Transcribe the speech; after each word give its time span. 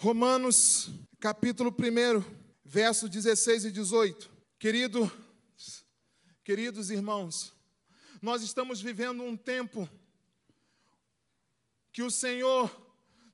Romanos, 0.00 0.90
capítulo 1.18 1.74
1, 1.76 2.22
verso 2.64 3.08
16 3.08 3.64
e 3.64 3.72
18. 3.72 4.30
Querido, 4.56 5.10
queridos 6.44 6.88
irmãos, 6.88 7.52
nós 8.22 8.42
estamos 8.42 8.80
vivendo 8.80 9.24
um 9.24 9.36
tempo 9.36 9.90
que 11.92 12.04
o 12.04 12.12
Senhor 12.12 12.70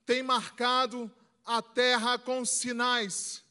tem 0.06 0.22
marcado 0.22 1.14
a 1.44 1.60
terra 1.60 2.18
com 2.18 2.46
sinais. 2.46 3.44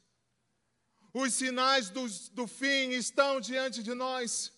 Os 1.13 1.35
sinais 1.35 1.91
do, 1.91 2.09
do 2.31 2.47
fim 2.47 2.93
estão 2.93 3.39
diante 3.39 3.83
de 3.83 3.93
nós. 3.93 4.51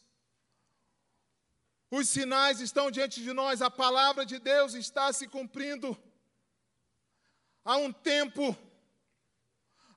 Os 1.91 2.07
sinais 2.07 2.61
estão 2.61 2.89
diante 2.89 3.21
de 3.21 3.33
nós, 3.33 3.61
a 3.61 3.69
palavra 3.69 4.25
de 4.25 4.39
Deus 4.39 4.75
está 4.75 5.11
se 5.11 5.27
cumprindo. 5.27 6.01
Há 7.65 7.77
um 7.77 7.91
tempo, 7.91 8.55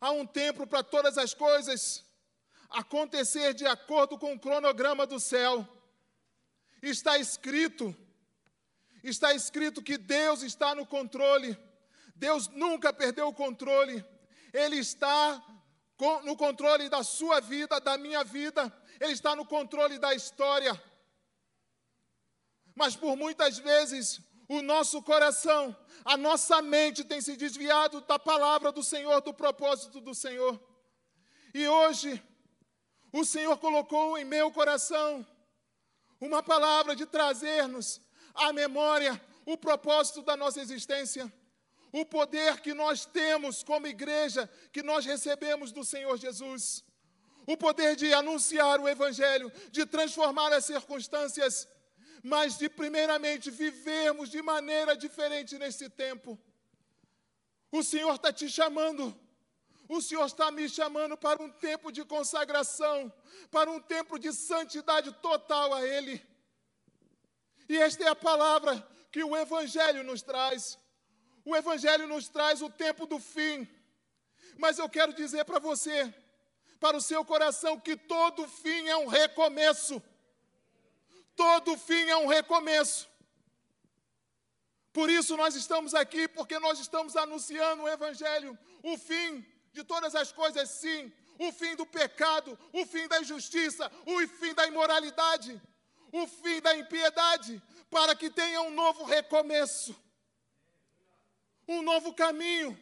há 0.00 0.10
um 0.10 0.26
tempo 0.26 0.66
para 0.66 0.82
todas 0.82 1.18
as 1.18 1.34
coisas 1.34 2.02
acontecer 2.70 3.52
de 3.52 3.66
acordo 3.66 4.16
com 4.16 4.32
o 4.32 4.40
cronograma 4.40 5.06
do 5.06 5.20
céu. 5.20 5.68
Está 6.80 7.18
escrito, 7.18 7.94
está 9.04 9.34
escrito 9.34 9.82
que 9.82 9.98
Deus 9.98 10.42
está 10.42 10.74
no 10.74 10.86
controle. 10.86 11.58
Deus 12.16 12.48
nunca 12.48 12.90
perdeu 12.90 13.28
o 13.28 13.34
controle. 13.34 14.02
Ele 14.50 14.78
está 14.78 15.44
no 16.24 16.38
controle 16.38 16.88
da 16.88 17.02
sua 17.02 17.38
vida, 17.38 17.78
da 17.78 17.98
minha 17.98 18.24
vida. 18.24 18.72
Ele 18.98 19.12
está 19.12 19.36
no 19.36 19.44
controle 19.44 19.98
da 19.98 20.14
história. 20.14 20.72
Mas 22.74 22.96
por 22.96 23.14
muitas 23.14 23.58
vezes 23.58 24.22
o 24.48 24.62
nosso 24.62 25.02
coração, 25.02 25.76
a 26.04 26.16
nossa 26.16 26.62
mente 26.62 27.04
tem 27.04 27.20
se 27.20 27.36
desviado 27.36 28.00
da 28.00 28.18
palavra 28.18 28.72
do 28.72 28.82
Senhor, 28.82 29.20
do 29.20 29.34
propósito 29.34 30.00
do 30.00 30.14
Senhor. 30.14 30.58
E 31.52 31.68
hoje, 31.68 32.22
o 33.12 33.24
Senhor 33.24 33.58
colocou 33.58 34.16
em 34.16 34.24
meu 34.24 34.50
coração 34.50 35.26
uma 36.20 36.42
palavra 36.42 36.96
de 36.96 37.04
trazer-nos 37.04 38.00
à 38.34 38.52
memória 38.52 39.20
o 39.44 39.56
propósito 39.56 40.22
da 40.22 40.36
nossa 40.36 40.60
existência, 40.60 41.30
o 41.92 42.04
poder 42.04 42.60
que 42.60 42.72
nós 42.72 43.04
temos 43.04 43.62
como 43.62 43.86
igreja, 43.86 44.48
que 44.72 44.82
nós 44.82 45.04
recebemos 45.04 45.72
do 45.72 45.84
Senhor 45.84 46.16
Jesus, 46.16 46.84
o 47.46 47.56
poder 47.56 47.96
de 47.96 48.12
anunciar 48.12 48.80
o 48.80 48.88
Evangelho, 48.88 49.50
de 49.70 49.86
transformar 49.86 50.52
as 50.52 50.66
circunstâncias 50.66 51.66
mas 52.22 52.58
de 52.58 52.68
primeiramente 52.68 53.50
vivermos 53.50 54.30
de 54.30 54.42
maneira 54.42 54.96
diferente 54.96 55.58
nesse 55.58 55.88
tempo. 55.88 56.38
O 57.70 57.82
Senhor 57.82 58.14
está 58.14 58.32
te 58.32 58.48
chamando, 58.48 59.14
o 59.88 60.00
Senhor 60.00 60.26
está 60.26 60.50
me 60.50 60.68
chamando 60.68 61.16
para 61.16 61.42
um 61.42 61.50
tempo 61.50 61.90
de 61.92 62.04
consagração, 62.04 63.12
para 63.50 63.70
um 63.70 63.80
tempo 63.80 64.18
de 64.18 64.32
santidade 64.32 65.12
total 65.20 65.74
a 65.74 65.86
Ele. 65.86 66.24
E 67.68 67.76
esta 67.76 68.04
é 68.04 68.08
a 68.08 68.14
palavra 68.14 68.86
que 69.10 69.22
o 69.22 69.36
Evangelho 69.36 70.02
nos 70.02 70.22
traz. 70.22 70.78
O 71.44 71.54
Evangelho 71.56 72.06
nos 72.06 72.28
traz 72.28 72.62
o 72.62 72.70
tempo 72.70 73.06
do 73.06 73.18
fim. 73.18 73.68
Mas 74.56 74.78
eu 74.78 74.88
quero 74.88 75.12
dizer 75.12 75.44
para 75.44 75.58
você, 75.58 76.12
para 76.80 76.96
o 76.96 77.00
seu 77.00 77.24
coração, 77.24 77.78
que 77.78 77.96
todo 77.96 78.48
fim 78.48 78.88
é 78.88 78.96
um 78.96 79.06
recomeço. 79.06 80.02
Todo 81.38 81.78
fim 81.78 82.04
é 82.08 82.16
um 82.16 82.26
recomeço. 82.26 83.08
Por 84.92 85.08
isso 85.08 85.36
nós 85.36 85.54
estamos 85.54 85.94
aqui, 85.94 86.26
porque 86.26 86.58
nós 86.58 86.80
estamos 86.80 87.14
anunciando 87.16 87.84
o 87.84 87.88
Evangelho, 87.88 88.58
o 88.82 88.98
fim 88.98 89.46
de 89.72 89.84
todas 89.84 90.16
as 90.16 90.32
coisas, 90.32 90.68
sim, 90.68 91.12
o 91.38 91.52
fim 91.52 91.76
do 91.76 91.86
pecado, 91.86 92.58
o 92.72 92.84
fim 92.84 93.06
da 93.06 93.20
injustiça, 93.20 93.88
o 94.04 94.26
fim 94.26 94.52
da 94.52 94.66
imoralidade, 94.66 95.62
o 96.10 96.26
fim 96.26 96.60
da 96.60 96.76
impiedade, 96.76 97.62
para 97.88 98.16
que 98.16 98.30
tenha 98.30 98.60
um 98.62 98.70
novo 98.70 99.04
recomeço, 99.04 99.94
um 101.68 101.82
novo 101.82 102.12
caminho. 102.14 102.76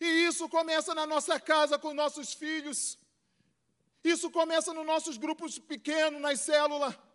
E 0.00 0.26
isso 0.26 0.48
começa 0.48 0.92
na 0.96 1.06
nossa 1.06 1.38
casa 1.38 1.78
com 1.78 1.94
nossos 1.94 2.34
filhos, 2.34 2.98
isso 4.02 4.32
começa 4.32 4.74
nos 4.74 4.84
nossos 4.84 5.16
grupos 5.16 5.60
pequenos, 5.60 6.20
nas 6.20 6.40
células. 6.40 7.05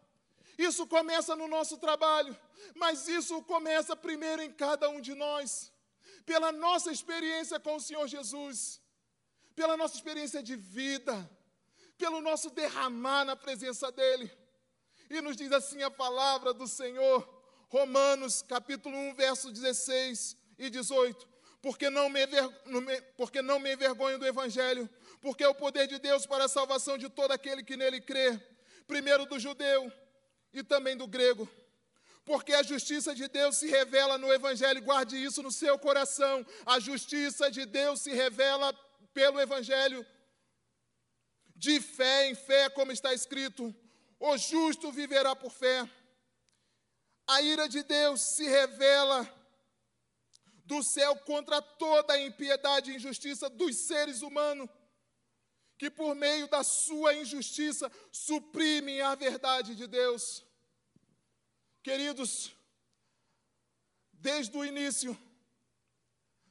Isso 0.68 0.86
começa 0.86 1.36
no 1.36 1.48
nosso 1.48 1.76
trabalho, 1.86 2.38
mas 2.76 3.08
isso 3.08 3.42
começa 3.54 3.96
primeiro 3.96 4.44
em 4.44 4.52
cada 4.52 4.88
um 4.90 5.02
de 5.02 5.16
nós, 5.16 5.74
pela 6.24 6.52
nossa 6.52 6.92
experiência 6.92 7.60
com 7.60 7.78
o 7.78 7.80
Senhor 7.80 8.08
Jesus, 8.08 8.80
pela 9.56 9.76
nossa 9.76 9.96
experiência 9.96 10.44
de 10.44 10.56
vida, 10.56 11.16
pelo 11.98 12.22
nosso 12.22 12.52
derramar 12.52 13.26
na 13.26 13.36
presença 13.36 13.92
dEle. 13.92 14.32
E 15.10 15.20
nos 15.20 15.36
diz 15.36 15.52
assim 15.52 15.82
a 15.82 15.90
palavra 15.90 16.54
do 16.54 16.68
Senhor, 16.68 17.28
Romanos 17.68 18.44
capítulo 18.44 18.96
1, 18.96 19.16
verso 19.16 19.52
16 19.52 20.38
e 20.60 20.70
18. 20.70 21.28
Porque 21.60 21.90
não, 21.90 22.08
me, 22.08 22.22
porque 23.18 23.42
não 23.42 23.58
me 23.60 23.74
envergonho 23.74 24.20
do 24.20 24.28
Evangelho, 24.28 24.88
porque 25.22 25.44
é 25.44 25.48
o 25.48 25.56
poder 25.56 25.88
de 25.88 25.98
Deus 25.98 26.28
para 26.28 26.46
a 26.46 26.48
salvação 26.48 27.00
de 27.00 27.10
todo 27.10 27.32
aquele 27.32 27.64
que 27.64 27.76
nele 27.76 28.00
crê, 28.00 28.40
primeiro 28.86 29.26
do 29.26 29.40
judeu 29.40 29.92
e 30.54 30.64
também 30.64 30.96
do 30.96 31.08
grego. 31.08 31.50
Porque 32.24 32.54
a 32.54 32.64
justiça 32.64 33.16
de 33.16 33.28
Deus 33.28 33.58
se 33.58 33.68
revela 33.68 34.18
no 34.18 34.32
Evangelho, 34.32 34.82
guarde 34.82 35.22
isso 35.22 35.42
no 35.42 35.52
seu 35.52 35.78
coração. 35.80 36.46
A 36.66 36.80
justiça 36.80 37.50
de 37.50 37.66
Deus 37.66 38.02
se 38.02 38.14
revela 38.14 38.74
pelo 39.14 39.40
Evangelho, 39.40 40.06
de 41.56 41.82
fé 41.82 42.30
em 42.30 42.36
fé, 42.36 42.70
como 42.70 42.92
está 42.92 43.14
escrito: 43.14 43.74
o 44.20 44.38
justo 44.38 44.92
viverá 44.92 45.36
por 45.36 45.52
fé. 45.52 45.90
A 47.28 47.42
ira 47.42 47.68
de 47.68 47.84
Deus 47.84 48.22
se 48.22 48.48
revela 48.48 49.30
do 50.66 50.82
céu 50.84 51.16
contra 51.18 51.62
toda 51.62 52.14
a 52.14 52.22
impiedade 52.22 52.92
e 52.92 52.96
injustiça 52.96 53.50
dos 53.50 53.76
seres 53.76 54.22
humanos, 54.22 54.70
que 55.82 55.90
por 55.90 56.14
meio 56.14 56.48
da 56.48 56.64
sua 56.64 57.16
injustiça 57.16 57.92
suprimem 58.12 59.02
a 59.02 59.16
verdade 59.16 59.74
de 59.74 59.88
Deus. 59.88 60.46
Queridos, 61.82 62.52
desde 64.14 64.56
o 64.56 64.64
início 64.64 65.18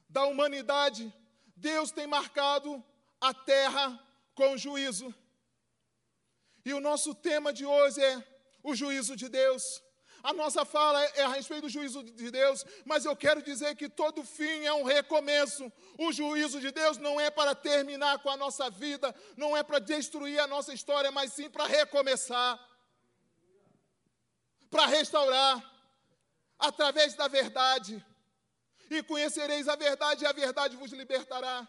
da 0.09 0.25
humanidade, 0.25 1.15
Deus 1.55 1.93
tem 1.93 2.09
marcado 2.09 2.85
a 3.21 3.33
terra 3.33 4.05
com 4.35 4.57
juízo. 4.57 5.15
E 6.65 6.75
o 6.75 6.81
nosso 6.81 7.15
tema 7.15 7.53
de 7.53 7.65
hoje 7.65 8.03
é 8.03 8.27
o 8.65 8.75
juízo 8.75 9.15
de 9.15 9.29
Deus. 9.29 9.81
A 10.23 10.33
nossa 10.33 10.65
fala 10.65 11.03
é 11.03 11.23
a 11.23 11.29
respeito 11.29 11.63
do 11.63 11.69
juízo 11.69 12.03
de 12.03 12.31
Deus, 12.31 12.65
mas 12.85 13.05
eu 13.05 13.17
quero 13.17 13.43
dizer 13.43 13.75
que 13.75 13.89
todo 13.89 14.23
fim 14.23 14.65
é 14.65 14.73
um 14.73 14.85
recomeço. 14.85 15.73
O 15.99 16.13
juízo 16.13 16.61
de 16.61 16.71
Deus 16.71 16.99
não 16.99 17.21
é 17.21 17.31
para 17.31 17.55
terminar 17.55 18.19
com 18.19 18.31
a 18.31 18.37
nossa 18.37 18.69
vida, 18.69 19.15
não 19.37 19.57
é 19.57 19.63
para 19.63 19.79
destruir 19.79 20.39
a 20.41 20.47
nossa 20.47 20.75
história, 20.75 21.11
mas 21.11 21.33
sim 21.33 21.49
para 21.49 21.67
recomeçar 21.67 22.59
para 24.71 24.87
restaurar 24.87 25.55
através 26.59 27.15
da 27.15 27.27
verdade. 27.27 28.05
E 28.89 29.03
conhecereis 29.03 29.69
a 29.69 29.77
verdade, 29.77 30.25
e 30.25 30.27
a 30.27 30.33
verdade 30.33 30.77
vos 30.77 30.93
libertará. 30.93 31.67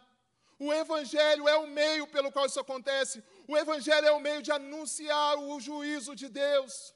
O 0.57 0.72
Evangelho 0.72 1.47
é 1.47 1.57
o 1.57 1.67
meio 1.67 2.06
pelo 2.07 2.31
qual 2.31 2.45
isso 2.45 2.59
acontece. 2.59 3.23
O 3.47 3.57
Evangelho 3.57 4.07
é 4.07 4.11
o 4.11 4.19
meio 4.19 4.41
de 4.41 4.51
anunciar 4.51 5.38
o 5.38 5.59
juízo 5.59 6.16
de 6.16 6.29
Deus. 6.29 6.94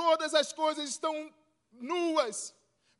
Todas 0.00 0.32
as 0.40 0.50
coisas 0.52 0.84
estão 0.88 1.14
nuas, 1.72 2.54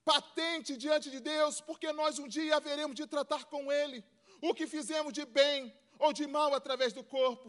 patentes 0.04 0.76
diante 0.84 1.09
de 1.14 1.20
Deus, 1.20 1.60
porque 1.69 1.92
nós 1.92 2.19
um 2.19 2.28
dia 2.36 2.56
haveremos 2.56 2.96
de 3.00 3.06
tratar 3.06 3.44
com 3.52 3.70
Ele 3.81 3.99
o 4.49 4.52
que 4.52 4.67
fizemos 4.67 5.12
de 5.19 5.25
bem 5.25 5.73
ou 6.05 6.12
de 6.12 6.26
mal 6.26 6.50
através 6.55 6.93
do 6.93 7.05
corpo. 7.05 7.49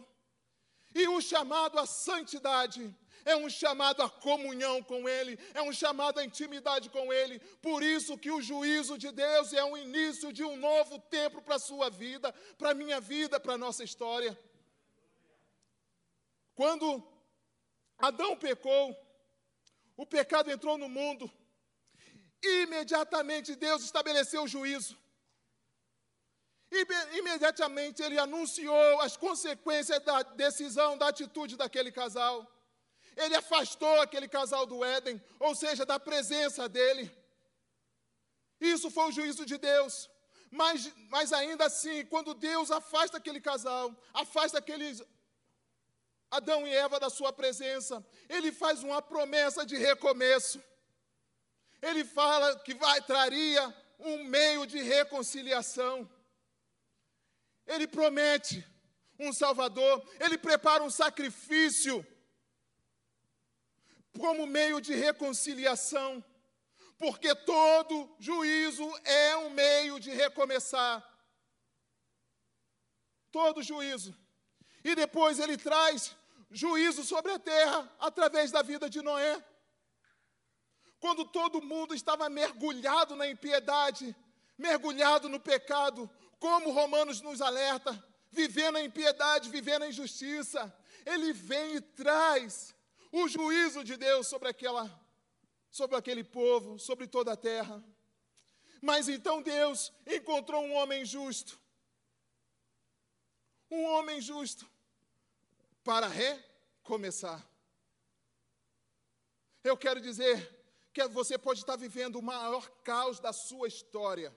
E 0.94 1.08
o 1.08 1.20
chamado 1.30 1.80
à 1.80 1.86
santidade 1.88 2.84
é 3.26 3.36
um 3.36 3.50
chamado 3.50 4.04
à 4.04 4.10
comunhão 4.28 4.78
com 4.84 5.10
Ele, 5.18 5.34
é 5.60 5.64
um 5.64 5.74
chamado 5.74 6.20
à 6.20 6.24
intimidade 6.30 6.88
com 6.96 7.12
Ele. 7.12 7.40
Por 7.68 7.82
isso 7.82 8.20
que 8.20 8.30
o 8.30 8.44
juízo 8.50 9.00
de 9.00 9.12
Deus 9.12 9.52
é 9.52 9.64
o 9.64 9.76
início 9.76 10.32
de 10.32 10.44
um 10.44 10.56
novo 10.58 11.00
tempo 11.18 11.42
para 11.42 11.56
a 11.56 11.66
sua 11.70 11.90
vida, 11.90 12.32
para 12.60 12.70
a 12.70 12.80
minha 12.82 13.00
vida, 13.02 13.40
para 13.40 13.54
a 13.54 13.64
nossa 13.66 13.84
história. 13.84 14.34
Quando 16.54 17.04
Adão 17.98 18.36
pecou, 18.38 19.09
o 20.02 20.06
pecado 20.06 20.50
entrou 20.50 20.78
no 20.78 20.88
mundo, 20.98 21.30
imediatamente 22.42 23.54
Deus 23.68 23.84
estabeleceu 23.84 24.44
o 24.44 24.52
juízo. 24.54 24.94
Imediatamente 27.22 28.02
ele 28.02 28.18
anunciou 28.18 29.02
as 29.02 29.18
consequências 29.18 30.00
da 30.10 30.22
decisão, 30.44 30.98
da 30.98 31.10
atitude 31.10 31.58
daquele 31.58 31.92
casal. 31.92 32.36
Ele 33.18 33.36
afastou 33.36 33.96
aquele 34.00 34.30
casal 34.38 34.66
do 34.66 34.86
Éden, 34.86 35.22
ou 35.38 35.54
seja, 35.54 35.86
da 35.86 36.00
presença 36.00 36.70
dele. 36.70 37.06
Isso 38.62 38.90
foi 38.90 39.10
o 39.10 39.16
juízo 39.18 39.46
de 39.46 39.58
Deus. 39.58 40.10
Mas, 40.50 40.94
mas 41.10 41.34
ainda 41.34 41.66
assim, 41.66 42.06
quando 42.06 42.34
Deus 42.34 42.72
afasta 42.72 43.18
aquele 43.18 43.42
casal, 43.42 43.94
afasta 44.14 44.60
aqueles 44.60 45.04
Adão 46.32 46.68
e 46.68 46.74
Eva 46.74 47.00
da 47.00 47.10
sua 47.10 47.34
presença, 47.34 48.06
ele 48.28 48.52
faz 48.52 48.84
uma 48.84 49.02
promessa 49.02 49.66
de 49.66 49.76
recomeço. 49.76 50.62
Ele 51.82 52.04
fala 52.06 52.60
que 52.60 52.74
vai 52.76 53.02
traria 53.02 53.76
um 54.00 54.24
meio 54.24 54.66
de 54.68 54.82
reconciliação. 54.82 56.10
Ele 57.66 57.88
promete 57.88 58.66
um 59.18 59.34
Salvador, 59.34 60.08
ele 60.20 60.38
prepara 60.38 60.84
um 60.84 60.90
sacrifício 60.90 62.06
como 64.18 64.48
meio 64.48 64.80
de 64.82 64.94
reconciliação, 64.94 66.24
porque 66.98 67.34
todo 67.36 68.16
juízo 68.20 68.88
é 69.04 69.38
um 69.38 69.50
meio 69.50 70.00
de 70.00 70.12
recomeçar. 70.12 71.06
Todo 73.32 73.62
juízo. 73.64 74.16
E 74.84 74.96
depois 74.96 75.40
ele 75.40 75.58
traz 75.58 76.16
juízo 76.50 77.04
sobre 77.04 77.32
a 77.32 77.40
terra 77.40 77.92
através 78.00 78.52
da 78.52 78.62
vida 78.62 78.90
de 78.90 79.02
Noé. 79.02 79.44
Quando 81.00 81.24
todo 81.26 81.62
mundo 81.62 81.94
estava 81.94 82.30
mergulhado 82.30 83.16
na 83.16 83.28
impiedade, 83.28 84.16
mergulhado 84.58 85.30
no 85.30 85.40
pecado, 85.40 86.10
como 86.40 86.72
Romanos 86.72 87.22
nos 87.22 87.42
alerta, 87.42 88.04
vivendo 88.32 88.78
a 88.78 88.84
impiedade, 88.84 89.50
vivendo 89.50 89.84
a 89.84 89.88
injustiça, 89.88 90.76
ele 91.06 91.32
vem 91.32 91.76
e 91.76 91.82
traz 91.82 92.76
o 93.12 93.28
juízo 93.28 93.84
de 93.84 93.96
Deus 93.96 94.28
sobre 94.28 94.50
aquela 94.50 95.00
sobre 95.72 95.96
aquele 95.96 96.24
povo, 96.24 96.80
sobre 96.80 97.06
toda 97.06 97.34
a 97.34 97.38
terra. 97.38 97.84
Mas 98.82 99.08
então 99.08 99.40
Deus 99.42 99.94
encontrou 100.08 100.64
um 100.64 100.74
homem 100.74 101.06
justo. 101.06 101.60
Um 103.70 103.84
homem 103.84 104.20
justo 104.20 104.68
para 105.90 106.08
recomeçar. 106.08 107.44
Eu 109.64 109.76
quero 109.76 110.00
dizer 110.00 110.38
que 110.94 111.08
você 111.08 111.36
pode 111.36 111.62
estar 111.62 111.78
vivendo 111.78 112.18
o 112.18 112.22
maior 112.22 112.70
caos 112.84 113.20
da 113.20 113.34
sua 113.34 113.68
história. 113.68 114.32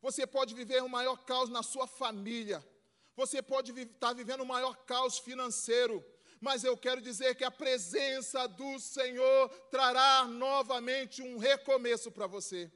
Você 0.00 0.26
pode 0.26 0.54
viver 0.54 0.82
o 0.82 0.88
maior 0.88 1.26
caos 1.26 1.50
na 1.50 1.62
sua 1.62 1.86
família. 1.86 2.66
Você 3.14 3.42
pode 3.42 3.78
estar 3.78 4.14
vivendo 4.14 4.40
o 4.40 4.46
maior 4.46 4.74
caos 4.86 5.18
financeiro. 5.18 6.02
Mas 6.40 6.64
eu 6.64 6.74
quero 6.74 7.02
dizer 7.02 7.34
que 7.34 7.44
a 7.44 7.50
presença 7.50 8.46
do 8.46 8.78
Senhor 8.78 9.50
trará 9.70 10.24
novamente 10.24 11.20
um 11.20 11.36
recomeço 11.36 12.10
para 12.10 12.26
você. 12.26 12.72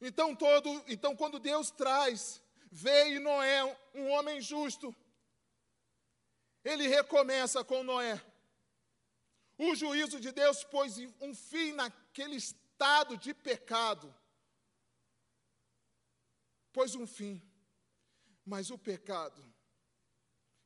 Então 0.00 0.32
todo, 0.32 0.84
então 0.86 1.16
quando 1.16 1.40
Deus 1.40 1.72
traz, 1.72 2.40
veio 2.70 3.20
Noé, 3.20 3.76
um 3.92 4.10
homem 4.10 4.40
justo, 4.40 4.94
ele 6.66 6.88
recomeça 6.88 7.62
com 7.62 7.84
Noé. 7.84 8.20
O 9.56 9.72
juízo 9.76 10.18
de 10.18 10.32
Deus 10.32 10.64
pôs 10.64 10.98
um 11.20 11.32
fim 11.32 11.72
naquele 11.72 12.34
estado 12.34 13.16
de 13.16 13.32
pecado. 13.32 14.12
Pôs 16.72 16.96
um 16.96 17.06
fim. 17.06 17.40
Mas 18.44 18.68
o 18.70 18.76
pecado 18.76 19.42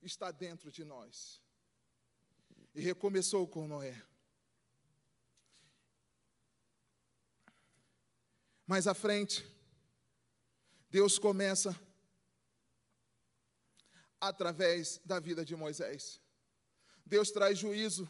está 0.00 0.30
dentro 0.30 0.72
de 0.72 0.84
nós. 0.84 1.38
E 2.74 2.80
recomeçou 2.80 3.46
com 3.46 3.68
Noé. 3.68 4.02
Mais 8.66 8.86
à 8.86 8.94
frente, 8.94 9.46
Deus 10.88 11.18
começa 11.18 11.78
através 14.20 15.00
da 15.04 15.18
vida 15.18 15.44
de 15.44 15.56
Moisés. 15.56 16.20
Deus 17.04 17.30
traz 17.30 17.58
juízo 17.58 18.08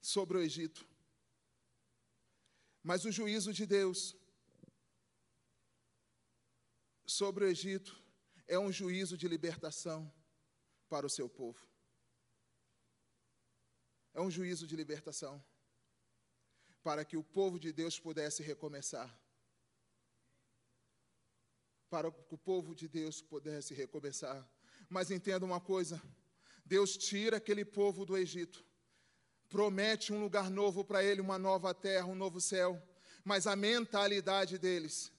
sobre 0.00 0.38
o 0.38 0.40
Egito. 0.40 0.86
Mas 2.82 3.04
o 3.04 3.12
juízo 3.12 3.52
de 3.52 3.66
Deus 3.66 4.16
sobre 7.04 7.44
o 7.44 7.48
Egito 7.48 8.00
é 8.46 8.58
um 8.58 8.72
juízo 8.72 9.16
de 9.18 9.28
libertação 9.28 10.10
para 10.88 11.06
o 11.06 11.10
seu 11.10 11.28
povo. 11.28 11.68
É 14.14 14.20
um 14.20 14.30
juízo 14.30 14.66
de 14.66 14.74
libertação 14.74 15.44
para 16.82 17.04
que 17.04 17.16
o 17.16 17.22
povo 17.22 17.58
de 17.58 17.72
Deus 17.72 17.98
pudesse 18.00 18.42
recomeçar 18.42 19.19
para 21.90 22.10
que 22.10 22.34
o 22.34 22.38
povo 22.38 22.74
de 22.74 22.88
Deus 22.88 23.20
pudesse 23.20 23.74
recomeçar. 23.74 24.48
Mas 24.88 25.10
entenda 25.10 25.44
uma 25.44 25.60
coisa: 25.60 26.00
Deus 26.64 26.96
tira 26.96 27.36
aquele 27.36 27.64
povo 27.64 28.06
do 28.06 28.16
Egito, 28.16 28.64
promete 29.48 30.12
um 30.12 30.22
lugar 30.22 30.48
novo 30.48 30.84
para 30.84 31.02
ele, 31.02 31.20
uma 31.20 31.38
nova 31.38 31.74
terra, 31.74 32.06
um 32.06 32.14
novo 32.14 32.40
céu, 32.40 32.80
mas 33.24 33.46
a 33.46 33.56
mentalidade 33.56 34.56
deles 34.56 35.12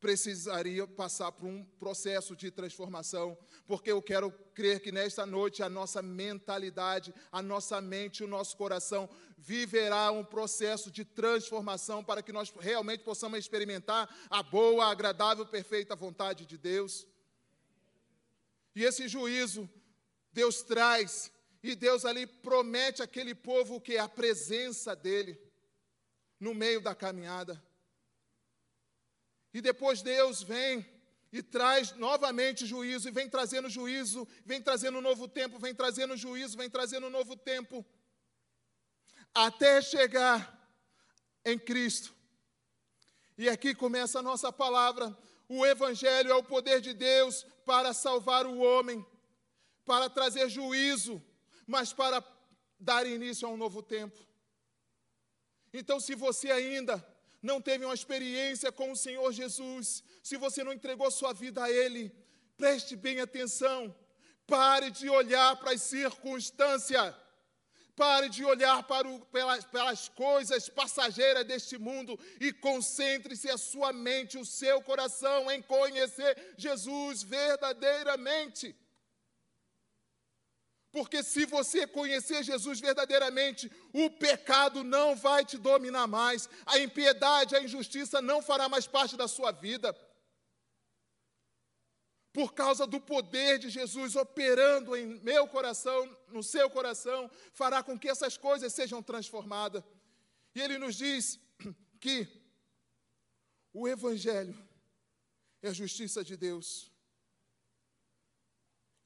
precisaria 0.00 0.86
passar 0.86 1.30
por 1.30 1.46
um 1.46 1.62
processo 1.78 2.34
de 2.34 2.50
transformação, 2.50 3.36
porque 3.66 3.92
eu 3.92 4.00
quero 4.00 4.32
crer 4.54 4.80
que 4.80 4.90
nesta 4.90 5.26
noite 5.26 5.62
a 5.62 5.68
nossa 5.68 6.00
mentalidade, 6.00 7.14
a 7.30 7.42
nossa 7.42 7.80
mente, 7.80 8.24
o 8.24 8.28
nosso 8.28 8.56
coração 8.56 9.08
viverá 9.36 10.10
um 10.10 10.24
processo 10.24 10.90
de 10.90 11.04
transformação 11.04 12.02
para 12.02 12.22
que 12.22 12.32
nós 12.32 12.52
realmente 12.58 13.04
possamos 13.04 13.38
experimentar 13.38 14.08
a 14.28 14.42
boa, 14.42 14.86
agradável, 14.86 15.46
perfeita 15.46 15.94
vontade 15.94 16.46
de 16.46 16.56
Deus. 16.56 17.06
E 18.74 18.84
esse 18.84 19.06
juízo 19.06 19.68
Deus 20.32 20.62
traz, 20.62 21.30
e 21.62 21.74
Deus 21.74 22.04
ali 22.04 22.26
promete 22.26 23.02
àquele 23.02 23.34
povo 23.34 23.80
que 23.80 23.96
é 23.96 23.98
a 23.98 24.08
presença 24.08 24.96
dele 24.96 25.38
no 26.38 26.54
meio 26.54 26.80
da 26.80 26.94
caminhada. 26.94 27.62
E 29.52 29.60
depois 29.60 30.02
Deus 30.02 30.42
vem 30.42 30.86
e 31.32 31.42
traz 31.42 31.92
novamente 31.92 32.66
juízo, 32.66 33.08
e 33.08 33.12
vem 33.12 33.28
trazendo 33.28 33.68
juízo, 33.68 34.26
vem 34.44 34.60
trazendo 34.60 34.98
um 34.98 35.00
novo 35.00 35.28
tempo, 35.28 35.58
vem 35.58 35.74
trazendo 35.74 36.16
juízo, 36.16 36.56
vem 36.56 36.68
trazendo 36.68 37.06
um 37.06 37.10
novo 37.10 37.36
tempo, 37.36 37.84
até 39.32 39.80
chegar 39.80 40.58
em 41.44 41.58
Cristo. 41.58 42.12
E 43.38 43.48
aqui 43.48 43.74
começa 43.74 44.18
a 44.18 44.22
nossa 44.22 44.52
palavra. 44.52 45.16
O 45.48 45.64
Evangelho 45.64 46.30
é 46.30 46.34
o 46.34 46.42
poder 46.42 46.80
de 46.80 46.92
Deus 46.92 47.46
para 47.64 47.92
salvar 47.92 48.44
o 48.46 48.58
homem, 48.58 49.04
para 49.84 50.10
trazer 50.10 50.48
juízo, 50.48 51.22
mas 51.66 51.92
para 51.92 52.22
dar 52.78 53.06
início 53.06 53.46
a 53.46 53.50
um 53.50 53.56
novo 53.56 53.82
tempo. 53.82 54.18
Então, 55.72 56.00
se 56.00 56.14
você 56.14 56.50
ainda 56.50 56.98
não 57.42 57.60
teve 57.60 57.84
uma 57.84 57.94
experiência 57.94 58.70
com 58.70 58.92
o 58.92 58.96
Senhor 58.96 59.32
Jesus, 59.32 60.04
se 60.22 60.36
você 60.36 60.62
não 60.62 60.72
entregou 60.72 61.10
sua 61.10 61.32
vida 61.32 61.64
a 61.64 61.70
Ele, 61.70 62.12
preste 62.56 62.94
bem 62.96 63.20
atenção. 63.20 63.94
Pare 64.46 64.90
de 64.90 65.08
olhar 65.08 65.56
para 65.56 65.72
as 65.72 65.82
circunstâncias. 65.82 67.14
Pare 67.96 68.28
de 68.28 68.44
olhar 68.44 68.82
para 68.84 69.06
o, 69.06 69.20
pelas, 69.26 69.64
pelas 69.64 70.08
coisas 70.08 70.68
passageiras 70.68 71.46
deste 71.46 71.78
mundo 71.78 72.18
e 72.40 72.52
concentre-se 72.52 73.50
a 73.50 73.58
sua 73.58 73.92
mente, 73.92 74.38
o 74.38 74.44
seu 74.44 74.80
coração 74.82 75.50
em 75.50 75.60
conhecer 75.62 76.54
Jesus 76.56 77.22
verdadeiramente. 77.22 78.74
Porque 80.92 81.22
se 81.22 81.46
você 81.46 81.86
conhecer 81.86 82.42
Jesus 82.42 82.80
verdadeiramente, 82.80 83.70
o 83.92 84.10
pecado 84.10 84.82
não 84.82 85.14
vai 85.14 85.44
te 85.44 85.56
dominar 85.56 86.06
mais, 86.08 86.48
a 86.66 86.78
impiedade, 86.78 87.54
a 87.54 87.62
injustiça 87.62 88.20
não 88.20 88.42
fará 88.42 88.68
mais 88.68 88.86
parte 88.88 89.16
da 89.16 89.28
sua 89.28 89.52
vida. 89.52 89.96
Por 92.32 92.52
causa 92.54 92.86
do 92.86 93.00
poder 93.00 93.58
de 93.58 93.70
Jesus 93.70 94.16
operando 94.16 94.96
em 94.96 95.20
meu 95.20 95.46
coração, 95.46 96.16
no 96.28 96.42
seu 96.42 96.68
coração, 96.68 97.30
fará 97.52 97.82
com 97.82 97.98
que 97.98 98.08
essas 98.08 98.36
coisas 98.36 98.72
sejam 98.72 99.02
transformadas. 99.02 99.82
E 100.54 100.60
ele 100.60 100.76
nos 100.76 100.96
diz 100.96 101.38
que 102.00 102.26
o 103.72 103.86
Evangelho 103.86 104.56
é 105.62 105.68
a 105.68 105.72
justiça 105.72 106.24
de 106.24 106.36
Deus. 106.36 106.90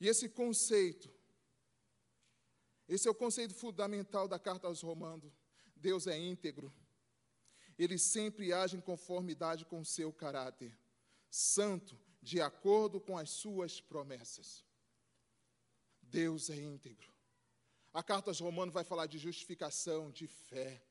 E 0.00 0.08
esse 0.08 0.28
conceito 0.28 1.12
esse 2.88 3.08
é 3.08 3.10
o 3.10 3.14
conceito 3.14 3.54
fundamental 3.54 4.28
da 4.28 4.38
carta 4.38 4.66
aos 4.66 4.82
Romanos. 4.82 5.32
Deus 5.74 6.06
é 6.06 6.18
íntegro. 6.18 6.72
Ele 7.78 7.98
sempre 7.98 8.52
age 8.52 8.76
em 8.76 8.80
conformidade 8.80 9.64
com 9.64 9.80
o 9.80 9.84
seu 9.84 10.12
caráter, 10.12 10.78
santo, 11.30 11.98
de 12.22 12.40
acordo 12.40 13.00
com 13.00 13.18
as 13.18 13.30
suas 13.30 13.80
promessas. 13.80 14.64
Deus 16.00 16.48
é 16.50 16.56
íntegro. 16.56 17.12
A 17.92 18.02
carta 18.02 18.30
aos 18.30 18.40
Romanos 18.40 18.72
vai 18.72 18.84
falar 18.84 19.06
de 19.06 19.18
justificação, 19.18 20.10
de 20.10 20.26
fé, 20.26 20.82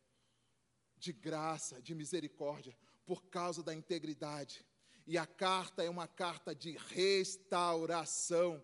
de 0.98 1.12
graça, 1.12 1.82
de 1.82 1.94
misericórdia, 1.94 2.78
por 3.06 3.26
causa 3.26 3.62
da 3.62 3.74
integridade. 3.74 4.66
E 5.06 5.18
a 5.18 5.26
carta 5.26 5.84
é 5.84 5.90
uma 5.90 6.08
carta 6.08 6.56
de 6.56 6.78
restauração. 6.78 8.64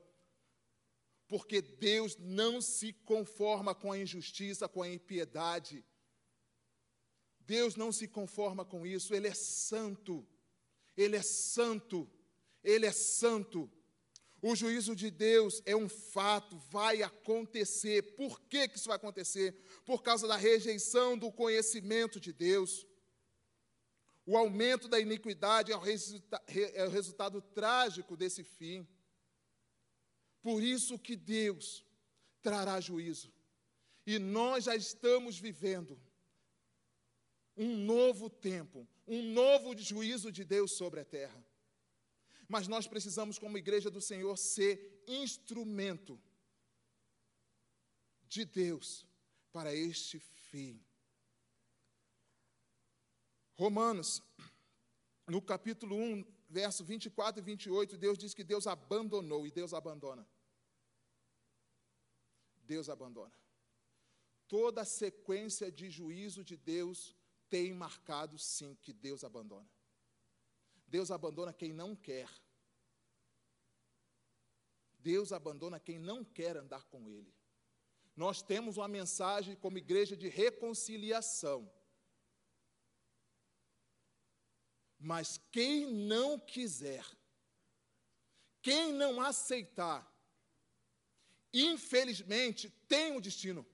Porque 1.29 1.62
Deus 1.62 2.17
não 2.17 2.59
se 2.59 2.91
conforma 2.91 3.75
com 3.75 3.91
a 3.91 3.98
injustiça, 3.98 4.67
com 4.67 4.81
a 4.81 4.89
impiedade. 4.89 5.86
Deus 7.39 7.75
não 7.75 7.91
se 7.91 8.07
conforma 8.07 8.65
com 8.65 8.86
isso, 8.86 9.13
Ele 9.13 9.27
é 9.27 9.33
santo. 9.33 10.27
Ele 10.98 11.15
é 11.15 11.21
santo. 11.21 12.09
Ele 12.63 12.88
é 12.88 12.91
santo. 12.91 13.71
O 14.41 14.55
juízo 14.55 14.95
de 14.95 15.12
Deus 15.12 15.62
é 15.65 15.75
um 15.75 15.88
fato, 15.88 16.57
vai 16.71 17.03
acontecer. 17.03 18.15
Por 18.15 18.41
que, 18.41 18.67
que 18.67 18.77
isso 18.77 18.88
vai 18.88 18.95
acontecer? 18.95 19.53
Por 19.86 20.01
causa 20.01 20.27
da 20.27 20.36
rejeição 20.36 21.15
do 21.15 21.31
conhecimento 21.31 22.19
de 22.19 22.33
Deus. 22.33 22.88
O 24.25 24.36
aumento 24.36 24.88
da 24.88 25.00
iniquidade 25.00 25.71
é 25.71 25.75
o, 25.75 25.79
resulta 25.79 26.41
é 26.48 26.86
o 26.86 26.89
resultado 26.89 27.41
trágico 27.41 28.17
desse 28.17 28.43
fim. 28.43 28.88
Por 30.41 30.63
isso 30.63 30.98
que 30.98 31.15
Deus 31.15 31.86
trará 32.41 32.79
juízo. 32.79 33.31
E 34.05 34.17
nós 34.17 34.65
já 34.65 34.75
estamos 34.75 35.38
vivendo 35.38 36.00
um 37.55 37.77
novo 37.77 38.29
tempo, 38.29 38.88
um 39.05 39.22
novo 39.34 39.77
juízo 39.77 40.31
de 40.31 40.43
Deus 40.43 40.77
sobre 40.77 41.01
a 41.01 41.05
terra. 41.05 41.46
Mas 42.48 42.67
nós 42.67 42.88
precisamos, 42.88 43.38
como 43.38 43.58
igreja 43.58 43.91
do 43.91 44.01
Senhor, 44.01 44.36
ser 44.38 45.03
instrumento 45.08 46.19
de 48.27 48.46
Deus 48.46 49.05
para 49.51 49.74
este 49.75 50.19
fim. 50.19 50.81
Romanos, 53.55 54.24
no 55.27 55.41
capítulo 55.41 55.96
1, 55.96 56.25
verso 56.50 56.84
24 56.84 57.39
e 57.39 57.44
28, 57.44 57.98
Deus 57.98 58.18
diz 58.18 58.34
que 58.34 58.44
Deus 58.44 58.65
abandonou 58.65 59.46
e 59.46 59.51
Deus 59.51 59.74
abandona. 59.74 60.27
Deus 62.65 62.89
abandona. 62.89 63.34
Toda 64.48 64.82
a 64.82 64.86
sequência 64.86 65.72
de 65.72 65.89
juízo 65.89 66.44
de 66.44 66.58
Deus 66.58 67.15
tem 67.50 67.74
marcado, 67.74 68.38
sim, 68.38 68.75
que 68.82 68.91
Deus 68.91 69.24
abandona. 69.24 69.70
Deus 70.88 71.12
abandona 71.12 71.53
quem 71.53 71.72
não 71.72 71.96
quer. 71.96 72.29
Deus 75.00 75.32
abandona 75.32 75.79
quem 75.79 76.00
não 76.00 76.24
quer 76.24 76.58
andar 76.58 76.86
com 76.86 77.08
Ele. 77.08 77.34
Nós 78.15 78.41
temos 78.41 78.77
uma 78.77 78.88
mensagem 78.88 79.56
como 79.56 79.77
igreja 79.77 80.18
de 80.18 80.27
reconciliação. 80.27 81.72
Mas 85.00 85.39
quem 85.51 85.86
não 85.88 86.38
quiser, 86.38 87.06
quem 88.62 88.91
não 88.91 89.22
aceitar, 89.22 90.06
infelizmente 91.53 92.70
tem 92.88 93.13
um 93.13 93.22
destino. 93.22 93.65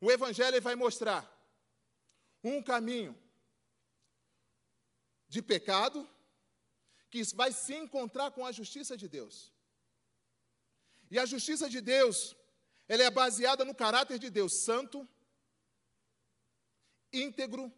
O 0.00 0.10
Evangelho 0.10 0.60
vai 0.60 0.74
mostrar 0.74 1.24
um 2.44 2.62
caminho 2.62 3.16
de 5.28 5.40
pecado, 5.40 6.08
que 7.10 7.22
vai 7.34 7.52
se 7.52 7.74
encontrar 7.74 8.30
com 8.30 8.44
a 8.44 8.52
justiça 8.52 8.96
de 8.96 9.08
Deus. 9.08 9.52
E 11.10 11.18
a 11.18 11.26
justiça 11.26 11.68
de 11.68 11.80
Deus, 11.80 12.36
ela 12.86 13.02
é 13.02 13.10
baseada 13.10 13.64
no 13.64 13.74
caráter 13.74 14.18
de 14.18 14.30
Deus 14.30 14.52
santo, 14.52 15.08
íntegro, 17.12 17.72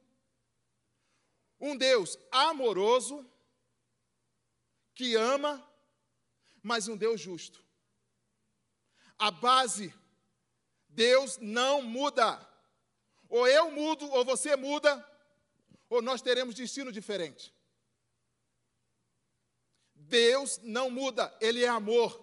um 1.62 1.76
Deus 1.76 2.18
amoroso, 2.32 3.24
que 4.96 5.14
ama, 5.14 5.64
mas 6.60 6.88
um 6.88 6.96
Deus 6.96 7.20
justo. 7.20 7.64
A 9.16 9.30
base, 9.30 9.94
Deus 10.88 11.38
não 11.38 11.80
muda. 11.80 12.44
Ou 13.28 13.46
eu 13.46 13.70
mudo, 13.70 14.10
ou 14.10 14.24
você 14.24 14.56
muda, 14.56 15.08
ou 15.88 16.02
nós 16.02 16.20
teremos 16.20 16.56
destino 16.56 16.90
diferente. 16.90 17.54
Deus 19.94 20.58
não 20.64 20.90
muda, 20.90 21.34
Ele 21.40 21.64
é 21.64 21.68
amor. 21.68 22.20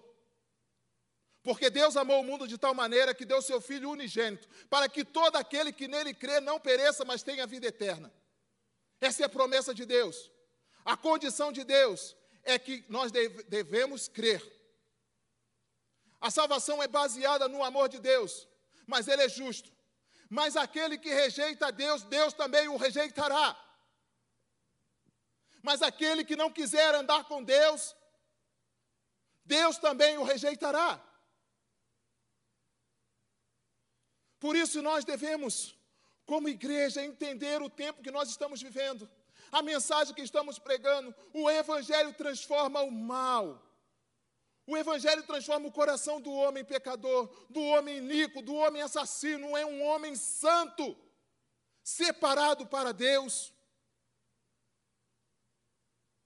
Porque 1.41 1.69
Deus 1.69 1.96
amou 1.96 2.19
o 2.19 2.25
mundo 2.25 2.46
de 2.46 2.58
tal 2.58 2.75
maneira 2.75 3.15
que 3.15 3.24
deu 3.24 3.41
seu 3.41 3.62
Filho 3.62 3.89
unigênito, 3.89 4.50
para 4.69 4.89
que 4.89 5.05
todo 5.05 5.38
aquele 5.38 5.72
que 5.72 5.88
nele 5.88 6.13
crê 6.13 6.41
não 6.41 6.60
pereça, 6.60 7.05
mas 7.05 7.24
tenha 7.24 7.48
vida 7.48 7.67
eterna. 7.67 8.13
Essa 9.00 9.24
é 9.24 9.25
a 9.25 9.29
promessa 9.29 9.74
de 9.74 9.86
Deus. 9.86 10.32
A 10.84 10.98
condição 10.98 11.51
de 11.51 11.63
Deus 11.63 12.15
é 12.44 12.58
que 12.58 12.86
nós 12.89 13.12
devemos 13.12 14.08
crer. 14.08 14.41
A 16.20 16.29
salvação 16.29 16.82
é 16.84 16.88
baseada 16.88 17.48
no 17.48 17.63
amor 17.63 17.88
de 17.88 18.00
Deus, 18.00 18.48
mas 18.86 19.08
Ele 19.08 19.24
é 19.24 19.29
justo. 19.29 19.72
Mas 20.29 20.56
aquele 20.56 20.98
que 20.98 21.13
rejeita 21.13 21.72
Deus, 21.72 22.03
Deus 22.03 22.34
também 22.34 22.68
o 22.68 22.77
rejeitará. 22.77 23.58
Mas 25.63 25.82
aquele 25.82 26.24
que 26.24 26.36
não 26.36 26.51
quiser 26.51 26.94
andar 26.94 27.24
com 27.25 27.44
Deus, 27.44 27.96
Deus 29.44 29.77
também 29.77 30.18
o 30.18 30.24
rejeitará. 30.24 31.03
Por 34.39 34.56
isso 34.56 34.82
nós 34.82 35.03
devemos, 35.03 35.75
como 36.31 36.53
igreja, 36.57 37.03
entender 37.12 37.59
o 37.62 37.69
tempo 37.83 38.03
que 38.03 38.15
nós 38.17 38.27
estamos 38.29 38.62
vivendo. 38.67 39.09
A 39.51 39.62
mensagem 39.71 40.13
que 40.13 40.27
estamos 40.29 40.59
pregando, 40.67 41.09
o 41.33 41.50
Evangelho 41.50 42.12
transforma 42.13 42.81
o 42.81 42.91
mal 42.91 43.45
o 44.71 44.77
Evangelho 44.77 45.24
transforma 45.24 45.67
o 45.67 45.71
coração 45.71 46.21
do 46.21 46.31
homem 46.31 46.63
pecador, 46.63 47.27
do 47.50 47.59
homem 47.59 47.98
iníquo, 47.98 48.39
do 48.39 48.53
homem 48.53 48.83
assassino, 48.83 49.57
é 49.57 49.65
um 49.65 49.81
homem 49.81 50.15
santo, 50.15 50.95
separado 51.83 52.67
para 52.67 52.91
Deus. 52.93 53.51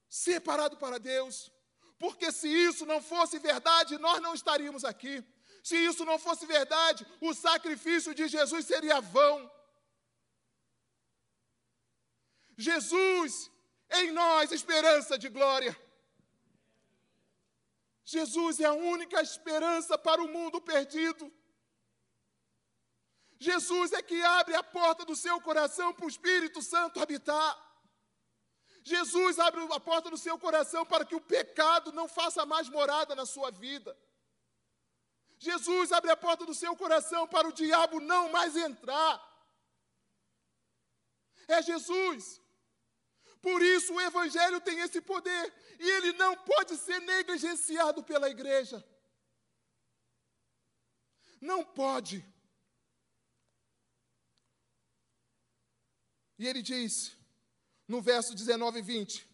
Separado 0.10 0.76
para 0.76 1.00
Deus. 1.00 1.50
Porque 1.98 2.34
se 2.34 2.50
isso 2.50 2.86
não 2.86 3.02
fosse 3.02 3.40
verdade, 3.40 3.98
nós 3.98 4.22
não 4.22 4.34
estaríamos 4.34 4.84
aqui. 4.84 5.24
Se 5.64 5.78
isso 5.78 6.04
não 6.04 6.20
fosse 6.20 6.46
verdade, 6.46 7.08
o 7.22 7.34
sacrifício 7.34 8.14
de 8.14 8.28
Jesus 8.28 8.66
seria 8.66 9.00
vão. 9.00 9.50
Jesus 12.58 13.52
em 13.92 14.12
nós, 14.12 14.52
esperança 14.52 15.18
de 15.18 15.30
glória. 15.30 15.76
Jesus 18.04 18.60
é 18.60 18.66
a 18.66 18.74
única 18.74 19.22
esperança 19.22 19.98
para 19.98 20.22
o 20.22 20.28
mundo 20.28 20.60
perdido. 20.60 21.32
Jesus 23.40 23.92
é 23.94 24.02
que 24.02 24.22
abre 24.24 24.56
a 24.56 24.64
porta 24.64 25.06
do 25.06 25.16
seu 25.16 25.40
coração 25.42 25.94
para 25.94 26.06
o 26.06 26.10
Espírito 26.10 26.62
Santo 26.62 27.02
habitar. 27.02 27.52
Jesus 28.84 29.40
abre 29.40 29.62
a 29.74 29.80
porta 29.80 30.10
do 30.10 30.18
seu 30.18 30.38
coração 30.38 30.86
para 30.86 31.06
que 31.06 31.16
o 31.16 31.22
pecado 31.22 31.92
não 31.92 32.08
faça 32.08 32.46
mais 32.46 32.68
morada 32.68 33.16
na 33.16 33.26
sua 33.26 33.50
vida. 33.52 33.98
Jesus 35.38 35.92
abre 35.92 36.12
a 36.12 36.18
porta 36.18 36.46
do 36.46 36.54
seu 36.54 36.76
coração 36.76 37.28
para 37.28 37.48
o 37.48 37.54
diabo 37.54 38.00
não 38.00 38.30
mais 38.30 38.56
entrar. 38.56 39.22
É 41.48 41.62
Jesus. 41.62 42.43
Por 43.44 43.62
isso 43.62 43.94
o 43.94 44.00
Evangelho 44.00 44.62
tem 44.62 44.80
esse 44.80 45.02
poder 45.02 45.54
e 45.78 45.90
ele 45.96 46.14
não 46.14 46.34
pode 46.38 46.78
ser 46.78 47.02
negligenciado 47.02 48.02
pela 48.02 48.30
igreja. 48.30 48.82
Não 51.42 51.62
pode. 51.62 52.26
E 56.40 56.48
ele 56.48 56.62
diz, 56.62 57.18
no 57.86 58.02
verso 58.02 58.34
19 58.34 58.80
e 58.80 58.82
20: 58.82 59.30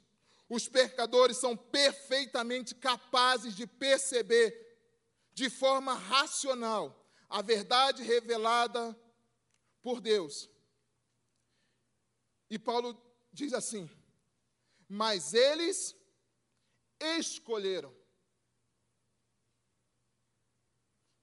os 0.49 0.67
pecadores 0.67 1.37
são 1.37 1.55
perfeitamente 1.55 2.73
capazes 2.73 3.55
de 3.55 3.67
perceber 3.67 4.49
de 5.33 5.51
forma 5.51 5.93
racional 5.93 6.99
a 7.29 7.43
verdade 7.43 8.01
revelada 8.01 8.99
por 9.83 10.01
Deus. 10.01 10.49
E 12.49 12.57
Paulo 12.57 12.99
diz 13.31 13.53
assim: 13.53 13.87
mas 14.89 15.35
eles 15.35 15.95
escolheram. 16.99 17.95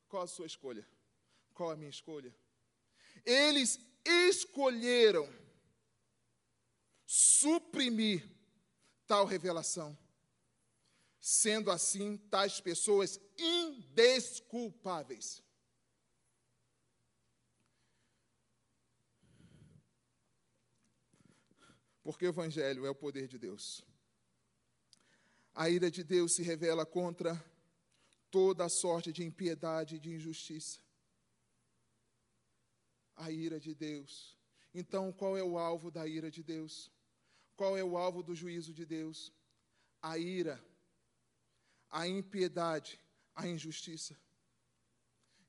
Qual 0.06 0.22
a 0.22 0.28
sua 0.28 0.46
escolha? 0.46 0.88
Qual 1.52 1.70
a 1.70 1.76
minha 1.76 1.90
escolha? 1.90 2.32
Eles 3.24 3.80
escolheram 4.04 5.28
suprimir 7.04 8.30
tal 9.04 9.26
revelação. 9.26 9.98
Sendo 11.18 11.72
assim, 11.72 12.16
tais 12.16 12.60
pessoas 12.60 13.18
indesculpáveis. 13.36 15.42
Porque 22.06 22.24
o 22.24 22.28
Evangelho 22.28 22.86
é 22.86 22.90
o 22.90 22.94
poder 22.94 23.26
de 23.26 23.36
Deus. 23.36 23.84
A 25.52 25.68
ira 25.68 25.90
de 25.90 26.04
Deus 26.04 26.36
se 26.36 26.42
revela 26.44 26.86
contra 26.86 27.32
toda 28.30 28.64
a 28.64 28.68
sorte 28.68 29.12
de 29.12 29.24
impiedade 29.24 29.96
e 29.96 29.98
de 29.98 30.12
injustiça. 30.12 30.78
A 33.16 33.32
ira 33.32 33.58
de 33.58 33.74
Deus. 33.74 34.38
Então, 34.72 35.12
qual 35.12 35.36
é 35.36 35.42
o 35.42 35.58
alvo 35.58 35.90
da 35.90 36.06
ira 36.06 36.30
de 36.30 36.44
Deus? 36.44 36.92
Qual 37.56 37.76
é 37.76 37.82
o 37.82 37.98
alvo 37.98 38.22
do 38.22 38.36
juízo 38.36 38.72
de 38.72 38.86
Deus? 38.86 39.32
A 40.00 40.16
ira, 40.16 40.64
a 41.90 42.06
impiedade, 42.06 43.00
a 43.34 43.48
injustiça. 43.48 44.16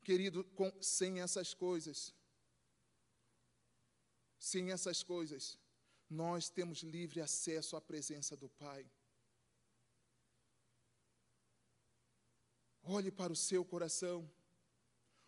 Querido, 0.01 0.43
com, 0.55 0.71
sem 0.81 1.21
essas 1.21 1.53
coisas, 1.53 2.15
sem 4.39 4.71
essas 4.71 5.03
coisas, 5.03 5.59
nós 6.09 6.49
temos 6.49 6.79
livre 6.79 7.21
acesso 7.21 7.75
à 7.75 7.81
presença 7.81 8.35
do 8.35 8.49
Pai. 8.49 8.89
Olhe 12.81 13.11
para 13.11 13.33
o 13.33 13.35
seu 13.35 13.65
coração, 13.65 14.29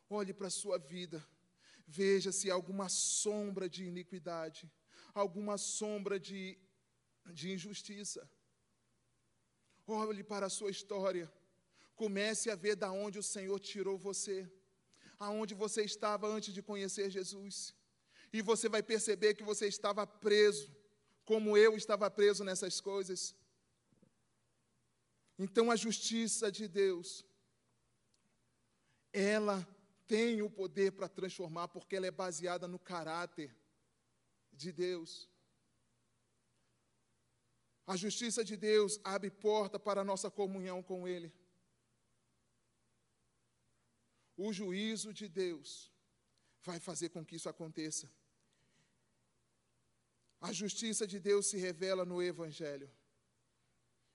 olhe 0.09 0.33
para 0.33 0.47
a 0.47 0.51
sua 0.51 0.77
vida, 0.77 1.25
veja 1.85 2.31
se 2.31 2.49
há 2.49 2.53
alguma 2.53 2.87
sombra 2.87 3.67
de 3.67 3.83
iniquidade, 3.83 4.71
alguma 5.13 5.57
sombra 5.57 6.17
de, 6.17 6.57
de 7.33 7.51
injustiça. 7.51 8.29
Olhe 9.85 10.23
para 10.23 10.45
a 10.45 10.49
sua 10.49 10.71
história, 10.71 11.29
comece 11.95 12.49
a 12.49 12.55
ver 12.55 12.75
da 12.77 12.91
onde 12.91 13.19
o 13.19 13.23
Senhor 13.23 13.59
tirou 13.59 13.97
você, 13.97 14.49
aonde 15.17 15.53
você 15.53 15.83
estava 15.83 16.27
antes 16.27 16.53
de 16.53 16.61
conhecer 16.61 17.09
Jesus, 17.09 17.75
e 18.31 18.41
você 18.41 18.69
vai 18.69 18.83
perceber 18.83 19.33
que 19.33 19.43
você 19.43 19.67
estava 19.67 20.05
preso, 20.05 20.71
como 21.25 21.57
eu 21.57 21.75
estava 21.75 22.09
preso 22.09 22.43
nessas 22.43 22.79
coisas. 22.79 23.35
Então 25.37 25.71
a 25.71 25.75
justiça 25.75 26.51
de 26.51 26.67
Deus 26.67 27.25
ela 29.11 29.67
tem 30.07 30.41
o 30.41 30.49
poder 30.49 30.91
para 30.91 31.07
transformar, 31.07 31.67
porque 31.67 31.95
ela 31.95 32.07
é 32.07 32.11
baseada 32.11 32.67
no 32.67 32.79
caráter 32.79 33.55
de 34.51 34.71
Deus. 34.71 35.29
A 37.85 37.95
justiça 37.95 38.43
de 38.43 38.55
Deus 38.55 38.99
abre 39.03 39.31
porta 39.31 39.79
para 39.79 40.01
a 40.01 40.03
nossa 40.03 40.29
comunhão 40.29 40.81
com 40.83 41.07
Ele. 41.07 41.33
O 44.37 44.53
juízo 44.53 45.13
de 45.13 45.27
Deus 45.27 45.91
vai 46.61 46.79
fazer 46.79 47.09
com 47.09 47.25
que 47.25 47.35
isso 47.35 47.49
aconteça. 47.49 48.11
A 50.39 50.51
justiça 50.51 51.05
de 51.05 51.19
Deus 51.19 51.47
se 51.47 51.57
revela 51.57 52.05
no 52.05 52.21
Evangelho. 52.21 52.89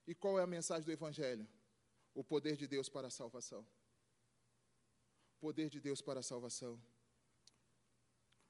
E 0.07 0.15
qual 0.15 0.39
é 0.39 0.43
a 0.43 0.47
mensagem 0.47 0.85
do 0.85 0.93
Evangelho? 0.93 1.47
O 2.15 2.23
poder 2.23 2.57
de 2.57 2.67
Deus 2.67 2.89
para 2.89 3.09
a 3.09 3.11
salvação 3.11 3.67
poder 5.45 5.69
de 5.69 5.79
Deus 5.79 6.01
para 6.01 6.21
a 6.21 6.23
salvação. 6.23 6.83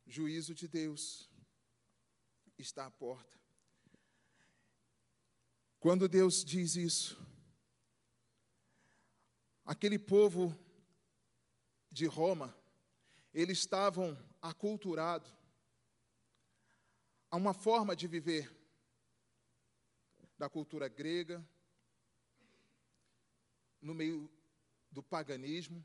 Juízo 0.06 0.54
de 0.54 0.68
Deus 0.68 1.28
está 2.56 2.86
à 2.86 2.90
porta. 3.04 3.36
Quando 5.80 6.08
Deus 6.08 6.44
diz 6.44 6.76
isso, 6.76 7.20
aquele 9.64 9.98
povo 9.98 10.56
de 11.90 12.06
Roma, 12.06 12.56
eles 13.32 13.58
estavam 13.58 14.16
aculturados 14.40 15.28
a 17.34 17.36
uma 17.36 17.52
forma 17.52 17.96
de 17.96 18.06
viver 18.06 18.48
da 20.38 20.48
cultura 20.48 20.86
grega, 20.86 21.44
no 23.82 23.92
meio 23.92 24.30
do 24.88 25.02
paganismo, 25.02 25.84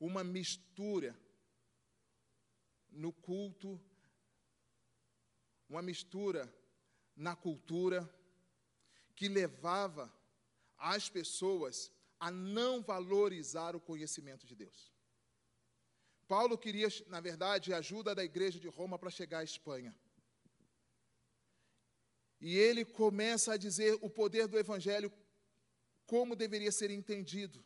uma 0.00 0.24
mistura 0.24 1.14
no 2.88 3.12
culto, 3.12 3.78
uma 5.68 5.82
mistura 5.82 6.50
na 7.14 7.36
cultura 7.36 8.10
que 9.14 9.28
levava 9.28 10.10
as 10.78 11.06
pessoas 11.10 11.92
a 12.18 12.30
não 12.30 12.80
valorizar 12.80 13.76
o 13.76 13.80
conhecimento 13.80 14.46
de 14.46 14.56
Deus. 14.56 14.90
Paulo 16.26 16.56
queria, 16.56 16.88
na 17.08 17.20
verdade, 17.20 17.74
a 17.74 17.76
ajuda 17.76 18.14
da 18.14 18.24
igreja 18.24 18.58
de 18.58 18.68
Roma 18.68 18.98
para 18.98 19.10
chegar 19.10 19.40
à 19.40 19.44
Espanha. 19.44 19.94
E 22.42 22.58
ele 22.58 22.84
começa 22.84 23.52
a 23.52 23.56
dizer 23.56 23.96
o 24.02 24.10
poder 24.10 24.48
do 24.48 24.58
evangelho, 24.58 25.12
como 26.04 26.34
deveria 26.34 26.72
ser 26.72 26.90
entendido. 26.90 27.64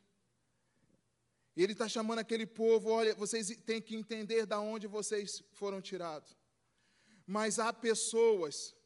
Ele 1.56 1.72
está 1.72 1.88
chamando 1.88 2.18
aquele 2.18 2.46
povo: 2.46 2.90
olha, 2.90 3.14
vocês 3.14 3.48
têm 3.64 3.80
que 3.80 3.96
entender 3.96 4.44
de 4.44 4.54
onde 4.54 4.86
vocês 4.86 5.42
foram 5.54 5.80
tirados. 5.80 6.36
Mas 7.26 7.58
há 7.58 7.72
pessoas 7.72 8.76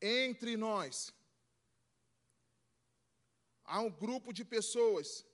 entre 0.00 0.56
nós, 0.56 1.12
há 3.64 3.80
um 3.80 3.90
grupo 3.90 4.32
de 4.32 4.44
pessoas 4.44 5.26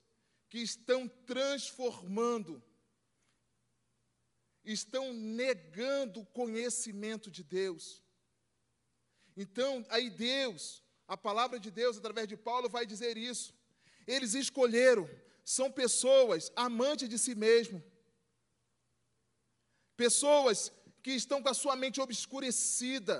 que 0.48 0.58
estão 0.58 1.06
transformando, 1.06 2.62
estão 4.64 5.12
negando 5.12 6.20
o 6.20 6.26
conhecimento 6.26 7.30
de 7.30 7.44
Deus. 7.44 8.02
Então, 9.44 9.72
aí 9.88 10.08
Deus, 10.10 10.62
a 11.14 11.16
palavra 11.16 11.58
de 11.64 11.70
Deus, 11.80 11.96
através 11.96 12.26
de 12.32 12.36
Paulo, 12.36 12.68
vai 12.68 12.84
dizer 12.92 13.16
isso. 13.16 13.48
Eles 14.06 14.34
escolheram 14.34 15.08
são 15.56 15.68
pessoas 15.82 16.52
amantes 16.54 17.08
de 17.08 17.18
si 17.18 17.34
mesmo, 17.34 17.82
pessoas 19.96 20.58
que 21.02 21.12
estão 21.12 21.42
com 21.42 21.48
a 21.48 21.60
sua 21.62 21.74
mente 21.82 22.00
obscurecida. 22.00 23.16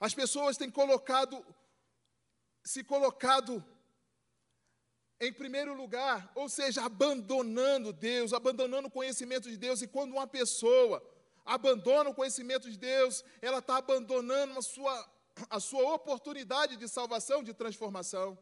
As 0.00 0.14
pessoas 0.14 0.56
têm 0.56 0.70
colocado, 0.70 1.44
se 2.64 2.82
colocado 2.82 3.64
em 5.20 5.32
primeiro 5.32 5.74
lugar, 5.82 6.18
ou 6.34 6.48
seja, 6.48 6.82
abandonando 6.82 7.92
Deus, 7.92 8.32
abandonando 8.32 8.88
o 8.88 8.96
conhecimento 8.98 9.48
de 9.50 9.56
Deus, 9.56 9.80
e 9.82 9.86
quando 9.86 10.12
uma 10.12 10.26
pessoa 10.26 11.02
abandona 11.46 12.10
o 12.10 12.14
conhecimento 12.14 12.70
de 12.70 12.76
Deus, 12.76 13.24
ela 13.40 13.58
está 13.58 13.76
abandonando 13.76 14.58
a 14.58 14.62
sua 14.62 15.16
a 15.50 15.60
sua 15.60 15.92
oportunidade 15.94 16.76
de 16.76 16.88
salvação, 16.88 17.42
de 17.42 17.52
transformação. 17.52 18.38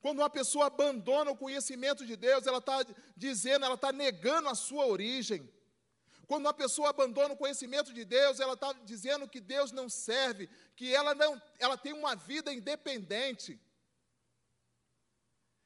Quando 0.00 0.20
uma 0.20 0.30
pessoa 0.30 0.66
abandona 0.66 1.32
o 1.32 1.36
conhecimento 1.36 2.06
de 2.06 2.16
Deus, 2.16 2.46
ela 2.46 2.58
está 2.58 2.84
dizendo, 3.16 3.64
ela 3.64 3.74
está 3.74 3.90
negando 3.90 4.48
a 4.48 4.54
sua 4.54 4.86
origem. 4.86 5.50
Quando 6.26 6.44
uma 6.44 6.54
pessoa 6.54 6.90
abandona 6.90 7.34
o 7.34 7.36
conhecimento 7.36 7.92
de 7.92 8.04
Deus, 8.04 8.38
ela 8.38 8.52
está 8.52 8.72
dizendo 8.84 9.26
que 9.26 9.40
Deus 9.40 9.72
não 9.72 9.88
serve, 9.88 10.48
que 10.76 10.94
ela 10.94 11.14
não, 11.14 11.40
ela 11.58 11.76
tem 11.76 11.92
uma 11.92 12.14
vida 12.14 12.52
independente. 12.52 13.58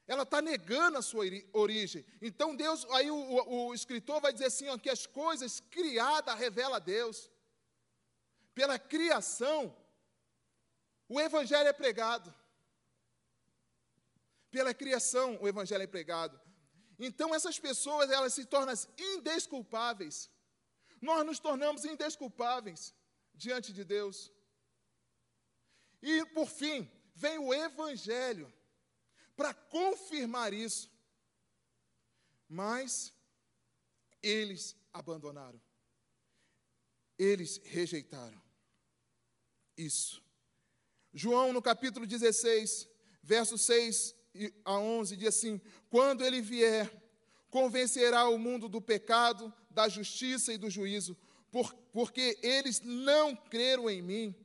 Ela 0.06 0.24
está 0.24 0.42
negando 0.42 0.98
a 0.98 1.02
sua 1.02 1.24
origem. 1.52 2.04
Então 2.20 2.56
Deus, 2.56 2.84
aí 2.90 3.10
o, 3.10 3.68
o, 3.68 3.74
escritor 3.74 4.20
vai 4.20 4.32
dizer 4.32 4.46
assim, 4.46 4.68
ó, 4.68 4.76
que 4.76 4.90
as 4.90 5.06
coisas 5.06 5.60
criadas 5.60 6.38
revela 6.38 6.76
a 6.76 6.80
Deus. 6.80 7.30
Pela 8.54 8.78
criação, 8.78 9.74
o 11.08 11.20
Evangelho 11.20 11.68
é 11.68 11.72
pregado. 11.72 12.34
Pela 14.50 14.74
criação, 14.74 15.38
o 15.40 15.48
Evangelho 15.48 15.82
é 15.82 15.86
pregado. 15.86 16.38
Então, 16.98 17.34
essas 17.34 17.58
pessoas, 17.58 18.10
elas 18.10 18.34
se 18.34 18.44
tornam 18.44 18.74
indesculpáveis. 18.98 20.30
Nós 21.00 21.24
nos 21.24 21.38
tornamos 21.38 21.84
indesculpáveis 21.84 22.94
diante 23.34 23.72
de 23.72 23.82
Deus. 23.82 24.30
E, 26.02 26.24
por 26.26 26.48
fim, 26.48 26.90
vem 27.14 27.38
o 27.38 27.54
Evangelho 27.54 28.52
para 29.42 29.52
confirmar 29.52 30.54
isso. 30.54 30.88
Mas 32.48 33.12
eles 34.22 34.76
abandonaram. 34.92 35.60
Eles 37.18 37.60
rejeitaram 37.64 38.40
isso. 39.76 40.22
João, 41.12 41.52
no 41.52 41.60
capítulo 41.60 42.06
16, 42.06 42.88
versos 43.20 43.62
6 43.62 44.14
a 44.64 44.78
11, 44.78 45.16
diz 45.16 45.28
assim: 45.30 45.60
Quando 45.90 46.24
ele 46.24 46.40
vier, 46.40 46.88
convencerá 47.50 48.28
o 48.28 48.38
mundo 48.38 48.68
do 48.68 48.80
pecado, 48.80 49.52
da 49.68 49.88
justiça 49.88 50.52
e 50.52 50.58
do 50.58 50.70
juízo, 50.70 51.16
por, 51.50 51.74
porque 51.92 52.38
eles 52.44 52.80
não 52.80 53.34
creram 53.34 53.90
em 53.90 54.00
mim 54.00 54.36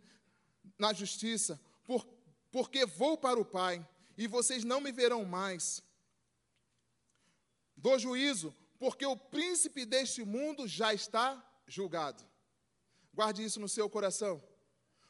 na 0.75 0.91
justiça, 0.91 1.62
por, 1.86 2.03
porque 2.51 2.83
vou 2.83 3.15
para 3.15 3.39
o 3.39 3.45
Pai 3.45 3.88
e 4.17 4.27
vocês 4.27 4.63
não 4.63 4.82
me 4.82 4.91
verão 4.91 5.23
mais. 5.23 5.84
Do 7.75 7.97
juízo, 7.99 8.56
porque 8.80 9.06
o 9.06 9.15
príncipe 9.15 9.86
deste 9.86 10.23
mundo 10.23 10.67
já 10.67 10.93
está 10.93 11.43
julgado. 11.67 12.25
Guarde 13.13 13.43
isso 13.43 13.60
no 13.60 13.69
seu 13.69 13.89
coração. 13.89 14.43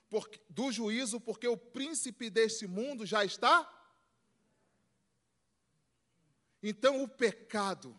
Porque, 0.09 0.41
do 0.49 0.71
juízo, 0.71 1.19
porque 1.19 1.47
o 1.47 1.57
príncipe 1.57 2.29
deste 2.29 2.67
mundo 2.67 3.05
já 3.05 3.23
está. 3.23 3.73
Então, 6.61 7.01
o 7.01 7.07
pecado, 7.07 7.97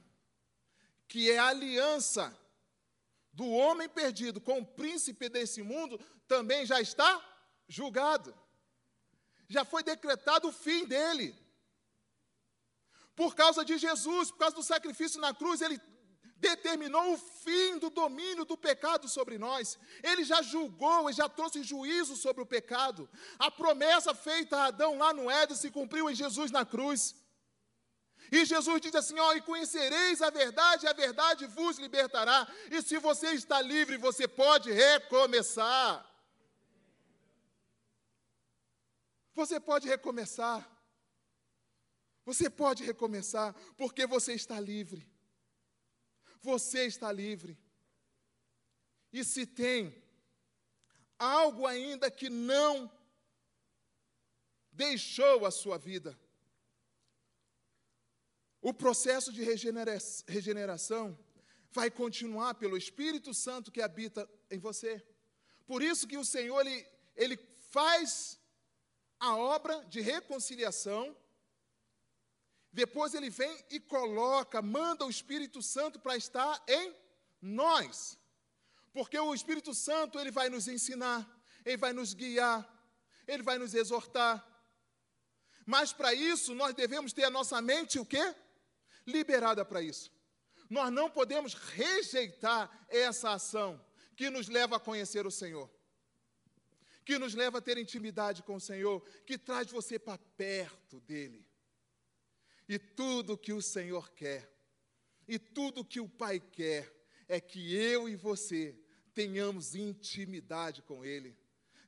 que 1.06 1.30
é 1.30 1.38
a 1.38 1.48
aliança 1.48 2.36
do 3.32 3.48
homem 3.50 3.88
perdido 3.88 4.40
com 4.40 4.58
o 4.58 4.66
príncipe 4.66 5.28
desse 5.28 5.62
mundo, 5.62 5.98
também 6.26 6.66
já 6.66 6.80
está 6.80 7.24
julgado. 7.68 8.34
Já 9.48 9.64
foi 9.64 9.82
decretado 9.82 10.48
o 10.48 10.52
fim 10.52 10.84
dele. 10.84 11.34
Por 13.16 13.34
causa 13.34 13.64
de 13.64 13.76
Jesus, 13.78 14.30
por 14.30 14.38
causa 14.38 14.54
do 14.54 14.62
sacrifício 14.62 15.20
na 15.20 15.34
cruz, 15.34 15.60
ele 15.60 15.80
determinou 16.36 17.14
o 17.14 17.18
fim 17.18 17.78
do 17.78 17.90
domínio 17.90 18.44
do 18.44 18.56
pecado 18.56 19.08
sobre 19.08 19.38
nós. 19.38 19.78
Ele 20.02 20.22
já 20.24 20.40
julgou 20.40 21.10
e 21.10 21.12
já 21.12 21.28
trouxe 21.28 21.62
juízo 21.62 22.16
sobre 22.16 22.42
o 22.42 22.46
pecado. 22.46 23.08
A 23.38 23.50
promessa 23.50 24.14
feita 24.14 24.56
a 24.56 24.66
Adão 24.66 24.98
lá 24.98 25.12
no 25.12 25.30
Éden 25.30 25.56
se 25.56 25.70
cumpriu 25.70 26.08
em 26.08 26.14
Jesus 26.14 26.50
na 26.50 26.64
cruz. 26.64 27.14
E 28.30 28.44
Jesus 28.44 28.80
diz 28.80 28.94
assim: 28.94 29.18
ó, 29.18 29.32
e 29.32 29.40
conhecereis 29.40 30.22
a 30.22 30.30
verdade, 30.30 30.86
e 30.86 30.88
a 30.88 30.92
verdade 30.92 31.46
vos 31.46 31.78
libertará. 31.78 32.46
E 32.70 32.82
se 32.82 32.98
você 32.98 33.32
está 33.32 33.60
livre, 33.60 33.96
você 33.96 34.28
pode 34.28 34.70
recomeçar. 34.70 36.07
Você 39.38 39.60
pode 39.60 39.86
recomeçar. 39.86 40.68
Você 42.24 42.50
pode 42.50 42.82
recomeçar, 42.82 43.54
porque 43.76 44.04
você 44.04 44.32
está 44.34 44.58
livre. 44.58 45.08
Você 46.42 46.86
está 46.86 47.12
livre. 47.12 47.56
E 49.12 49.22
se 49.24 49.46
tem 49.46 49.94
algo 51.16 51.68
ainda 51.68 52.10
que 52.10 52.28
não 52.28 52.90
deixou 54.72 55.46
a 55.46 55.52
sua 55.52 55.78
vida, 55.78 56.18
o 58.60 58.74
processo 58.74 59.32
de 59.32 59.42
regeneração 60.26 61.16
vai 61.70 61.92
continuar 61.92 62.54
pelo 62.54 62.76
Espírito 62.76 63.32
Santo 63.32 63.70
que 63.70 63.80
habita 63.80 64.28
em 64.50 64.58
você. 64.58 65.00
Por 65.64 65.80
isso 65.80 66.08
que 66.08 66.18
o 66.18 66.24
Senhor 66.24 66.66
ele, 66.66 66.84
ele 67.14 67.36
faz 67.70 68.37
a 69.18 69.36
obra 69.36 69.84
de 69.86 70.00
reconciliação, 70.00 71.16
depois 72.72 73.14
ele 73.14 73.30
vem 73.30 73.64
e 73.70 73.80
coloca, 73.80 74.60
manda 74.60 75.04
o 75.04 75.10
Espírito 75.10 75.62
Santo 75.62 75.98
para 75.98 76.16
estar 76.16 76.62
em 76.68 76.94
nós. 77.40 78.18
Porque 78.92 79.18
o 79.18 79.34
Espírito 79.34 79.74
Santo 79.74 80.18
ele 80.18 80.30
vai 80.30 80.48
nos 80.48 80.68
ensinar, 80.68 81.28
ele 81.64 81.76
vai 81.76 81.92
nos 81.92 82.14
guiar, 82.14 82.66
ele 83.26 83.42
vai 83.42 83.58
nos 83.58 83.74
exortar. 83.74 84.44
Mas 85.66 85.92
para 85.92 86.14
isso 86.14 86.54
nós 86.54 86.74
devemos 86.74 87.12
ter 87.12 87.24
a 87.24 87.30
nossa 87.30 87.60
mente 87.60 87.98
o 87.98 88.06
quê? 88.06 88.34
liberada 89.08 89.64
para 89.64 89.82
isso. 89.82 90.12
Nós 90.68 90.92
não 90.92 91.10
podemos 91.10 91.54
rejeitar 91.54 92.70
essa 92.88 93.30
ação 93.32 93.82
que 94.14 94.28
nos 94.28 94.48
leva 94.48 94.76
a 94.76 94.80
conhecer 94.80 95.26
o 95.26 95.30
Senhor, 95.30 95.70
que 97.08 97.18
nos 97.18 97.32
leva 97.32 97.56
a 97.56 97.62
ter 97.62 97.78
intimidade 97.78 98.42
com 98.42 98.56
o 98.56 98.60
Senhor, 98.60 99.02
que 99.24 99.38
traz 99.38 99.70
você 99.70 99.98
para 99.98 100.18
perto 100.36 101.00
dEle. 101.00 101.42
E 102.68 102.78
tudo 102.78 103.38
que 103.38 103.50
o 103.50 103.62
Senhor 103.62 104.10
quer, 104.10 104.46
e 105.26 105.38
tudo 105.38 105.82
que 105.82 106.00
o 106.00 106.06
Pai 106.06 106.38
quer, 106.38 106.94
é 107.26 107.40
que 107.40 107.74
eu 107.74 108.10
e 108.10 108.14
você 108.14 108.78
tenhamos 109.14 109.74
intimidade 109.74 110.82
com 110.82 111.02
Ele, 111.02 111.34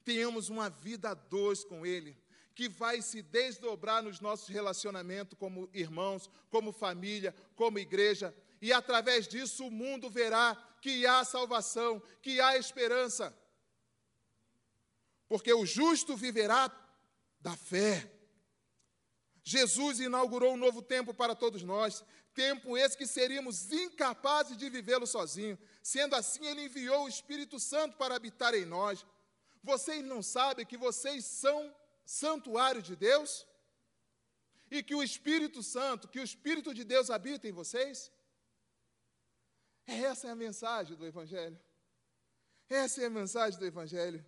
tenhamos 0.07 0.49
uma 0.49 0.71
vida 0.71 1.11
a 1.11 1.15
dois 1.15 1.65
com 1.65 1.85
Ele, 1.85 2.17
que 2.55 2.67
vai 2.67 3.03
se 3.03 3.21
desdobrar 3.21 4.03
nos 4.03 4.21
nossos 4.21 4.49
relacionamentos 4.49 5.39
como 5.39 5.69
irmãos, 5.75 6.31
como 6.49 6.73
família, 6.73 7.35
como 7.55 7.79
igreja, 7.79 8.35
e 8.63 8.73
através 8.73 9.29
disso 9.29 9.67
o 9.67 9.71
mundo 9.71 10.09
verá 10.09 10.57
que 10.81 11.07
há 11.07 11.23
salvação, 11.25 12.03
que 12.23 12.41
há 12.41 12.57
esperança. 12.57 13.39
Porque 15.31 15.55
o 15.55 15.65
justo 15.65 16.17
viverá 16.17 16.69
da 17.41 17.57
fé. 17.57 18.11
Jesus 19.45 20.01
inaugurou 20.01 20.55
um 20.55 20.57
novo 20.57 20.83
tempo 20.83 21.15
para 21.15 21.37
todos 21.37 21.63
nós, 21.63 22.05
tempo 22.35 22.77
esse 22.77 22.99
que 22.99 23.07
seríamos 23.07 23.73
incapazes 23.73 24.57
de 24.57 24.69
vivê-lo 24.69 25.07
sozinho. 25.07 25.57
Sendo 25.85 26.17
assim, 26.17 26.45
ele 26.45 26.65
enviou 26.65 27.05
o 27.05 27.09
Espírito 27.09 27.61
Santo 27.61 27.97
para 27.97 28.17
habitar 28.17 28.55
em 28.57 28.65
nós. 28.65 29.07
Vocês 29.63 30.05
não 30.05 30.21
sabem 30.21 30.67
que 30.67 30.77
vocês 30.77 31.25
são 31.25 31.73
santuário 32.05 32.83
de 32.83 32.97
Deus 32.97 33.47
e 34.69 34.83
que 34.83 34.97
o 34.97 35.03
Espírito 35.03 35.63
Santo, 35.63 36.09
que 36.09 36.19
o 36.19 36.25
Espírito 36.25 36.75
de 36.75 36.83
Deus 36.83 37.09
habita 37.09 37.47
em 37.47 37.53
vocês? 37.53 38.11
Essa 39.87 40.27
é 40.27 40.31
a 40.33 40.35
mensagem 40.35 40.97
do 40.97 41.07
Evangelho. 41.07 41.59
Essa 42.69 43.03
é 43.03 43.07
a 43.07 43.11
mensagem 43.11 43.61
do 43.61 43.65
Evangelho. 43.65 44.27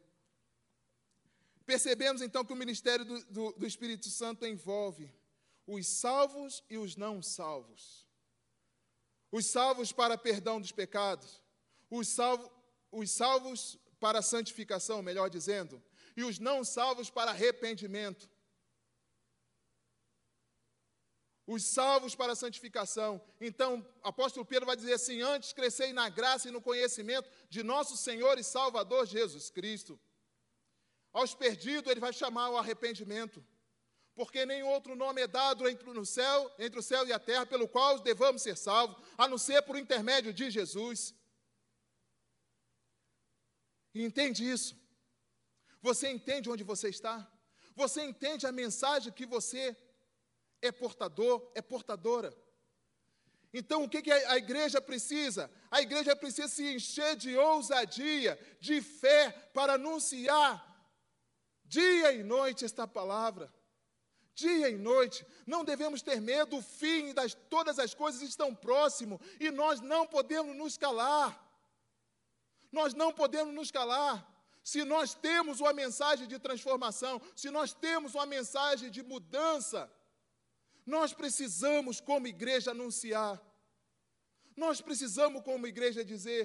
Percebemos 1.66 2.22
então 2.22 2.44
que 2.44 2.52
o 2.52 2.56
ministério 2.56 3.04
do, 3.04 3.24
do, 3.26 3.52
do 3.52 3.66
Espírito 3.66 4.08
Santo 4.08 4.46
envolve 4.46 5.12
os 5.66 5.86
salvos 5.86 6.62
e 6.68 6.76
os 6.76 6.96
não 6.96 7.22
salvos. 7.22 8.06
Os 9.30 9.46
salvos 9.46 9.92
para 9.92 10.18
perdão 10.18 10.60
dos 10.60 10.72
pecados, 10.72 11.42
os, 11.90 12.08
salvo, 12.08 12.50
os 12.90 13.10
salvos 13.10 13.78
para 13.98 14.20
santificação, 14.20 15.00
melhor 15.02 15.30
dizendo, 15.30 15.82
e 16.16 16.24
os 16.24 16.38
não 16.38 16.64
salvos 16.64 17.08
para 17.08 17.30
arrependimento. 17.30 18.28
Os 21.46 21.64
salvos 21.64 22.14
para 22.14 22.34
santificação. 22.34 23.20
Então, 23.40 23.84
apóstolo 24.02 24.44
Pedro 24.44 24.66
vai 24.66 24.76
dizer 24.76 24.92
assim: 24.94 25.22
Antes 25.22 25.52
crescei 25.52 25.92
na 25.92 26.08
graça 26.08 26.48
e 26.48 26.52
no 26.52 26.60
conhecimento 26.60 27.28
de 27.48 27.62
nosso 27.62 27.96
Senhor 27.96 28.38
e 28.38 28.44
Salvador 28.44 29.06
Jesus 29.06 29.50
Cristo. 29.50 29.98
Aos 31.12 31.34
perdidos, 31.34 31.90
ele 31.90 32.00
vai 32.00 32.12
chamar 32.12 32.48
o 32.50 32.56
arrependimento, 32.56 33.44
porque 34.14 34.46
nem 34.46 34.62
outro 34.62 34.94
nome 34.96 35.20
é 35.20 35.26
dado 35.26 35.68
entre, 35.68 35.90
no 35.92 36.06
céu, 36.06 36.50
entre 36.58 36.78
o 36.78 36.82
céu 36.82 37.06
e 37.06 37.12
a 37.12 37.18
terra, 37.18 37.44
pelo 37.44 37.68
qual 37.68 37.98
devamos 37.98 38.42
ser 38.42 38.56
salvos, 38.56 38.96
a 39.18 39.28
não 39.28 39.36
ser 39.36 39.62
por 39.62 39.76
intermédio 39.76 40.32
de 40.32 40.50
Jesus. 40.50 41.14
E 43.94 44.02
entende 44.02 44.48
isso. 44.48 44.74
Você 45.82 46.08
entende 46.08 46.48
onde 46.48 46.64
você 46.64 46.88
está? 46.88 47.30
Você 47.74 48.02
entende 48.02 48.46
a 48.46 48.52
mensagem 48.52 49.12
que 49.12 49.26
você 49.26 49.76
é 50.62 50.72
portador, 50.72 51.50
é 51.54 51.60
portadora? 51.60 52.34
Então, 53.52 53.84
o 53.84 53.88
que, 53.88 54.00
que 54.00 54.10
a 54.10 54.38
igreja 54.38 54.80
precisa? 54.80 55.50
A 55.70 55.82
igreja 55.82 56.16
precisa 56.16 56.48
se 56.48 56.74
encher 56.74 57.16
de 57.16 57.36
ousadia, 57.36 58.38
de 58.58 58.80
fé, 58.80 59.30
para 59.52 59.74
anunciar 59.74 60.71
dia 61.76 62.12
e 62.12 62.22
noite 62.22 62.66
esta 62.66 62.86
palavra. 62.86 63.46
Dia 64.34 64.68
e 64.68 64.76
noite, 64.76 65.26
não 65.46 65.64
devemos 65.70 66.00
ter 66.02 66.20
medo, 66.20 66.56
o 66.56 66.62
fim 66.62 67.12
das 67.18 67.34
todas 67.54 67.78
as 67.78 67.92
coisas 67.94 68.22
estão 68.22 68.54
próximo 68.54 69.20
e 69.38 69.50
nós 69.50 69.80
não 69.80 70.06
podemos 70.06 70.54
nos 70.56 70.76
calar. 70.76 71.30
Nós 72.70 72.94
não 72.94 73.10
podemos 73.12 73.54
nos 73.54 73.70
calar. 73.70 74.16
Se 74.62 74.84
nós 74.84 75.14
temos 75.14 75.60
uma 75.60 75.72
mensagem 75.72 76.26
de 76.32 76.38
transformação, 76.38 77.20
se 77.34 77.48
nós 77.50 77.72
temos 77.74 78.14
uma 78.14 78.26
mensagem 78.26 78.90
de 78.90 79.02
mudança, 79.02 79.90
nós 80.84 81.12
precisamos, 81.12 82.00
como 82.00 82.26
igreja, 82.26 82.70
anunciar. 82.70 83.40
Nós 84.56 84.80
precisamos, 84.80 85.42
como 85.42 85.66
igreja, 85.66 86.04
dizer 86.04 86.44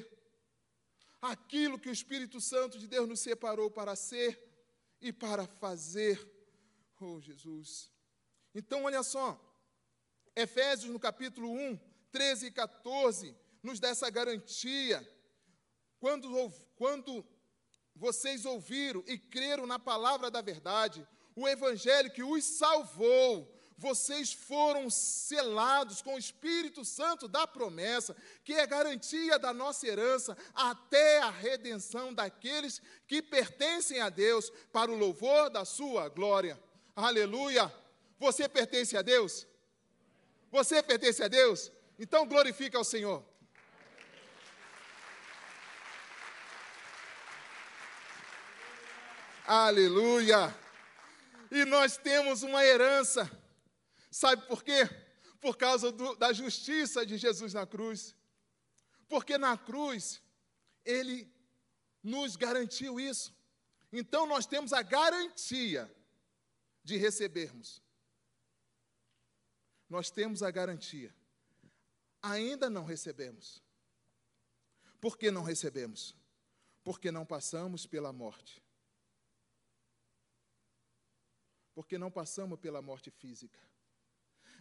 aquilo 1.21 1.79
que 1.79 1.89
o 1.89 1.97
Espírito 1.99 2.39
Santo 2.39 2.79
de 2.79 2.87
Deus 2.87 3.07
nos 3.07 3.19
separou 3.19 3.69
para 3.69 3.95
ser 3.95 4.46
e 5.01 5.11
para 5.11 5.45
fazer. 5.45 6.19
Oh, 6.99 7.19
Jesus. 7.21 7.91
Então, 8.53 8.83
olha 8.83 9.03
só, 9.03 9.39
Efésios 10.35 10.91
no 10.91 10.99
capítulo 10.99 11.51
1, 11.51 11.79
13 12.11 12.47
e 12.47 12.51
14, 12.51 13.35
nos 13.61 13.79
dá 13.79 13.89
essa 13.89 14.09
garantia. 14.09 15.07
Quando, 15.99 16.51
quando 16.75 17.25
vocês 17.95 18.45
ouviram 18.45 19.03
e 19.07 19.17
creram 19.17 19.65
na 19.65 19.79
palavra 19.79 20.29
da 20.29 20.41
verdade, 20.41 21.07
o 21.35 21.47
evangelho 21.47 22.11
que 22.11 22.23
os 22.23 22.43
salvou 22.43 23.53
vocês 23.77 24.33
foram 24.33 24.89
selados 24.89 26.01
com 26.01 26.15
o 26.15 26.17
Espírito 26.17 26.83
Santo 26.83 27.27
da 27.27 27.45
promessa, 27.45 28.15
que 28.43 28.53
é 28.53 28.65
garantia 28.65 29.37
da 29.37 29.53
nossa 29.53 29.87
herança 29.87 30.35
até 30.55 31.19
a 31.19 31.29
redenção 31.29 32.11
daqueles 32.11 32.81
que 33.07 33.21
pertencem 33.21 34.01
a 34.01 34.09
Deus 34.09 34.51
para 34.71 34.91
o 34.91 34.95
louvor 34.95 35.51
da 35.51 35.63
sua 35.63 36.09
glória. 36.09 36.59
Aleluia! 36.95 37.71
Você 38.17 38.49
pertence 38.49 38.97
a 38.97 39.03
Deus? 39.03 39.45
Você 40.49 40.81
pertence 40.81 41.23
a 41.23 41.27
Deus? 41.27 41.71
Então 41.99 42.27
glorifica 42.27 42.79
ao 42.79 42.83
Senhor. 42.83 43.23
Aleluia! 49.45 50.53
E 51.51 51.63
nós 51.63 51.95
temos 51.95 52.41
uma 52.41 52.65
herança. 52.65 53.29
Sabe 54.17 54.47
por 54.47 54.63
quê? 54.63 54.89
Por 55.39 55.55
causa 55.55 55.91
do, 55.91 56.15
da 56.15 56.33
justiça 56.33 57.05
de 57.05 57.17
Jesus 57.19 57.53
na 57.53 57.67
cruz. 57.67 58.15
Porque 59.07 59.37
na 59.37 59.55
cruz, 59.55 60.23
Ele 60.83 61.31
nos 62.01 62.35
garantiu 62.35 62.99
isso. 62.99 63.31
Então 63.93 64.25
nós 64.25 64.47
temos 64.47 64.73
a 64.73 64.81
garantia 64.81 65.95
de 66.83 66.97
recebermos. 66.97 67.79
Nós 69.87 70.09
temos 70.09 70.41
a 70.41 70.49
garantia. 70.49 71.13
Ainda 72.19 72.71
não 72.71 72.85
recebemos. 72.85 73.61
Por 74.99 75.15
que 75.15 75.29
não 75.29 75.43
recebemos? 75.43 76.15
Porque 76.83 77.11
não 77.11 77.23
passamos 77.23 77.85
pela 77.85 78.11
morte. 78.11 78.63
Porque 81.75 81.99
não 81.99 82.09
passamos 82.09 82.59
pela 82.59 82.81
morte 82.81 83.11
física. 83.11 83.67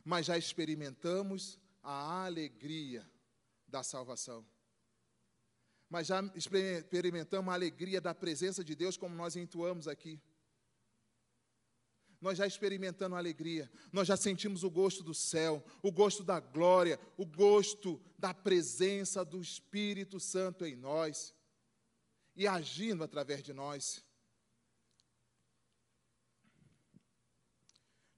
Mas 0.07 0.27
já 0.27 0.39
experimentamos 0.39 1.59
a 1.83 2.25
alegria 2.25 3.05
da 3.67 3.83
salvação. 3.83 4.47
Mas 5.91 6.07
já 6.07 6.23
experimentamos 6.37 7.51
a 7.51 7.55
alegria 7.55 8.01
da 8.01 8.15
presença 8.15 8.63
de 8.63 8.77
Deus, 8.77 8.97
como 8.97 9.17
nós 9.17 9.35
entoamos 9.35 9.89
aqui. 9.89 10.23
Nós 12.21 12.39
já 12.39 12.47
experimentamos 12.47 13.17
a 13.17 13.19
alegria, 13.19 13.69
nós 13.93 14.07
já 14.07 14.17
sentimos 14.17 14.63
o 14.63 14.71
gosto 14.71 15.03
do 15.03 15.13
céu, 15.13 15.65
o 15.83 15.91
gosto 15.91 16.23
da 16.23 16.39
glória, 16.39 17.01
o 17.17 17.27
gosto 17.27 18.01
da 18.17 18.33
presença 18.33 19.25
do 19.25 19.41
Espírito 19.41 20.21
Santo 20.21 20.65
em 20.65 20.77
nós 20.77 21.35
e 22.37 22.47
agindo 22.47 23.03
através 23.03 23.43
de 23.43 23.53
nós. 23.53 24.06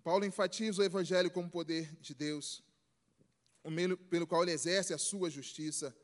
Paulo 0.08 0.24
enfatiza 0.24 0.80
o 0.80 0.84
Evangelho 0.86 1.30
como 1.30 1.50
poder 1.50 1.94
de 2.00 2.14
Deus, 2.14 2.64
o 3.62 3.70
meio 3.70 3.94
pelo 3.94 4.26
qual 4.26 4.42
ele 4.42 4.52
exerce 4.52 4.94
a 4.94 4.96
sua 4.96 5.28
justiça. 5.28 5.94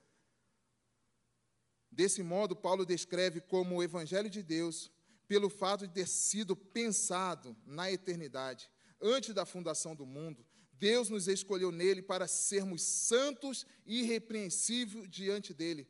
Desse 1.90 2.22
modo, 2.22 2.54
Paulo 2.54 2.84
descreve 2.84 3.40
como 3.40 3.76
o 3.76 3.82
Evangelho 3.82 4.28
de 4.28 4.42
Deus, 4.42 4.92
pelo 5.26 5.48
fato 5.48 5.86
de 5.86 5.94
ter 5.94 6.06
sido 6.06 6.54
pensado 6.54 7.56
na 7.64 7.90
eternidade, 7.90 8.70
antes 9.00 9.32
da 9.32 9.46
fundação 9.46 9.96
do 9.96 10.04
mundo, 10.04 10.44
Deus 10.74 11.08
nos 11.08 11.26
escolheu 11.26 11.72
nele 11.72 12.02
para 12.02 12.28
sermos 12.28 12.82
santos 12.82 13.64
e 13.86 14.00
irrepreensíveis 14.00 15.08
diante 15.08 15.54
dele. 15.54 15.88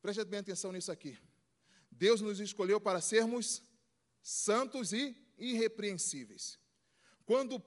Preste 0.00 0.24
bem 0.26 0.38
atenção 0.38 0.70
nisso 0.70 0.92
aqui. 0.92 1.18
Deus 1.90 2.20
nos 2.20 2.38
escolheu 2.38 2.80
para 2.80 3.00
sermos 3.00 3.64
santos 4.22 4.92
e 4.92 5.16
irrepreensíveis. 5.36 6.59
Quando 7.30 7.62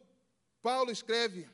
Paulo 0.62 0.92
escreve 0.92 1.50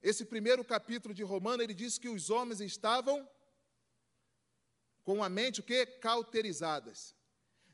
esse 0.00 0.24
primeiro 0.24 0.64
capítulo 0.64 1.12
de 1.12 1.24
Romano, 1.24 1.60
ele 1.60 1.74
diz 1.74 1.98
que 1.98 2.08
os 2.08 2.30
homens 2.30 2.60
estavam 2.60 3.28
com 5.02 5.24
a 5.24 5.28
mente 5.28 5.58
o 5.58 5.64
quê? 5.64 5.84
Cauterizadas, 5.84 7.16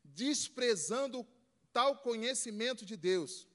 desprezando 0.03 1.29
tal 1.71 1.99
conhecimento 1.99 2.87
de 2.87 2.97
Deus. 2.97 3.47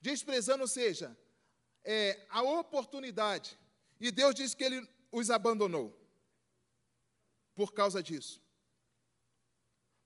Desprezando, 0.00 0.62
ou 0.62 0.68
seja, 0.68 1.18
é, 1.82 2.24
a 2.30 2.40
oportunidade. 2.40 3.58
E 3.98 4.12
Deus 4.12 4.32
diz 4.32 4.54
que 4.54 4.62
ele 4.62 4.88
os 5.10 5.28
abandonou 5.28 5.92
por 7.56 7.72
causa 7.74 8.00
disso. 8.00 8.40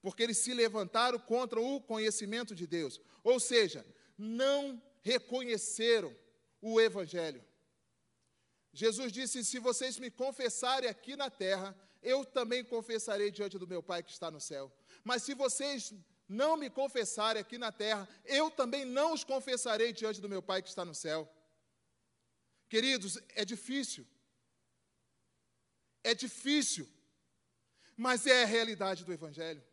Porque 0.01 0.23
eles 0.23 0.39
se 0.39 0.55
levantaram 0.55 1.19
contra 1.19 1.61
o 1.61 1.79
conhecimento 1.79 2.55
de 2.55 2.67
Deus. 2.67 2.99
Ou 3.23 3.39
seja, 3.39 3.85
não 4.17 4.83
reconheceram 5.03 6.15
o 6.61 6.81
Evangelho. 6.81 7.45
Jesus 8.73 9.13
disse: 9.13 9.45
Se 9.45 9.59
vocês 9.59 9.99
me 9.99 10.11
confessarem 10.11 10.89
aqui 10.89 11.17
na 11.17 11.31
terra, 11.31 11.77
eu 12.03 12.25
também 12.25 12.65
confessarei 12.65 13.31
diante 13.31 13.59
do 13.59 13.67
meu 13.67 13.83
Pai 13.83 14.03
que 14.03 14.13
está 14.13 14.31
no 14.31 14.41
céu. 14.41 14.73
Mas 15.03 15.23
se 15.23 15.35
vocês 15.35 15.93
não 16.29 16.57
me 16.57 16.71
confessarem 16.71 17.41
aqui 17.41 17.59
na 17.59 17.71
terra, 17.71 18.09
eu 18.25 18.51
também 18.51 18.85
não 18.85 19.13
os 19.13 19.25
confessarei 19.25 19.93
diante 19.93 20.21
do 20.21 20.29
meu 20.29 20.43
Pai 20.43 20.63
que 20.63 20.69
está 20.69 20.85
no 20.85 20.95
céu. 20.95 21.31
Queridos, 22.69 23.19
é 23.31 23.45
difícil. 23.45 24.07
É 26.03 26.15
difícil. 26.15 26.89
Mas 27.97 28.27
é 28.27 28.43
a 28.43 28.47
realidade 28.47 29.05
do 29.05 29.13
Evangelho. 29.13 29.65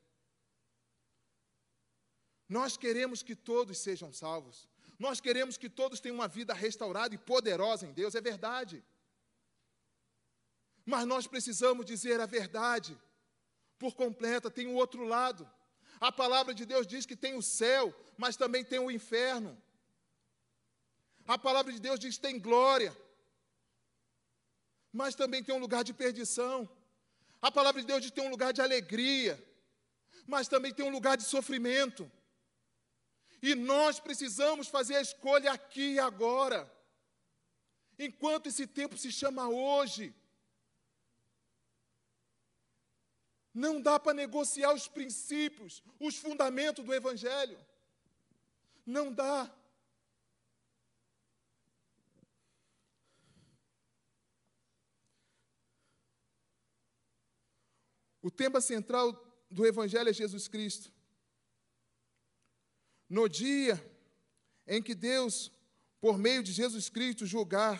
Nós 2.57 2.75
queremos 2.75 3.23
que 3.23 3.33
todos 3.33 3.77
sejam 3.77 4.11
salvos. 4.11 4.67
Nós 4.99 5.21
queremos 5.25 5.55
que 5.61 5.69
todos 5.69 6.01
tenham 6.01 6.17
uma 6.17 6.27
vida 6.27 6.53
restaurada 6.53 7.15
e 7.15 7.17
poderosa 7.17 7.87
em 7.87 7.93
Deus, 7.93 8.13
é 8.13 8.19
verdade. 8.19 8.83
Mas 10.85 11.05
nós 11.05 11.25
precisamos 11.25 11.85
dizer 11.85 12.19
a 12.19 12.25
verdade 12.25 12.99
por 13.79 13.95
completa, 13.95 14.51
tem 14.51 14.67
o 14.67 14.75
outro 14.75 15.05
lado. 15.05 15.49
A 16.07 16.11
palavra 16.11 16.53
de 16.53 16.65
Deus 16.65 16.85
diz 16.85 17.05
que 17.05 17.15
tem 17.15 17.35
o 17.35 17.41
céu, 17.41 17.85
mas 18.17 18.35
também 18.35 18.65
tem 18.65 18.79
o 18.79 18.91
inferno. 18.91 19.57
A 21.25 21.37
palavra 21.37 21.71
de 21.71 21.79
Deus 21.79 21.97
diz 21.97 22.17
que 22.17 22.21
tem 22.27 22.37
glória, 22.37 22.91
mas 24.91 25.15
também 25.15 25.41
tem 25.41 25.55
um 25.55 25.63
lugar 25.65 25.85
de 25.85 25.93
perdição. 25.93 26.69
A 27.41 27.49
palavra 27.49 27.79
de 27.79 27.87
Deus 27.87 28.01
diz 28.01 28.11
que 28.11 28.19
tem 28.19 28.27
um 28.27 28.35
lugar 28.37 28.51
de 28.51 28.61
alegria, 28.61 29.41
mas 30.27 30.49
também 30.49 30.73
tem 30.73 30.85
um 30.85 30.97
lugar 30.99 31.15
de 31.15 31.23
sofrimento. 31.23 32.11
E 33.41 33.56
nós 33.56 33.99
precisamos 33.99 34.67
fazer 34.67 34.95
a 34.97 35.01
escolha 35.01 35.51
aqui 35.51 35.93
e 35.93 35.99
agora. 35.99 36.71
Enquanto 37.97 38.47
esse 38.47 38.67
tempo 38.67 38.97
se 38.97 39.12
chama 39.12 39.49
hoje. 39.49 40.13
Não 43.54 43.82
dá 43.82 43.99
para 43.99 44.13
negociar 44.13 44.73
os 44.73 44.88
princípios, 44.88 45.84
os 45.99 46.15
fundamentos 46.17 46.86
do 46.86 46.93
Evangelho. 46.93 47.60
Não 48.86 49.12
dá. 49.12 49.51
O 58.21 58.30
tema 58.30 58.62
central 58.62 59.13
do 59.49 59.65
Evangelho 59.65 60.10
é 60.10 60.13
Jesus 60.13 60.47
Cristo. 60.47 60.93
No 63.17 63.28
dia 63.28 63.76
em 64.65 64.82
que 64.82 64.95
Deus, 64.95 65.52
por 66.00 66.17
meio 66.17 66.41
de 66.41 66.54
Jesus 66.54 66.88
Cristo, 66.89 67.26
julgar 67.26 67.78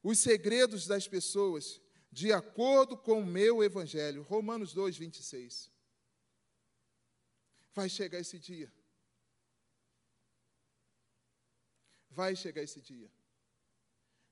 os 0.00 0.20
segredos 0.20 0.86
das 0.86 1.08
pessoas, 1.08 1.80
de 2.12 2.32
acordo 2.32 2.96
com 2.96 3.18
o 3.18 3.26
meu 3.26 3.64
evangelho. 3.64 4.22
Romanos 4.22 4.72
2, 4.72 4.96
26. 4.96 5.72
Vai 7.74 7.88
chegar 7.88 8.20
esse 8.20 8.38
dia. 8.38 8.72
Vai 12.08 12.36
chegar 12.36 12.62
esse 12.62 12.80
dia 12.80 13.10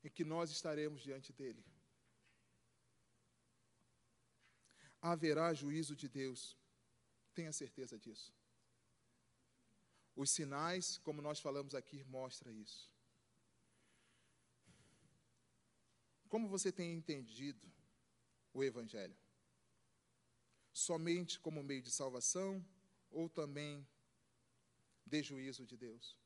em 0.05 0.09
que 0.09 0.25
nós 0.25 0.53
estaremos 0.53 1.03
diante 1.03 1.33
dele. 1.33 1.66
Haverá 5.01 5.53
juízo 5.53 5.97
de 5.97 6.09
Deus, 6.09 6.57
tenha 7.35 7.53
certeza 7.53 7.99
disso. 7.99 8.38
Os 10.22 10.33
sinais, 10.33 10.98
como 10.98 11.22
nós 11.22 11.38
falamos 11.38 11.76
aqui, 11.76 12.02
mostram 12.02 12.52
isso. 12.52 12.90
Como 16.28 16.48
você 16.48 16.72
tem 16.72 16.92
entendido 16.92 17.72
o 18.52 18.64
Evangelho? 18.64 19.16
Somente 20.72 21.38
como 21.38 21.62
meio 21.62 21.81
de 21.81 21.92
salvação 21.92 22.66
ou 23.12 23.28
também 23.28 23.87
de 25.07 25.22
juízo 25.22 25.64
de 25.64 25.76
Deus? 25.76 26.18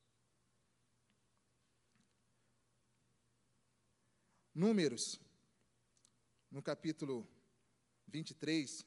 Números, 4.55 5.21
no 6.49 6.63
capítulo 6.63 7.27
23, 8.07 8.83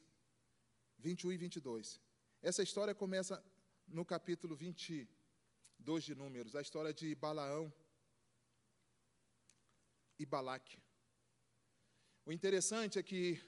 21 0.97 1.31
e 1.31 1.37
22. 1.37 2.01
Essa 2.41 2.61
história 2.61 2.93
começa 2.93 3.41
no 3.87 4.03
capítulo 4.05 4.55
22 4.55 6.03
de 6.03 6.13
Números, 6.13 6.55
a 6.55 6.61
história 6.61 6.93
de 6.93 7.15
Balaão 7.15 7.73
e 10.19 10.25
Balaque. 10.25 10.77
O 12.25 12.31
interessante 12.31 12.99
é 12.99 13.03
que, 13.03 13.41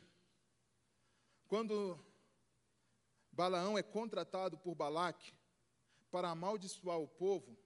quando 1.48 2.00
Balaão 3.32 3.78
é 3.78 3.84
contratado 3.84 4.58
por 4.58 4.76
Balaque 4.76 5.34
para 6.10 6.30
amaldiçoar 6.30 6.98
o 6.98 7.08
povo, 7.08 7.58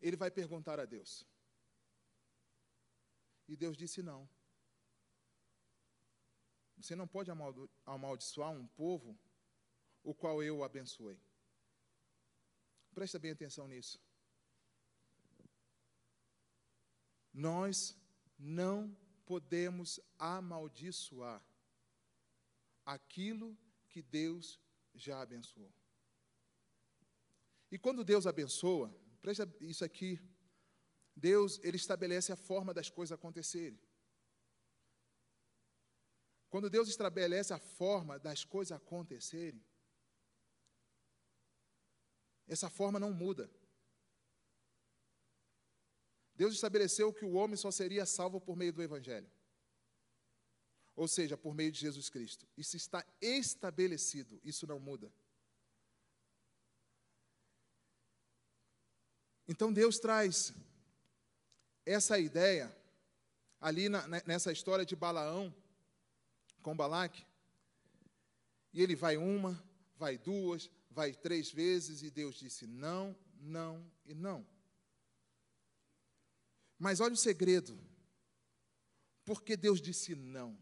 ele 0.00 0.16
vai 0.16 0.30
perguntar 0.30 0.78
a 0.78 0.84
Deus. 0.84 1.26
E 3.48 3.56
Deus 3.56 3.76
disse: 3.76 4.02
Não. 4.02 4.28
você 6.76 6.94
não 6.94 7.08
pode 7.08 7.30
amaldiçoar 7.84 8.50
um 8.50 8.66
povo 8.68 9.18
o 10.06 10.14
qual 10.14 10.40
eu 10.40 10.62
abençoei. 10.62 11.20
Presta 12.94 13.18
bem 13.18 13.32
atenção 13.32 13.66
nisso. 13.66 14.00
Nós 17.34 17.98
não 18.38 18.96
podemos 19.26 19.98
amaldiçoar 20.16 21.44
aquilo 22.84 23.58
que 23.88 24.00
Deus 24.00 24.60
já 24.94 25.20
abençoou. 25.20 25.72
E 27.68 27.76
quando 27.76 28.04
Deus 28.04 28.28
abençoa, 28.28 28.88
presta 29.20 29.44
isso 29.60 29.84
aqui, 29.84 30.20
Deus, 31.16 31.58
ele 31.64 31.76
estabelece 31.76 32.30
a 32.32 32.36
forma 32.36 32.72
das 32.72 32.88
coisas 32.88 33.18
acontecerem. 33.18 33.80
Quando 36.48 36.70
Deus 36.70 36.88
estabelece 36.88 37.52
a 37.52 37.58
forma 37.58 38.20
das 38.20 38.44
coisas 38.44 38.70
acontecerem, 38.70 39.60
essa 42.46 42.70
forma 42.70 42.98
não 42.98 43.12
muda. 43.12 43.50
Deus 46.34 46.54
estabeleceu 46.54 47.12
que 47.12 47.24
o 47.24 47.32
homem 47.32 47.56
só 47.56 47.70
seria 47.70 48.04
salvo 48.04 48.40
por 48.40 48.56
meio 48.56 48.72
do 48.72 48.82
Evangelho. 48.82 49.30
Ou 50.94 51.08
seja, 51.08 51.36
por 51.36 51.54
meio 51.54 51.72
de 51.72 51.80
Jesus 51.80 52.08
Cristo. 52.08 52.46
Isso 52.56 52.76
está 52.76 53.04
estabelecido, 53.20 54.40
isso 54.44 54.66
não 54.66 54.78
muda. 54.78 55.12
Então 59.48 59.72
Deus 59.72 59.98
traz 59.98 60.52
essa 61.84 62.18
ideia 62.18 62.74
ali 63.60 63.88
na, 63.88 64.06
nessa 64.26 64.52
história 64.52 64.84
de 64.84 64.96
Balaão 64.96 65.54
com 66.62 66.76
Balaque. 66.76 67.24
E 68.72 68.82
ele 68.82 68.96
vai 68.96 69.16
uma, 69.16 69.62
vai 69.96 70.18
duas, 70.18 70.70
vai 70.96 71.12
três 71.12 71.52
vezes, 71.52 72.02
e 72.02 72.10
Deus 72.10 72.36
disse 72.36 72.66
não, 72.66 73.14
não 73.38 73.86
e 74.06 74.14
não. 74.14 74.46
Mas 76.78 77.00
olha 77.00 77.12
o 77.12 77.18
segredo. 77.18 77.78
Porque 79.22 79.58
Deus 79.58 79.78
disse 79.78 80.14
não. 80.14 80.58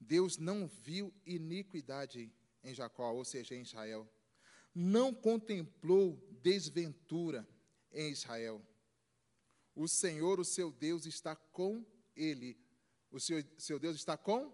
Deus 0.00 0.38
não 0.38 0.66
viu 0.66 1.14
iniquidade 1.24 2.34
em 2.64 2.74
Jacó, 2.74 3.12
ou 3.12 3.24
seja, 3.24 3.54
em 3.54 3.62
Israel. 3.62 4.10
Não 4.74 5.14
contemplou 5.14 6.16
desventura 6.42 7.48
em 7.92 8.10
Israel. 8.10 8.60
O 9.72 9.86
Senhor, 9.86 10.40
o 10.40 10.44
seu 10.44 10.72
Deus, 10.72 11.06
está 11.06 11.36
com 11.36 11.86
ele. 12.16 12.58
O 13.08 13.20
seu, 13.20 13.40
seu 13.56 13.78
Deus 13.78 13.94
está 13.94 14.16
com 14.16 14.52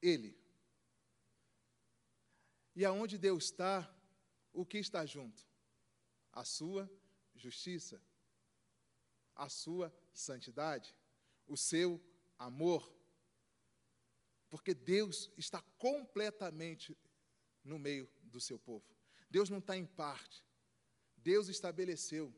ele. 0.00 0.42
E 2.74 2.84
aonde 2.84 3.16
Deus 3.16 3.44
está, 3.44 3.88
o 4.52 4.64
que 4.64 4.78
está 4.78 5.06
junto? 5.06 5.46
A 6.32 6.44
sua 6.44 6.90
justiça, 7.34 8.00
a 9.34 9.48
sua 9.48 9.94
santidade, 10.12 10.94
o 11.46 11.56
seu 11.56 12.00
amor. 12.38 12.92
Porque 14.48 14.74
Deus 14.74 15.30
está 15.36 15.62
completamente 15.78 16.96
no 17.62 17.78
meio 17.78 18.08
do 18.22 18.40
seu 18.40 18.58
povo. 18.58 18.84
Deus 19.30 19.50
não 19.50 19.58
está 19.58 19.76
em 19.76 19.86
parte. 19.86 20.44
Deus 21.16 21.48
estabeleceu. 21.48 22.34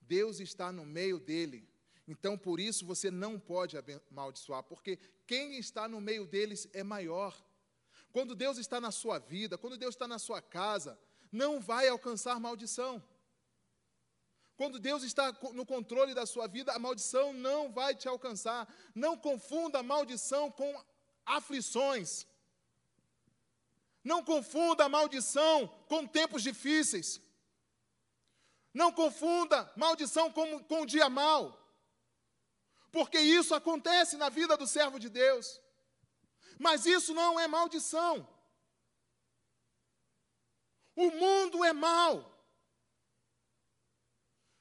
Deus 0.00 0.40
está 0.40 0.72
no 0.72 0.84
meio 0.84 1.18
dele. 1.18 1.68
Então, 2.06 2.36
por 2.36 2.60
isso, 2.60 2.84
você 2.84 3.10
não 3.10 3.38
pode 3.38 3.76
amaldiçoar, 4.10 4.62
porque 4.64 4.98
quem 5.26 5.58
está 5.58 5.88
no 5.88 6.00
meio 6.00 6.26
deles 6.26 6.68
é 6.72 6.82
maior. 6.82 7.42
Quando 8.12 8.34
Deus 8.34 8.58
está 8.58 8.80
na 8.80 8.90
sua 8.90 9.18
vida, 9.18 9.56
quando 9.56 9.78
Deus 9.78 9.94
está 9.94 10.06
na 10.06 10.18
sua 10.18 10.42
casa, 10.42 10.98
não 11.30 11.60
vai 11.60 11.88
alcançar 11.88 12.38
maldição. 12.38 13.02
Quando 14.54 14.78
Deus 14.78 15.02
está 15.02 15.32
no 15.54 15.64
controle 15.64 16.14
da 16.14 16.26
sua 16.26 16.46
vida, 16.46 16.72
a 16.72 16.78
maldição 16.78 17.32
não 17.32 17.72
vai 17.72 17.94
te 17.94 18.06
alcançar. 18.06 18.68
Não 18.94 19.16
confunda 19.16 19.78
a 19.78 19.82
maldição 19.82 20.50
com 20.50 20.70
aflições. 21.24 22.26
Não 24.04 24.22
confunda 24.22 24.84
a 24.84 24.88
maldição 24.88 25.66
com 25.88 26.06
tempos 26.06 26.42
difíceis. 26.42 27.20
Não 28.74 28.92
confunda 28.92 29.72
maldição 29.74 30.30
com, 30.30 30.62
com 30.64 30.82
um 30.82 30.86
dia 30.86 31.08
mau. 31.08 31.58
Porque 32.90 33.18
isso 33.18 33.54
acontece 33.54 34.18
na 34.18 34.28
vida 34.28 34.54
do 34.56 34.66
servo 34.66 34.98
de 34.98 35.08
Deus. 35.08 35.60
Mas 36.58 36.86
isso 36.86 37.12
não 37.14 37.38
é 37.38 37.46
maldição. 37.48 38.26
O 40.94 41.10
mundo 41.10 41.64
é 41.64 41.72
mau. 41.72 42.32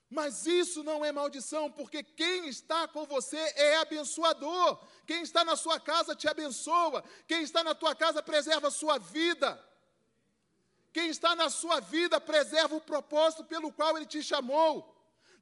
Mas 0.10 0.46
isso 0.46 0.84
não 0.84 1.06
é 1.06 1.12
maldição, 1.12 1.72
porque 1.72 2.04
quem 2.04 2.50
está 2.50 2.86
com 2.86 3.06
você 3.06 3.38
é 3.38 3.78
abençoador. 3.78 4.78
Quem 5.08 5.22
está 5.22 5.46
na 5.46 5.56
sua 5.56 5.80
casa 5.80 6.14
te 6.14 6.28
abençoa. 6.28 7.02
Quem 7.26 7.44
está 7.44 7.64
na 7.64 7.74
tua 7.74 7.96
casa 7.96 8.22
preserva 8.22 8.68
a 8.68 8.72
sua 8.72 8.98
vida. 8.98 9.58
Quem 10.92 11.08
está 11.08 11.34
na 11.34 11.50
sua 11.50 11.80
vida 11.80 12.20
preserva 12.20 12.76
o 12.76 12.82
propósito 12.82 13.46
pelo 13.46 13.72
qual 13.72 13.96
ele 13.96 14.06
te 14.06 14.22
chamou. 14.22 14.91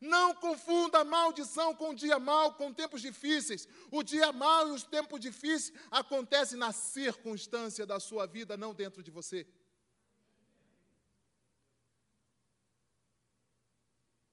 Não 0.01 0.33
confunda 0.33 1.03
maldição 1.03 1.75
com 1.75 1.93
dia 1.93 2.17
mal, 2.17 2.53
com 2.53 2.73
tempos 2.73 3.01
difíceis. 3.01 3.67
O 3.91 4.01
dia 4.01 4.31
mal 4.31 4.69
e 4.69 4.71
os 4.71 4.83
tempos 4.83 5.19
difíceis 5.19 5.77
acontecem 5.91 6.57
na 6.57 6.71
circunstância 6.71 7.85
da 7.85 7.99
sua 7.99 8.25
vida, 8.25 8.55
não 8.55 8.73
dentro 8.73 9.03
de 9.03 9.11
você. 9.11 9.45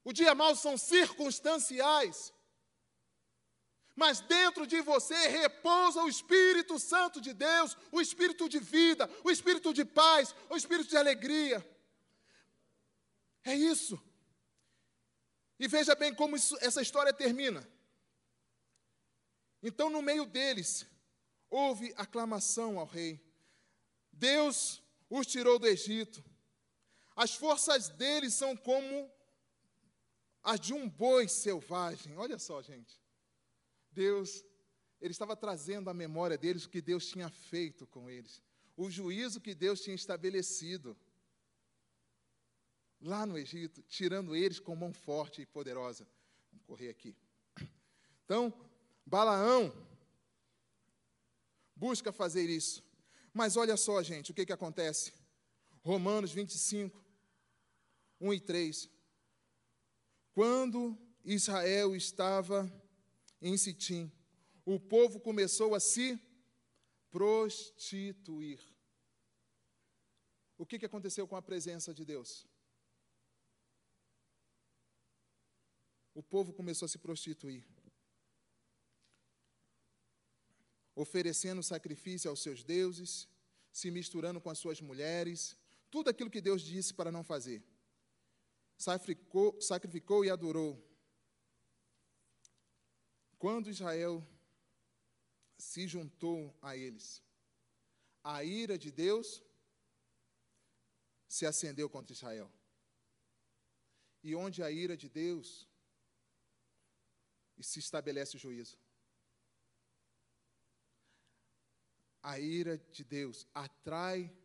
O 0.05 0.13
dia 0.13 0.37
mau 0.37 0.55
são 0.55 0.79
circunstanciais. 0.79 2.33
Mas 3.97 4.21
dentro 4.21 4.67
de 4.67 4.81
você 4.81 5.27
repousa 5.27 6.01
o 6.03 6.09
Espírito 6.09 6.79
Santo 6.79 7.21
de 7.21 7.33
Deus, 7.33 7.77
o 7.91 8.01
Espírito 8.01 8.49
de 8.49 8.61
vida, 8.61 9.11
o 9.25 9.31
Espírito 9.33 9.75
de 9.75 9.85
paz, 9.85 10.33
o 10.49 10.57
Espírito 10.57 10.91
de 10.91 10.97
alegria. 10.97 11.59
É 13.43 13.55
isso. 13.55 14.01
E 15.59 15.67
veja 15.69 15.95
bem 15.95 16.15
como 16.15 16.37
isso, 16.37 16.57
essa 16.61 16.83
história 16.83 17.13
termina. 17.13 17.67
Então, 19.63 19.89
no 19.89 20.03
meio 20.03 20.27
deles, 20.27 20.87
houve 21.49 21.95
aclamação 21.97 22.79
ao 22.79 22.87
rei. 22.87 23.21
Deus 24.13 24.83
os 25.09 25.27
tirou 25.27 25.59
do 25.59 25.67
Egito. 25.67 26.23
As 27.15 27.35
forças 27.35 27.89
deles 27.89 28.35
são 28.35 28.57
como 28.57 29.11
as 30.43 30.61
de 30.61 30.75
um 30.75 30.89
boi 30.89 31.27
selvagem. 31.29 32.17
Olha 32.17 32.39
só, 32.39 32.61
gente. 32.63 33.01
Deus, 33.91 34.45
ele 35.01 35.13
estava 35.13 35.35
trazendo 35.35 35.89
à 35.89 35.95
memória 35.95 36.37
deles 36.37 36.65
o 36.65 36.69
que 36.69 36.83
Deus 36.83 37.07
tinha 37.07 37.31
feito 37.31 37.87
com 37.87 38.11
eles, 38.11 38.43
o 38.77 38.91
juízo 38.91 39.41
que 39.41 39.55
Deus 39.55 39.81
tinha 39.81 39.97
estabelecido 39.97 40.97
lá 43.01 43.27
no 43.27 43.39
Egito, 43.39 43.83
tirando 43.83 44.35
eles 44.35 44.59
com 44.59 44.75
mão 44.75 44.93
forte 44.93 45.43
e 45.43 45.47
poderosa. 45.47 46.07
Vamos 46.51 46.67
correr 46.67 46.89
aqui. 46.89 47.15
Então, 48.25 48.53
Balaão 49.05 49.73
busca 51.75 52.11
fazer 52.13 52.49
isso. 52.49 52.83
Mas 53.33 53.57
olha 53.57 53.77
só, 53.77 54.03
gente, 54.03 54.31
o 54.31 54.35
que, 54.35 54.47
que 54.47 54.53
acontece? 54.53 55.13
Romanos 55.83 56.33
25, 56.33 57.05
1 58.21 58.35
e 58.35 58.41
3. 58.41 58.91
Quando 60.33 60.99
Israel 61.25 61.95
estava 61.95 62.71
em 63.41 63.57
Sitim, 63.57 64.11
o 64.65 64.81
povo 64.81 65.21
começou 65.21 65.75
a 65.75 65.81
se 65.81 66.19
prostituir. 67.11 68.59
O 70.59 70.65
que, 70.67 70.79
que 70.79 70.87
aconteceu 70.87 71.29
com 71.29 71.37
a 71.37 71.43
presença 71.43 71.93
de 71.93 72.05
Deus? 72.05 72.47
O 76.21 76.23
povo 76.23 76.51
começou 76.59 76.87
a 76.87 76.89
se 76.89 76.99
prostituir, 76.99 77.63
oferecendo 80.95 81.63
sacrifício 81.63 82.31
aos 82.31 82.41
seus 82.41 82.65
deuses, 82.65 83.29
se 83.71 83.91
misturando 83.91 84.41
com 84.41 84.49
as 84.49 84.59
suas 84.59 84.81
mulheres, 84.81 85.41
tudo 85.91 86.09
aquilo 86.09 86.31
que 86.31 86.47
Deus 86.49 86.63
disse 86.63 86.95
para 86.95 87.13
não 87.13 87.23
fazer 87.23 87.63
sacrificou, 88.77 89.61
sacrificou 89.61 90.25
e 90.25 90.31
adorou. 90.31 90.73
Quando 93.39 93.71
Israel 93.71 94.27
se 95.59 95.87
juntou 95.87 96.57
a 96.61 96.77
eles, 96.77 97.23
a 98.23 98.45
ira 98.45 98.79
de 98.79 98.91
Deus 98.91 99.43
se 101.29 101.47
acendeu 101.47 101.89
contra 101.89 102.13
Israel. 102.13 102.51
E 104.23 104.35
onde 104.35 104.63
a 104.63 104.71
ira 104.71 104.97
de 104.97 105.09
Deus 105.09 105.69
se 107.61 107.79
estabelece 107.79 108.37
o 108.37 108.41
juízo. 108.41 108.79
a 112.27 112.41
ira 112.41 112.77
de 112.77 113.05
Deus 113.05 113.47
atrai 113.55 114.37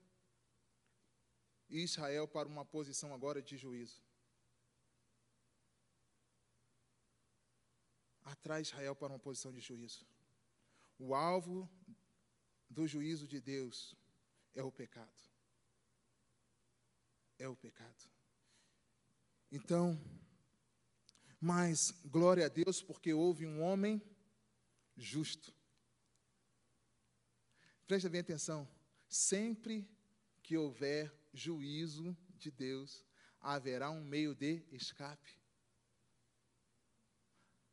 Israel 1.67 2.27
para 2.27 2.47
uma 2.47 2.63
posição 2.63 3.11
agora 3.11 3.41
de 3.41 3.57
juízo. 3.57 4.03
Atrai 8.23 8.61
Israel 8.61 8.95
para 8.95 9.11
uma 9.11 9.17
posição 9.17 9.51
de 9.51 9.59
juízo. 9.59 10.05
O 10.99 11.15
alvo 11.15 11.67
do 12.69 12.85
juízo 12.85 13.27
de 13.27 13.41
Deus 13.41 13.95
é 14.53 14.61
o 14.61 14.71
pecado. 14.71 15.19
É 17.39 17.47
o 17.47 17.55
pecado. 17.55 18.11
Então, 19.51 19.99
mas 21.41 21.89
glória 22.05 22.45
a 22.45 22.49
Deus 22.49 22.83
porque 22.83 23.11
houve 23.11 23.47
um 23.47 23.63
homem 23.63 23.99
justo. 24.95 25.51
Presta 27.87 28.07
bem 28.07 28.21
atenção. 28.21 28.69
Sempre 29.09 29.89
que 30.43 30.55
houver 30.55 31.11
juízo 31.33 32.15
de 32.37 32.51
Deus, 32.51 33.03
haverá 33.39 33.89
um 33.89 34.03
meio 34.03 34.35
de 34.35 34.63
escape. 34.71 35.35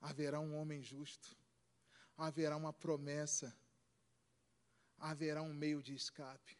Haverá 0.01 0.41
um 0.41 0.57
homem 0.57 0.83
justo. 0.83 1.37
Haverá 2.16 2.57
uma 2.57 2.73
promessa. 2.73 3.55
Haverá 4.99 5.43
um 5.43 5.53
meio 5.53 5.83
de 5.83 5.95
escape. 5.95 6.57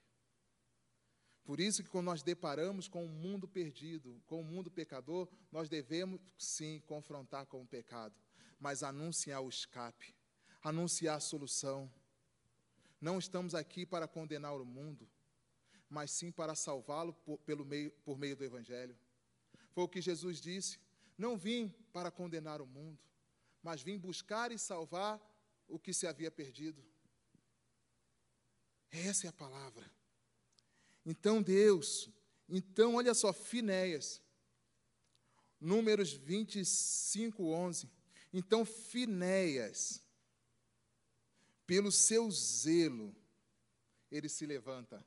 Por 1.49 1.61
isso 1.61 1.83
que 1.83 1.89
quando 1.89 2.05
nós 2.05 2.23
deparamos 2.23 2.89
com 2.89 3.07
um 3.07 3.09
mundo 3.09 3.49
perdido, 3.49 4.23
com 4.27 4.43
um 4.43 4.45
mundo 4.45 4.71
pecador, 4.71 5.27
nós 5.51 5.67
devemos 5.67 6.21
sim 6.37 6.83
confrontar 6.85 7.47
com 7.47 7.63
o 7.63 7.67
pecado, 7.67 8.15
mas 8.61 8.83
anunciar 8.83 9.41
o 9.41 9.49
escape, 9.49 10.15
anunciar 10.63 11.17
a 11.17 11.21
solução. 11.21 11.91
Não 13.01 13.19
estamos 13.19 13.55
aqui 13.55 13.87
para 13.87 14.07
condenar 14.07 14.61
o 14.61 14.65
mundo, 14.67 15.09
mas 15.89 16.11
sim 16.11 16.31
para 16.31 16.55
salvá-lo 16.55 17.15
por, 17.15 17.39
pelo 17.39 17.65
meio, 17.65 17.93
por 18.05 18.19
meio 18.19 18.37
do 18.37 18.45
Evangelho. 18.45 18.95
Foi 19.71 19.85
o 19.85 19.89
que 19.89 20.03
Jesus 20.03 20.43
disse: 20.43 20.79
Não 21.17 21.39
vim 21.39 21.75
para 21.95 22.11
condenar 22.11 22.61
o 22.61 22.67
mundo, 22.67 23.01
mas 23.63 23.81
vim 23.81 23.97
buscar 23.97 24.53
e 24.53 24.59
salvar 24.59 25.19
o 25.67 25.79
que 25.79 25.95
se 25.95 26.07
havia 26.07 26.31
perdido. 26.31 26.85
Essa 28.91 29.29
é 29.29 29.31
a 29.31 29.33
palavra. 29.33 29.98
Então 31.05 31.43
Deus, 31.43 32.11
então 32.49 32.97
olha 32.97 33.15
só, 33.15 33.33
Finéias, 33.33 34.23
Números 35.61 36.13
25, 36.13 37.43
11. 37.45 37.91
Então 38.33 38.65
Finéias, 38.65 40.03
pelo 41.67 41.91
seu 41.91 42.31
zelo, 42.31 43.15
ele 44.11 44.29
se 44.29 44.47
levanta. 44.47 45.05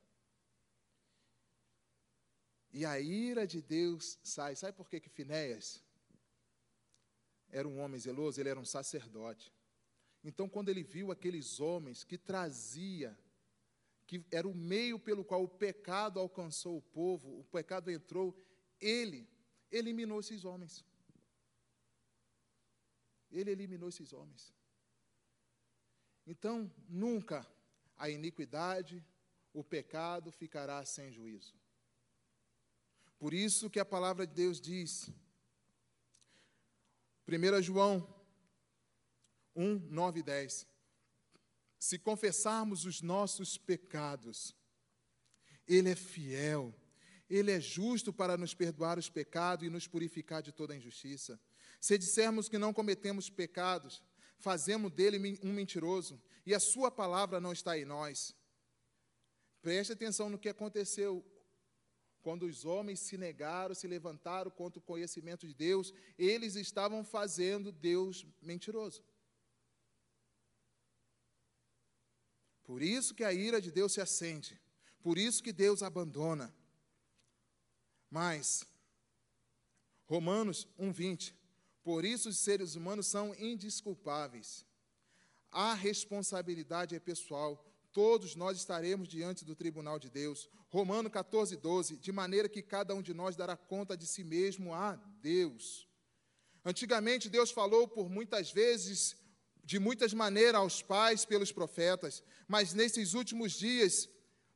E 2.73 2.85
a 2.85 2.99
ira 2.99 3.45
de 3.45 3.61
Deus 3.61 4.17
sai. 4.23 4.55
Sabe 4.55 4.77
por 4.77 4.89
que, 4.89 4.99
que 4.99 5.09
Finéias 5.09 5.83
era 7.49 7.67
um 7.67 7.79
homem 7.79 7.99
zeloso? 7.99 8.39
Ele 8.39 8.49
era 8.49 8.59
um 8.59 8.65
sacerdote. 8.65 9.53
Então, 10.23 10.47
quando 10.47 10.69
ele 10.69 10.83
viu 10.83 11.11
aqueles 11.11 11.59
homens 11.59 12.03
que 12.03 12.17
trazia 12.17 13.17
que 14.11 14.25
era 14.29 14.45
o 14.45 14.53
meio 14.53 14.99
pelo 14.99 15.23
qual 15.23 15.41
o 15.41 15.47
pecado 15.47 16.19
alcançou 16.19 16.75
o 16.77 16.81
povo, 16.81 17.39
o 17.39 17.45
pecado 17.45 17.89
entrou, 17.89 18.37
ele 18.77 19.25
eliminou 19.71 20.19
esses 20.19 20.43
homens. 20.43 20.83
Ele 23.31 23.51
eliminou 23.51 23.87
esses 23.87 24.11
homens. 24.11 24.53
Então, 26.27 26.69
nunca 26.89 27.49
a 27.97 28.09
iniquidade, 28.09 29.01
o 29.53 29.63
pecado 29.63 30.29
ficará 30.29 30.83
sem 30.83 31.09
juízo. 31.09 31.55
Por 33.17 33.33
isso 33.33 33.69
que 33.69 33.79
a 33.79 33.85
palavra 33.85 34.27
de 34.27 34.33
Deus 34.33 34.59
diz, 34.59 35.09
1 37.25 37.61
João 37.61 38.13
1, 39.55 39.79
9 39.89 40.19
e 40.19 40.23
10 40.23 40.70
se 41.81 41.97
confessarmos 41.97 42.85
os 42.85 43.01
nossos 43.01 43.57
pecados, 43.57 44.55
Ele 45.67 45.89
é 45.89 45.95
fiel, 45.95 46.71
Ele 47.27 47.51
é 47.51 47.59
justo 47.59 48.13
para 48.13 48.37
nos 48.37 48.53
perdoar 48.53 48.99
os 48.99 49.09
pecados 49.09 49.65
e 49.65 49.69
nos 49.69 49.87
purificar 49.87 50.43
de 50.43 50.51
toda 50.51 50.75
injustiça. 50.75 51.41
Se 51.79 51.97
dissermos 51.97 52.47
que 52.47 52.59
não 52.59 52.71
cometemos 52.71 53.31
pecados, 53.31 54.03
fazemos 54.37 54.91
dele 54.91 55.39
um 55.41 55.51
mentiroso 55.51 56.21
e 56.45 56.53
a 56.53 56.59
Sua 56.59 56.91
palavra 56.91 57.41
não 57.41 57.51
está 57.51 57.75
em 57.75 57.83
nós. 57.83 58.35
Preste 59.59 59.93
atenção 59.93 60.29
no 60.29 60.37
que 60.37 60.49
aconteceu. 60.49 61.25
Quando 62.21 62.43
os 62.43 62.63
homens 62.63 62.99
se 62.99 63.17
negaram, 63.17 63.73
se 63.73 63.87
levantaram 63.87 64.51
contra 64.51 64.77
o 64.77 64.83
conhecimento 64.83 65.47
de 65.47 65.55
Deus, 65.55 65.91
eles 66.15 66.55
estavam 66.55 67.03
fazendo 67.03 67.71
Deus 67.71 68.23
mentiroso. 68.39 69.03
Por 72.71 72.81
isso 72.81 73.13
que 73.13 73.25
a 73.25 73.33
ira 73.33 73.59
de 73.59 73.69
Deus 73.69 73.91
se 73.91 73.99
acende. 73.99 74.57
Por 75.03 75.17
isso 75.17 75.43
que 75.43 75.51
Deus 75.51 75.83
abandona. 75.83 76.55
Mas, 78.09 78.65
Romanos 80.05 80.65
1,20. 80.79 81.33
Por 81.83 82.05
isso 82.05 82.29
os 82.29 82.37
seres 82.37 82.75
humanos 82.75 83.07
são 83.07 83.35
indisculpáveis. 83.35 84.65
A 85.51 85.73
responsabilidade 85.73 86.95
é 86.95 86.99
pessoal. 87.01 87.61
Todos 87.91 88.37
nós 88.37 88.55
estaremos 88.55 89.09
diante 89.09 89.43
do 89.43 89.53
tribunal 89.53 89.99
de 89.99 90.09
Deus. 90.09 90.49
Romano 90.69 91.09
14, 91.09 91.57
12. 91.57 91.97
De 91.97 92.13
maneira 92.13 92.47
que 92.47 92.61
cada 92.61 92.95
um 92.95 93.01
de 93.01 93.13
nós 93.13 93.35
dará 93.35 93.57
conta 93.57 93.97
de 93.97 94.07
si 94.07 94.23
mesmo 94.23 94.73
a 94.73 94.95
Deus. 95.21 95.89
Antigamente, 96.63 97.27
Deus 97.27 97.51
falou 97.51 97.85
por 97.85 98.09
muitas 98.09 98.49
vezes 98.49 99.17
de 99.63 99.79
muitas 99.79 100.13
maneiras 100.13 100.55
aos 100.55 100.81
pais 100.81 101.25
pelos 101.25 101.51
profetas, 101.51 102.23
mas 102.47 102.73
nesses 102.73 103.13
últimos 103.13 103.53
dias 103.53 104.09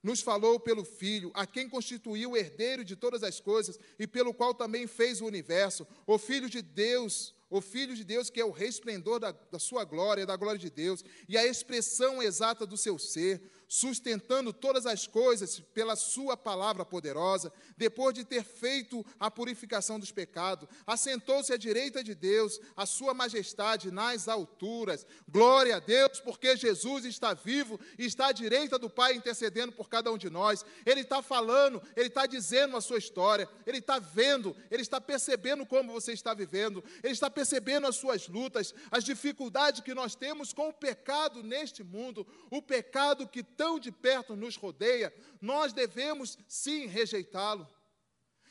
nos 0.06 0.22
falou 0.22 0.60
pelo 0.60 0.86
Filho, 0.86 1.32
a 1.34 1.48
quem 1.48 1.68
constituiu 1.68 2.32
o 2.32 2.38
herdeiro 2.38 2.86
de 2.86 2.96
todas 2.96 3.24
as 3.24 3.40
coisas 3.40 3.80
e 3.98 4.06
pelo 4.06 4.36
qual 4.36 4.54
também 4.54 4.86
fez 4.86 5.20
o 5.20 5.26
universo, 5.26 5.88
o 6.06 6.20
Filho 6.20 6.48
de 6.48 6.62
Deus, 6.62 7.34
o 7.58 7.62
Filho 7.62 7.96
de 7.96 8.04
Deus 8.04 8.30
que 8.30 8.42
é 8.42 8.46
o 8.46 8.52
resplendor 8.52 9.20
da, 9.20 9.32
da 9.32 9.60
sua 9.60 9.86
glória, 9.86 10.26
da 10.26 10.36
glória 10.36 10.60
de 10.60 10.70
Deus, 10.70 11.04
e 11.28 11.38
a 11.38 11.46
expressão 11.46 12.22
exata 12.22 12.66
do 12.66 12.76
seu 12.76 13.00
ser, 13.00 13.42
sustentando 13.68 14.54
todas 14.54 14.86
as 14.86 15.08
coisas 15.08 15.60
pela 15.60 15.96
Sua 15.96 16.38
palavra 16.38 16.86
poderosa, 16.86 17.52
depois 17.78 18.14
de 18.14 18.24
ter 18.24 18.44
feito 18.44 19.06
a 19.20 19.32
purificação 19.32 20.00
dos 20.00 20.12
pecados, 20.12 20.68
assentou-se 20.86 21.52
à 21.52 21.58
direita 21.58 22.04
de 22.04 22.14
Deus, 22.14 22.60
a 22.76 22.86
Sua 22.86 23.14
majestade 23.14 23.92
nas 23.92 24.28
alturas. 24.28 25.06
Glória 25.28 25.78
a 25.78 25.80
Deus, 25.80 26.20
porque 26.20 26.56
Jesus 26.56 27.06
está 27.06 27.34
vivo 27.34 27.80
e 27.98 28.06
está 28.06 28.28
à 28.28 28.32
direita 28.32 28.78
do 28.78 28.90
Pai 28.90 29.16
intercedendo 29.16 29.72
por 29.72 29.90
cada 29.90 30.12
um 30.12 30.18
de 30.18 30.30
nós. 30.30 30.64
Ele 30.86 31.02
está 31.02 31.22
falando, 31.22 31.82
Ele 31.96 32.08
está 32.08 32.26
dizendo 32.26 32.78
a 32.78 32.82
sua 32.82 32.98
história, 32.98 33.50
Ele 33.66 33.80
está 33.80 34.00
vendo, 34.00 34.56
Ele 34.70 34.82
está 34.82 35.02
percebendo 35.02 35.66
como 35.66 35.92
você 35.92 36.14
está 36.14 36.34
vivendo, 36.34 36.84
Ele 37.04 37.14
está 37.14 37.30
percebendo 37.30 37.45
as 37.88 37.96
suas 37.96 38.28
lutas, 38.28 38.74
as 38.90 39.04
dificuldades 39.04 39.82
que 39.82 39.94
nós 39.94 40.16
temos 40.16 40.54
com 40.54 40.70
o 40.70 40.74
pecado 40.74 41.44
neste 41.44 41.84
mundo, 41.84 42.26
o 42.50 42.62
pecado 42.62 43.28
que 43.28 43.44
tão 43.44 43.80
de 43.80 43.92
perto 43.92 44.36
nos 44.36 44.56
rodeia, 44.56 45.14
nós 45.42 45.74
devemos 45.74 46.38
sim 46.48 46.88
rejeitá-lo. 46.88 47.68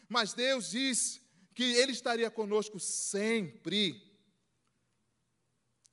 Mas 0.08 0.32
Deus 0.32 0.70
diz 0.70 1.20
que 1.54 1.64
Ele 1.74 1.92
estaria 1.92 2.30
conosco 2.30 2.78
sempre. 2.78 4.02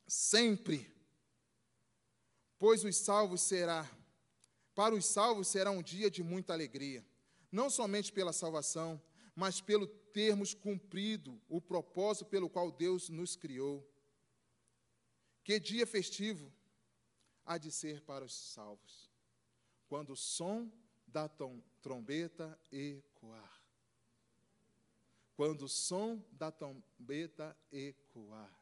Sempre. 0.08 0.92
Pois 2.60 2.84
os 2.84 2.96
salvos 2.98 3.42
será, 3.42 3.90
para 4.76 4.94
os 4.94 5.06
salvos 5.06 5.48
será 5.48 5.72
um 5.72 5.82
dia 5.82 6.12
de 6.12 6.22
muita 6.22 6.54
alegria, 6.54 7.04
não 7.52 7.70
somente 7.70 8.12
pela 8.12 8.32
salvação, 8.32 9.02
mas 9.42 9.60
pelo 9.60 9.88
termos 9.88 10.54
cumprido 10.54 11.42
o 11.50 11.60
propósito 11.60 12.26
pelo 12.26 12.48
qual 12.48 12.72
Deus 12.72 13.10
nos 13.10 13.36
criou. 13.36 13.84
Que 15.44 15.60
dia 15.60 15.88
festivo! 15.88 16.54
há 17.44 17.58
de 17.58 17.72
ser 17.72 18.02
para 18.02 18.24
os 18.24 18.34
salvos, 18.34 19.10
quando 19.88 20.12
o 20.12 20.16
som 20.16 20.72
da 21.08 21.28
trombeta 21.82 22.58
ecoar. 22.72 23.62
Quando 25.36 25.64
o 25.64 25.68
som 25.68 26.24
da 26.32 26.52
trombeta 26.52 27.58
ecoar. 27.72 28.56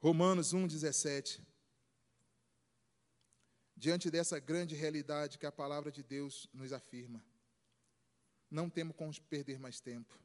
Romanos 0.00 0.52
1,17. 0.52 1.40
Diante 3.80 4.10
dessa 4.10 4.38
grande 4.38 4.74
realidade 4.74 5.38
que 5.38 5.46
a 5.46 5.50
palavra 5.50 5.90
de 5.90 6.02
Deus 6.02 6.46
nos 6.52 6.70
afirma, 6.70 7.24
não 8.50 8.68
temos 8.68 8.94
como 8.94 9.10
perder 9.22 9.58
mais 9.58 9.80
tempo, 9.80 10.20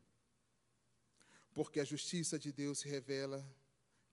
porque 1.54 1.80
a 1.80 1.86
justiça 1.86 2.38
de 2.38 2.52
Deus 2.52 2.80
se 2.80 2.90
revela 2.90 3.50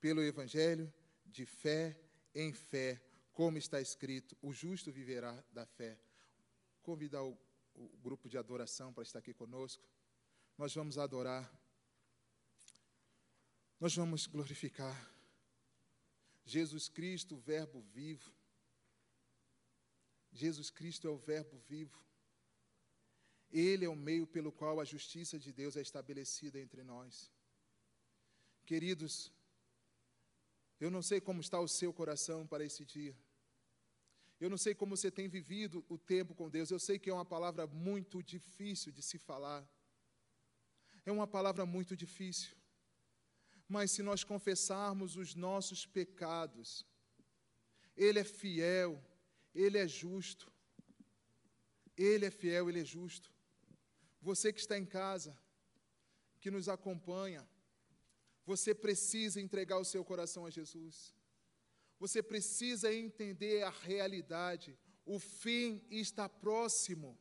pelo 0.01 0.23
Evangelho 0.23 0.95
de 1.27 1.45
fé 1.45 2.01
em 2.33 2.53
fé, 2.53 3.03
como 3.33 3.59
está 3.59 3.81
escrito: 3.81 4.37
o 4.41 4.53
justo 4.53 4.93
viverá 4.93 5.45
da 5.51 5.67
fé. 5.67 5.99
Convidar 6.81 7.25
o, 7.25 7.37
o 7.75 7.89
grupo 7.97 8.29
de 8.29 8.39
adoração 8.39 8.95
para 8.95 9.03
estar 9.03 9.19
aqui 9.19 9.35
conosco. 9.35 9.83
Nós 10.57 10.73
vamos 10.73 10.99
adorar. 10.99 11.53
Nós 13.81 13.97
vamos 13.97 14.29
glorificar 14.29 14.97
Jesus 16.45 16.89
Cristo, 16.89 17.35
o 17.35 17.41
Verbo 17.41 17.81
vivo. 17.93 18.33
Jesus 20.33 20.71
Cristo 20.71 21.07
é 21.07 21.11
o 21.11 21.17
Verbo 21.17 21.59
vivo. 21.69 22.03
Ele 23.51 23.85
é 23.85 23.89
o 23.89 23.95
meio 23.95 24.27
pelo 24.27 24.51
qual 24.51 24.81
a 24.81 24.85
justiça 24.85 25.39
de 25.39 25.53
Deus 25.53 25.77
é 25.77 25.83
estabelecida 25.83 26.59
entre 26.59 26.83
nós. 26.83 27.31
Queridos, 28.65 29.31
eu 30.81 30.91
não 30.91 31.03
sei 31.03 31.21
como 31.21 31.41
está 31.41 31.61
o 31.61 31.69
seu 31.69 31.93
coração 31.93 32.47
para 32.47 32.65
esse 32.65 32.85
dia. 32.85 33.17
Eu 34.41 34.51
não 34.51 34.57
sei 34.57 34.75
como 34.75 34.97
você 34.97 35.11
tem 35.11 35.29
vivido 35.29 35.85
o 35.89 35.99
tempo 35.99 36.35
com 36.35 36.49
Deus. 36.49 36.71
Eu 36.71 36.81
sei 36.81 36.99
que 36.99 37.11
é 37.11 37.15
uma 37.15 37.25
palavra 37.25 37.67
muito 37.67 38.23
difícil 38.23 38.91
de 38.91 39.03
se 39.03 39.19
falar. 39.19 39.69
É 41.05 41.13
uma 41.13 41.27
palavra 41.27 41.65
muito 41.67 41.97
difícil. 41.97 42.57
Mas 43.69 43.93
se 43.93 44.03
nós 44.03 44.25
confessarmos 44.25 45.15
os 45.17 45.35
nossos 45.35 45.87
pecados, 45.87 46.85
Ele 47.97 48.19
é 48.19 48.25
fiel, 48.25 49.01
Ele 49.55 49.79
é 49.79 49.87
justo. 49.87 50.51
Ele 51.97 52.27
é 52.27 52.31
fiel, 52.31 52.69
Ele 52.69 52.81
é 52.81 52.85
justo. 52.85 53.33
Você 54.21 54.53
que 54.53 54.61
está 54.61 54.79
em 54.79 54.87
casa, 54.87 55.37
que 56.41 56.51
nos 56.51 56.69
acompanha, 56.69 57.47
você 58.45 58.75
precisa 58.75 59.41
entregar 59.41 59.79
o 59.79 59.85
seu 59.85 60.05
coração 60.05 60.47
a 60.47 60.51
Jesus. 60.51 61.15
Você 61.99 62.23
precisa 62.23 62.93
entender 62.93 63.63
a 63.63 63.71
realidade. 63.71 64.77
O 65.05 65.19
fim 65.19 65.85
está 65.91 66.29
próximo. 66.29 67.19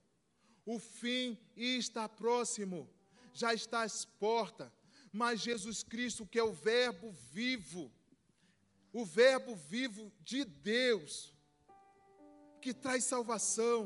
O 0.65 0.79
fim 0.79 1.37
está 1.55 2.09
próximo. 2.09 2.89
Já 3.33 3.53
está 3.53 3.83
às 3.83 4.05
portas. 4.05 4.71
Mas 5.11 5.41
Jesus 5.41 5.83
Cristo, 5.83 6.25
que 6.25 6.39
é 6.39 6.43
o 6.43 6.53
Verbo 6.53 7.11
vivo, 7.31 7.91
o 8.93 9.05
Verbo 9.05 9.55
vivo 9.55 10.11
de 10.21 10.43
Deus, 10.43 11.35
que 12.63 12.73
traz 12.85 13.03
salvação, 13.13 13.77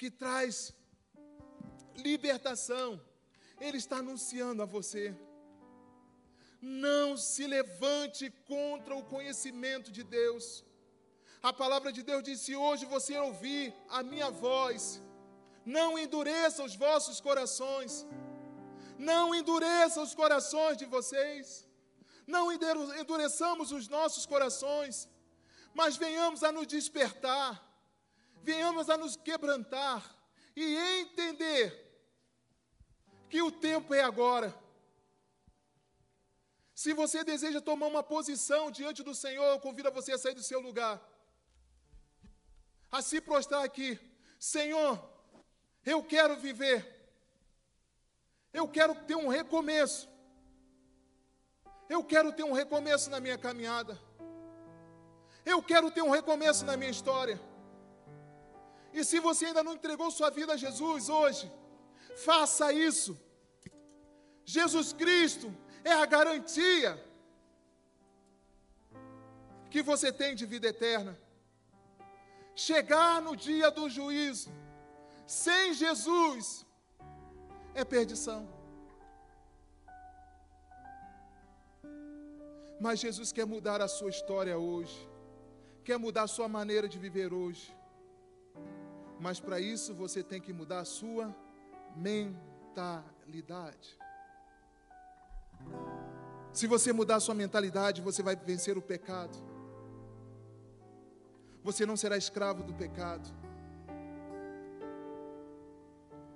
que 0.00 0.10
traz 0.22 0.72
libertação. 2.08 2.88
Ele 3.66 3.78
está 3.84 3.96
anunciando 3.98 4.62
a 4.62 4.70
você. 4.76 5.04
Não 6.60 7.16
se 7.16 7.44
levante 7.56 8.24
contra 8.52 8.94
o 9.00 9.04
conhecimento 9.14 9.90
de 9.96 10.02
Deus. 10.18 10.44
A 11.50 11.52
palavra 11.62 11.90
de 11.96 12.02
Deus 12.10 12.22
diz: 12.28 12.40
se 12.40 12.54
hoje 12.64 12.84
você 12.94 13.14
ouvir 13.28 13.74
a 13.88 14.02
minha 14.02 14.30
voz, 14.46 14.82
não 15.78 15.90
endureça 16.04 16.62
os 16.68 16.74
vossos 16.86 17.20
corações. 17.28 17.92
Não 19.10 19.24
endureça 19.38 19.98
os 20.06 20.14
corações 20.20 20.76
de 20.76 20.86
vocês. 20.96 21.46
Não 22.34 22.44
endureçamos 22.52 23.70
os 23.76 23.86
nossos 23.96 24.24
corações, 24.32 25.08
mas 25.78 25.96
venhamos 25.96 26.42
a 26.42 26.50
nos 26.50 26.66
despertar, 26.66 27.50
venhamos 28.42 28.90
a 28.90 28.96
nos 28.96 29.14
quebrantar 29.14 30.02
e 30.56 30.76
entender 31.00 31.66
que 33.30 33.40
o 33.40 33.52
tempo 33.52 33.94
é 33.94 34.02
agora. 34.02 34.52
Se 36.74 36.92
você 36.92 37.22
deseja 37.22 37.60
tomar 37.60 37.86
uma 37.86 38.02
posição 38.02 38.72
diante 38.72 39.04
do 39.04 39.14
Senhor, 39.14 39.44
eu 39.44 39.60
convido 39.60 39.92
você 39.92 40.10
a 40.14 40.18
sair 40.18 40.34
do 40.34 40.42
seu 40.42 40.58
lugar, 40.58 41.00
a 42.90 43.00
se 43.00 43.20
prostrar 43.20 43.62
aqui. 43.62 43.96
Senhor, 44.36 44.92
eu 45.86 46.02
quero 46.02 46.34
viver, 46.38 46.78
eu 48.52 48.66
quero 48.66 48.96
ter 49.06 49.14
um 49.14 49.28
recomeço, 49.28 50.08
eu 51.88 52.02
quero 52.02 52.32
ter 52.32 52.42
um 52.42 52.52
recomeço 52.52 53.08
na 53.10 53.20
minha 53.20 53.38
caminhada, 53.38 54.07
eu 55.52 55.60
quero 55.70 55.90
ter 55.96 56.02
um 56.02 56.14
recomeço 56.18 56.64
na 56.70 56.76
minha 56.80 56.94
história. 56.96 57.38
E 58.92 59.04
se 59.10 59.18
você 59.26 59.46
ainda 59.46 59.62
não 59.66 59.74
entregou 59.78 60.10
sua 60.10 60.30
vida 60.38 60.52
a 60.54 60.60
Jesus 60.64 61.08
hoje, 61.20 61.46
Faça 62.24 62.72
isso. 62.72 63.16
Jesus 64.44 64.92
Cristo 64.92 65.54
é 65.84 65.92
a 65.92 66.06
garantia 66.06 66.90
que 69.70 69.82
você 69.82 70.12
tem 70.12 70.34
de 70.34 70.44
vida 70.44 70.66
eterna. 70.66 71.16
Chegar 72.56 73.22
no 73.22 73.36
dia 73.36 73.70
do 73.70 73.88
juízo 73.88 74.50
sem 75.26 75.74
Jesus 75.74 76.66
é 77.72 77.84
perdição. 77.84 78.48
Mas 82.80 82.98
Jesus 82.98 83.30
quer 83.30 83.46
mudar 83.46 83.80
a 83.80 83.86
sua 83.86 84.10
história 84.10 84.58
hoje, 84.58 84.98
quer 85.88 85.98
mudar 85.98 86.24
a 86.24 86.32
sua 86.36 86.46
maneira 86.56 86.86
de 86.86 86.98
viver 86.98 87.32
hoje. 87.32 87.74
Mas 89.18 89.40
para 89.40 89.58
isso 89.58 89.94
você 89.94 90.22
tem 90.22 90.40
que 90.46 90.52
mudar 90.52 90.80
a 90.80 90.84
sua 90.84 91.34
mentalidade. 91.96 93.88
Se 96.52 96.66
você 96.66 96.92
mudar 96.92 97.16
a 97.16 97.20
sua 97.26 97.34
mentalidade, 97.34 98.02
você 98.08 98.22
vai 98.22 98.36
vencer 98.36 98.76
o 98.76 98.82
pecado. 98.82 99.36
Você 101.68 101.86
não 101.86 101.96
será 101.96 102.18
escravo 102.18 102.62
do 102.62 102.74
pecado. 102.74 103.26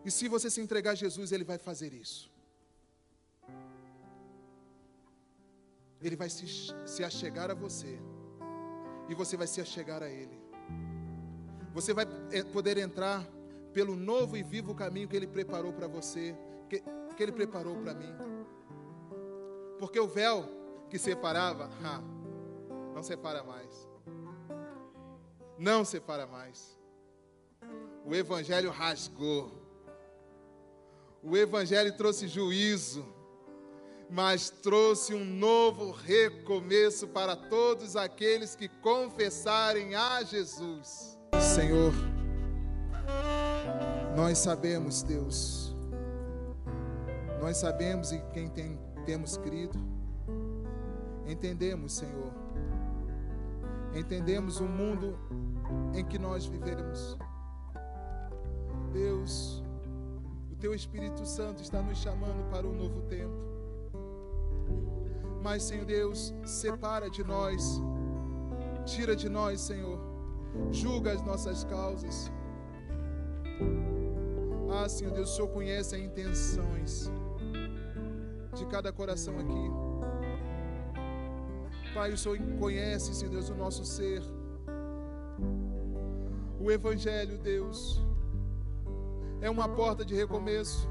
E 0.02 0.10
se 0.10 0.28
você 0.28 0.48
se 0.48 0.62
entregar 0.62 0.92
a 0.92 1.00
Jesus, 1.04 1.30
Ele 1.30 1.44
vai 1.44 1.58
fazer 1.58 1.92
isso. 1.92 2.32
Ele 6.00 6.16
vai 6.16 6.30
se, 6.30 6.46
se 6.86 7.04
achegar 7.04 7.50
a 7.50 7.54
você. 7.66 8.00
E 9.12 9.14
você 9.14 9.36
vai 9.36 9.46
se 9.46 9.60
achegar 9.60 10.02
a 10.02 10.08
Ele. 10.08 10.40
Você 11.74 11.92
vai 11.92 12.06
eh, 12.30 12.42
poder 12.44 12.78
entrar 12.78 13.22
pelo 13.74 13.94
novo 13.94 14.38
e 14.38 14.42
vivo 14.42 14.74
caminho 14.74 15.06
que 15.06 15.14
Ele 15.14 15.26
preparou 15.26 15.70
para 15.70 15.86
você, 15.86 16.34
que, 16.66 16.82
que 17.14 17.22
Ele 17.22 17.30
preparou 17.30 17.76
para 17.76 17.92
mim. 17.92 18.10
Porque 19.78 20.00
o 20.00 20.08
véu 20.08 20.48
que 20.88 20.98
separava, 20.98 21.68
não 22.94 23.02
separa 23.02 23.44
mais. 23.44 23.86
Não 25.58 25.84
separa 25.84 26.26
mais. 26.26 26.80
O 28.06 28.14
Evangelho 28.14 28.70
rasgou. 28.70 29.52
O 31.22 31.36
Evangelho 31.36 31.94
trouxe 31.98 32.26
juízo, 32.26 33.04
mas 34.12 34.50
trouxe 34.50 35.14
um 35.14 35.24
novo 35.24 35.90
recomeço 35.90 37.08
para 37.08 37.34
todos 37.34 37.96
aqueles 37.96 38.54
que 38.54 38.68
confessarem 38.68 39.94
a 39.94 40.22
Jesus. 40.22 41.18
Senhor, 41.40 41.94
nós 44.14 44.36
sabemos, 44.36 45.02
Deus, 45.02 45.74
nós 47.40 47.56
sabemos 47.56 48.12
em 48.12 48.20
quem 48.34 48.50
tem, 48.50 48.78
temos 49.06 49.38
crido, 49.38 49.78
entendemos, 51.26 51.94
Senhor, 51.94 52.30
entendemos 53.94 54.60
o 54.60 54.66
mundo 54.66 55.18
em 55.94 56.04
que 56.04 56.18
nós 56.18 56.44
vivemos. 56.44 57.16
Deus, 58.92 59.62
o 60.50 60.56
Teu 60.56 60.74
Espírito 60.74 61.24
Santo 61.24 61.62
está 61.62 61.80
nos 61.80 61.96
chamando 61.96 62.46
para 62.50 62.66
um 62.66 62.74
novo 62.74 63.00
tempo. 63.08 63.51
Mas, 65.42 65.64
Senhor 65.64 65.84
Deus, 65.84 66.32
separa 66.44 67.10
de 67.10 67.24
nós, 67.24 67.80
tira 68.84 69.16
de 69.16 69.28
nós, 69.28 69.60
Senhor, 69.60 69.98
julga 70.70 71.12
as 71.12 71.22
nossas 71.22 71.64
causas. 71.64 72.30
Ah, 74.70 74.88
Senhor 74.88 75.12
Deus, 75.12 75.30
o 75.30 75.34
Senhor 75.34 75.48
conhece 75.48 75.96
as 75.96 76.00
intenções 76.00 77.10
de 78.54 78.64
cada 78.66 78.92
coração 78.92 79.34
aqui. 79.38 79.70
Pai, 81.92 82.12
o 82.12 82.16
Senhor 82.16 82.38
conhece, 82.58 83.12
Senhor 83.12 83.32
Deus, 83.32 83.48
o 83.50 83.54
nosso 83.54 83.84
ser. 83.84 84.22
O 86.60 86.70
Evangelho, 86.70 87.36
Deus, 87.38 88.00
é 89.40 89.50
uma 89.50 89.68
porta 89.68 90.04
de 90.04 90.14
recomeço. 90.14 90.88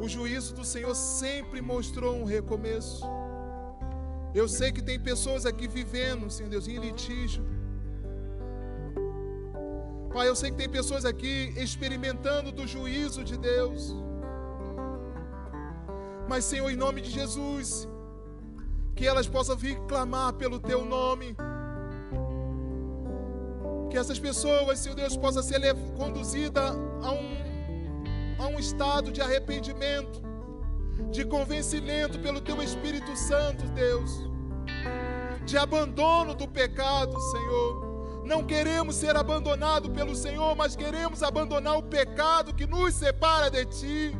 O 0.00 0.08
juízo 0.08 0.54
do 0.54 0.64
Senhor 0.64 0.94
sempre 0.94 1.60
mostrou 1.60 2.16
um 2.16 2.24
recomeço. 2.24 3.04
Eu 4.34 4.48
sei 4.48 4.70
que 4.70 4.82
tem 4.82 4.98
pessoas 5.00 5.44
aqui 5.46 5.66
vivendo, 5.66 6.30
Senhor 6.30 6.48
Deus, 6.48 6.68
em 6.68 6.78
litígio 6.78 7.44
Pai, 10.18 10.26
eu 10.26 10.34
sei 10.34 10.50
que 10.50 10.56
tem 10.56 10.68
pessoas 10.68 11.04
aqui 11.04 11.54
experimentando 11.56 12.50
do 12.50 12.66
juízo 12.66 13.22
de 13.22 13.36
Deus. 13.36 13.94
Mas, 16.28 16.44
Senhor, 16.44 16.68
em 16.68 16.74
nome 16.76 17.00
de 17.00 17.08
Jesus, 17.08 17.86
que 18.96 19.06
elas 19.06 19.28
possam 19.28 19.56
vir 19.56 19.78
clamar 19.86 20.32
pelo 20.32 20.58
teu 20.58 20.84
nome. 20.84 21.36
Que 23.90 23.96
essas 23.96 24.18
pessoas, 24.18 24.80
Senhor 24.80 24.96
Deus, 24.96 25.16
possam 25.16 25.40
ser 25.40 25.60
conduzidas 25.96 26.72
a 27.02 27.12
um, 27.12 27.47
a 28.38 28.46
um 28.46 28.58
estado 28.58 29.10
de 29.10 29.20
arrependimento, 29.20 30.22
de 31.10 31.24
convencimento 31.24 32.18
pelo 32.18 32.40
teu 32.40 32.62
Espírito 32.62 33.14
Santo, 33.16 33.64
Deus, 33.68 34.28
de 35.44 35.56
abandono 35.56 36.34
do 36.34 36.46
pecado, 36.46 37.18
Senhor. 37.20 37.88
Não 38.24 38.44
queremos 38.44 38.94
ser 38.96 39.16
abandonados 39.16 39.90
pelo 39.90 40.14
Senhor, 40.14 40.54
mas 40.54 40.76
queremos 40.76 41.22
abandonar 41.22 41.78
o 41.78 41.82
pecado 41.82 42.54
que 42.54 42.66
nos 42.66 42.94
separa 42.94 43.50
de 43.50 43.64
Ti. 43.64 44.16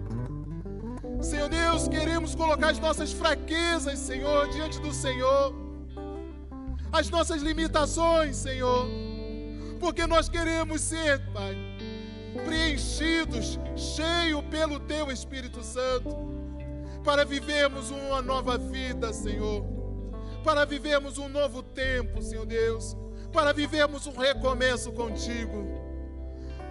Senhor 1.21 1.49
Deus, 1.49 1.89
queremos 1.89 2.35
colocar 2.35 2.71
as 2.71 2.79
nossas 2.79 3.13
fraquezas, 3.13 3.99
Senhor, 3.99 4.49
diante 4.49 4.81
do 4.81 4.93
Senhor, 4.93 5.53
as 6.93 7.11
nossas 7.11 7.43
limitações, 7.43 8.37
Senhor, 8.37 8.87
porque 9.79 10.07
nós 10.07 10.29
queremos 10.29 10.81
ser, 10.81 11.21
Pai, 11.33 11.57
preenchidos, 12.45 13.59
cheios 13.77 14.45
pelo 14.51 14.81
Teu 14.81 15.11
Espírito 15.11 15.63
Santo, 15.63 16.17
para 17.05 17.25
vivermos 17.25 17.91
uma 17.91 18.21
nova 18.23 18.59
vida, 18.59 19.13
Senhor, 19.13 19.65
para 20.45 20.65
vivermos 20.65 21.19
um 21.19 21.29
novo 21.29 21.63
tempo, 21.63 22.23
Senhor 22.23 22.47
Deus, 22.47 22.97
para 23.33 23.53
vivermos 23.53 24.07
um 24.07 24.17
recomeço 24.17 24.93
contigo. 24.93 25.65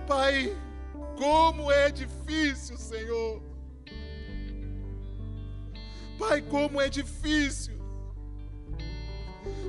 Pai, 0.07 0.55
como 1.17 1.71
é 1.71 1.91
difícil, 1.91 2.77
Senhor 2.77 3.47
Pai, 6.17 6.41
como 6.41 6.81
é 6.81 6.89
difícil. 6.89 7.77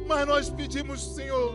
Mas 0.06 0.26
nós 0.26 0.48
pedimos, 0.48 1.14
Senhor, 1.14 1.54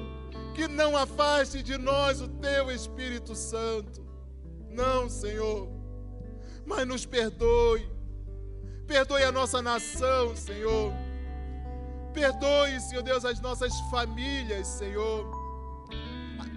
que 0.53 0.67
não 0.67 0.95
afaste 0.95 1.63
de 1.63 1.77
nós 1.77 2.21
o 2.21 2.27
teu 2.27 2.69
Espírito 2.69 3.35
Santo. 3.35 4.02
Não, 4.73 5.09
Senhor. 5.09 5.69
Mas 6.65 6.87
nos 6.87 7.05
perdoe. 7.05 7.87
Perdoe 8.87 9.23
a 9.23 9.31
nossa 9.31 9.61
nação, 9.61 10.35
Senhor. 10.35 10.93
Perdoe, 12.13 12.79
Senhor 12.79 13.01
Deus, 13.01 13.25
as 13.25 13.39
nossas 13.39 13.73
famílias, 13.89 14.67
Senhor. 14.67 15.29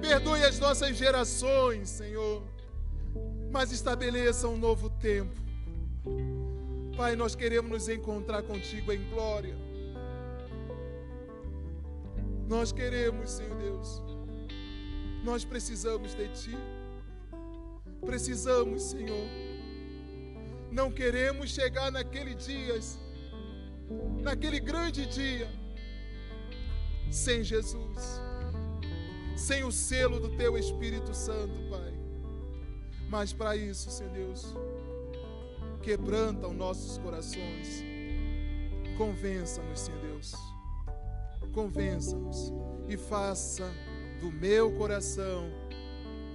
Perdoe 0.01 0.45
as 0.45 0.59
nossas 0.59 0.97
gerações, 0.97 1.89
Senhor. 1.89 2.43
Mas 3.51 3.73
estabeleça 3.73 4.49
um 4.49 4.57
novo 4.57 4.91
tempo 4.91 5.47
Pai, 6.97 7.15
nós 7.15 7.35
queremos 7.35 7.71
nos 7.71 7.89
encontrar 7.91 8.43
contigo 8.43 8.91
em 8.91 9.03
glória. 9.11 9.55
Nós 12.49 12.73
queremos, 12.73 13.33
Senhor 13.33 13.55
Deus. 13.57 14.03
Nós 15.23 15.45
precisamos 15.45 16.15
de 16.15 16.27
Ti. 16.29 16.57
Precisamos, 18.07 18.83
Senhor. 18.83 19.29
Não 20.71 20.91
queremos 20.91 21.51
chegar 21.51 21.91
naquele 21.91 22.35
dia, 22.35 22.79
naquele 24.23 24.61
grande 24.61 25.07
dia, 25.07 25.51
sem 27.11 27.43
Jesus, 27.43 28.21
sem 29.37 29.65
o 29.65 29.73
selo 29.73 30.21
do 30.21 30.37
Teu 30.37 30.57
Espírito 30.57 31.13
Santo, 31.15 31.69
Pai. 31.69 31.95
Mas 33.09 33.33
para 33.33 33.57
isso, 33.57 33.91
Senhor 33.91 34.13
Deus, 34.13 34.55
quebranta 35.83 36.47
os 36.47 36.55
nossos 36.55 36.99
corações. 36.99 37.83
Convença-nos, 38.97 39.81
Senhor 39.81 40.01
Deus. 40.01 40.33
Convença-nos 41.53 42.53
e 42.89 42.97
faça 42.97 43.71
do 44.21 44.31
meu 44.31 44.73
coração, 44.77 45.51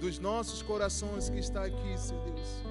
dos 0.02 0.18
nossos 0.18 0.60
corações 0.60 1.30
que 1.30 1.38
está 1.38 1.64
aqui, 1.64 1.98
Senhor 1.98 2.24
Deus, 2.24 2.62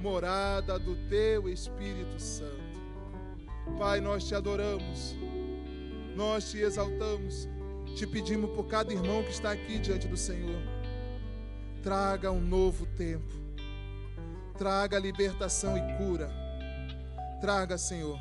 morada 0.00 0.78
do 0.78 0.96
teu 1.10 1.48
Espírito 1.48 2.18
Santo. 2.18 2.80
Pai, 3.78 4.00
nós 4.00 4.26
te 4.26 4.34
adoramos, 4.34 5.14
nós 6.16 6.50
te 6.50 6.58
exaltamos, 6.58 7.46
te 7.94 8.06
pedimos 8.06 8.50
por 8.52 8.64
cada 8.68 8.90
irmão 8.90 9.22
que 9.22 9.30
está 9.30 9.50
aqui 9.50 9.78
diante 9.78 10.08
do 10.08 10.16
Senhor. 10.16 10.62
Traga 11.82 12.30
um 12.30 12.40
novo 12.40 12.86
tempo 12.96 13.40
Traga 14.60 14.98
libertação 14.98 15.74
e 15.74 15.96
cura. 15.96 16.30
Traga, 17.40 17.78
Senhor, 17.78 18.18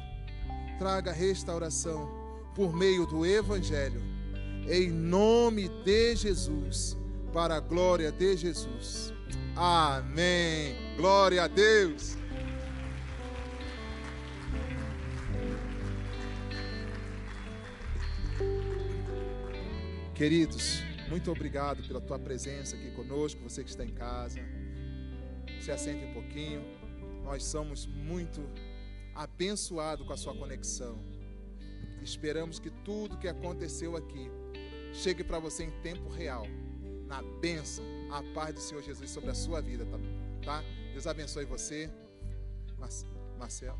traga 0.77 1.11
restauração 1.11 2.09
por 2.55 2.73
meio 2.73 3.05
do 3.05 3.25
Evangelho. 3.25 4.01
Em 4.65 4.89
nome 4.89 5.67
de 5.83 6.15
Jesus, 6.15 6.95
para 7.29 7.55
a 7.55 7.59
glória 7.59 8.11
de 8.11 8.35
Jesus. 8.35 9.13
Amém. 9.55 10.75
Glória 10.97 11.43
a 11.43 11.47
Deus. 11.47 12.17
Queridos, 20.15 20.83
muito 21.07 21.31
obrigado 21.31 21.81
pela 21.87 22.01
tua 22.01 22.19
presença 22.19 22.75
aqui 22.75 22.91
conosco, 22.91 23.41
você 23.41 23.63
que 23.63 23.69
está 23.69 23.85
em 23.85 23.93
casa 23.93 24.39
se 25.61 25.71
assente 25.71 26.05
um 26.05 26.13
pouquinho. 26.13 26.63
Nós 27.23 27.43
somos 27.43 27.85
muito 27.85 28.41
abençoados 29.13 30.05
com 30.05 30.13
a 30.13 30.17
sua 30.17 30.35
conexão. 30.35 30.99
Esperamos 32.01 32.59
que 32.59 32.69
tudo 32.69 33.17
que 33.17 33.27
aconteceu 33.27 33.95
aqui 33.95 34.31
chegue 34.93 35.23
para 35.23 35.37
você 35.37 35.63
em 35.65 35.71
tempo 35.81 36.09
real, 36.09 36.47
na 37.09 37.21
bênção, 37.41 37.83
a 38.09 38.23
paz 38.33 38.55
do 38.55 38.61
Senhor 38.61 38.81
Jesus 38.81 39.09
sobre 39.09 39.31
a 39.31 39.33
sua 39.33 39.59
vida, 39.61 39.85
tá? 39.85 39.99
tá? 40.45 40.63
Deus 40.93 41.05
abençoe 41.05 41.43
você. 41.43 41.89
Marcelo. 43.37 43.79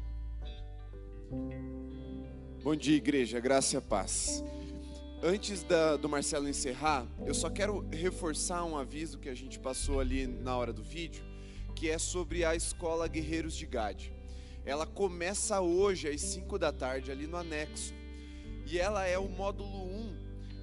Bom 2.62 2.76
dia, 2.76 2.98
igreja, 2.98 3.40
graça 3.40 3.78
e 3.78 3.82
paz. 3.82 4.44
Antes 5.24 5.64
da, 5.64 5.96
do 5.96 6.10
Marcelo 6.10 6.50
encerrar, 6.50 7.08
eu 7.26 7.34
só 7.34 7.50
quero 7.50 7.88
reforçar 7.92 8.66
um 8.66 8.78
aviso 8.78 9.20
que 9.20 9.30
a 9.30 9.36
gente 9.36 9.58
passou 9.58 10.02
ali 10.02 10.28
na 10.28 10.58
hora 10.58 10.74
do 10.74 10.84
vídeo 10.84 11.30
que 11.80 11.90
é 11.90 11.98
sobre 11.98 12.44
a 12.44 12.54
escola 12.54 13.08
Guerreiros 13.08 13.56
de 13.56 13.66
Gade. 13.66 14.12
Ela 14.66 14.86
começa 14.86 15.62
hoje 15.62 16.10
às 16.10 16.20
5 16.20 16.60
da 16.60 16.74
tarde 16.74 17.10
ali 17.10 17.26
no 17.26 17.38
anexo. 17.38 17.94
E 18.66 18.78
ela 18.78 19.06
é 19.08 19.18
o 19.18 19.30
módulo 19.30 19.86
1 19.86 19.99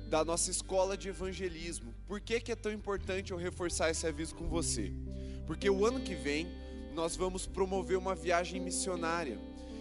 da 0.09 0.25
nossa 0.25 0.51
escola 0.51 0.97
de 0.97 1.09
evangelismo. 1.09 1.95
Por 2.07 2.21
que, 2.21 2.41
que 2.41 2.53
é 2.53 2.57
tão 2.57 2.73
importante 2.73 3.33
eu 3.33 3.37
reforçar 3.37 3.91
esse 3.91 4.07
aviso 4.07 4.35
com 4.35 4.49
você? 4.49 4.93
Porque 5.47 5.69
o 5.69 5.85
ano 5.85 6.01
que 6.01 6.15
vem 6.15 6.47
nós 6.95 7.15
vamos 7.15 7.47
promover 7.47 7.99
uma 7.99 8.15
viagem 8.15 8.61
missionária. 8.61 9.39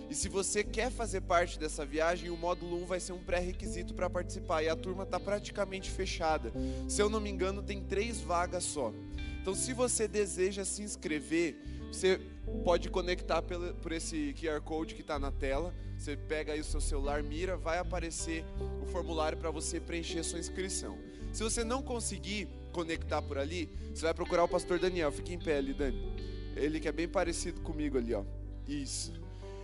E 0.10 0.14
se 0.14 0.28
você 0.28 0.64
quer 0.64 0.92
fazer 0.92 1.22
parte 1.22 1.58
dessa 1.58 1.86
viagem, 1.86 2.30
o 2.30 2.38
módulo 2.38 2.84
1 2.84 2.86
vai 2.86 3.00
ser 3.00 3.14
um 3.14 3.24
pré-requisito 3.24 3.94
para 3.94 4.10
participar. 4.10 4.62
E 4.62 4.70
a 4.70 4.76
turma 4.76 5.04
está 5.04 5.20
praticamente 5.20 5.90
fechada. 5.90 6.52
Se 6.88 7.02
eu 7.02 7.10
não 7.10 7.20
me 7.20 7.30
engano, 7.30 7.64
tem 7.64 7.82
três 7.82 8.20
vagas 8.20 8.64
só. 8.64 8.94
Então, 9.42 9.56
se 9.56 9.74
você 9.74 10.08
deseja 10.08 10.66
se 10.66 10.84
inscrever, 10.84 11.56
você 11.96 12.20
pode 12.64 12.89
conectar 12.89 13.41
por 13.41 13.91
esse 13.91 14.36
QR 14.39 14.62
Code 14.62 14.93
que 14.93 15.02
está 15.02 15.18
na 15.18 15.32
tela. 15.32 15.74
Você 15.98 16.18
pega 16.18 16.54
aí 16.54 16.60
o 16.60 16.64
seu 16.64 16.82
celular, 16.82 17.24
mira, 17.24 17.56
vai 17.56 17.78
aparecer 17.78 18.43
o 18.84 18.86
formulário 18.86 19.38
para 19.38 19.50
você 19.50 19.80
preencher 19.80 20.24
sua 20.24 20.39
inscrição. 20.39 20.98
Se 21.32 21.41
você 21.41 21.64
não 21.64 21.82
conseguir 21.82 22.48
conectar 22.72 23.22
por 23.22 23.38
ali, 23.38 23.70
você 23.93 24.04
vai 24.04 24.14
procurar 24.14 24.43
o 24.43 24.48
pastor 24.48 24.78
Daniel. 24.78 25.12
Fique 25.12 25.34
em 25.34 25.39
pé 25.39 25.58
ali, 25.58 25.74
Dani. 25.74 26.14
Ele 26.56 26.80
que 26.80 26.88
é 26.88 26.91
bem 26.91 27.08
parecido 27.08 27.62
comigo 27.62 27.98
ali, 27.98 28.14
ó. 28.14 28.24
Isso. 28.68 29.14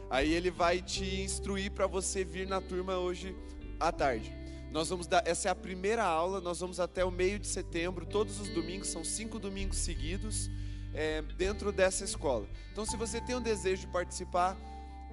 Aí 0.10 0.34
ele 0.34 0.50
vai 0.52 0.82
te 0.82 1.22
instruir 1.22 1.72
para 1.72 1.88
você 1.88 2.24
vir 2.24 2.48
na 2.48 2.62
turma 2.62 2.98
hoje 2.98 3.36
à 3.80 3.92
tarde. 3.92 4.34
Nós 4.72 4.88
vamos 4.90 5.06
dar, 5.06 5.22
essa 5.26 5.50
é 5.50 5.52
a 5.52 5.56
primeira 5.56 6.04
aula, 6.04 6.40
nós 6.40 6.62
vamos 6.62 6.80
até 6.80 7.04
o 7.04 7.12
meio 7.12 7.38
de 7.38 7.48
setembro, 7.48 8.06
todos 8.06 8.40
os 8.40 8.48
domingos, 8.50 8.88
são 8.88 9.04
cinco 9.04 9.38
domingos 9.38 9.78
seguidos, 9.78 10.50
é, 10.94 11.22
dentro 11.38 11.72
dessa 11.72 12.04
escola. 12.04 12.48
Então, 12.72 12.86
se 12.86 12.98
você 12.98 13.22
tem 13.22 13.36
um 13.36 13.42
desejo 13.42 13.82
de 13.82 13.88
participar, 13.88 14.58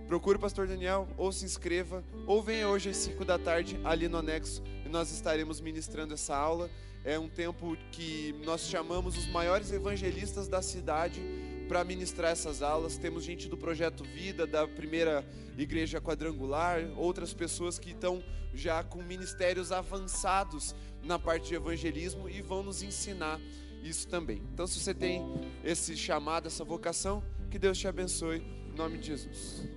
procure 0.07 0.39
o 0.39 0.41
pastor 0.41 0.66
Daniel, 0.66 1.09
ou 1.16 1.31
se 1.33 1.45
inscreva, 1.45 2.05
ou 2.26 2.43
venha 2.43 2.68
hoje 2.68 2.91
às 2.91 2.97
5 2.97 3.24
da 3.24 3.39
tarde 3.39 3.79
ali 3.85 4.09
no 4.09 4.18
anexo 4.18 4.62
e 4.85 4.89
nós 4.89 5.11
estaremos 5.11 5.61
ministrando 5.61 6.14
essa 6.14 6.37
aula. 6.37 6.70
É 7.05 7.18
um 7.18 7.29
tempo 7.29 7.76
que 7.93 8.35
nós 8.45 8.62
chamamos 8.62 9.16
os 9.16 9.29
maiores 9.29 9.72
evangelistas 9.72 10.49
da 10.49 10.61
cidade 10.61 11.20
para 11.68 11.85
ministrar 11.85 12.33
essas 12.33 12.62
aulas. 12.62 12.97
Temos 12.97 13.22
gente 13.22 13.49
do 13.49 13.57
Projeto 13.57 14.03
Vida, 14.03 14.47
da 14.47 14.66
primeira 14.66 15.24
igreja 15.57 16.01
quadrangular, 16.01 16.81
outras 16.97 17.35
pessoas 17.35 17.79
que 17.79 17.91
estão 17.91 18.22
já 18.55 18.83
com 18.83 19.03
ministérios 19.03 19.70
avançados 19.70 20.74
na 21.05 21.18
parte 21.18 21.49
de 21.49 21.55
evangelismo 21.55 22.29
e 22.29 22.41
vão 22.41 22.62
nos 22.62 22.83
ensinar 22.83 23.39
isso 23.83 24.09
também. 24.09 24.43
Então, 24.53 24.66
se 24.66 24.79
você 24.81 24.95
tem 24.95 25.22
esse 25.64 25.97
chamado, 25.97 26.47
essa 26.47 26.64
vocação, 26.64 27.22
que 27.51 27.59
Deus 27.59 27.79
te 27.79 27.89
abençoe, 27.89 28.39
em 28.39 28.76
nome 28.76 28.99
de 28.99 29.07
Jesus. 29.07 29.68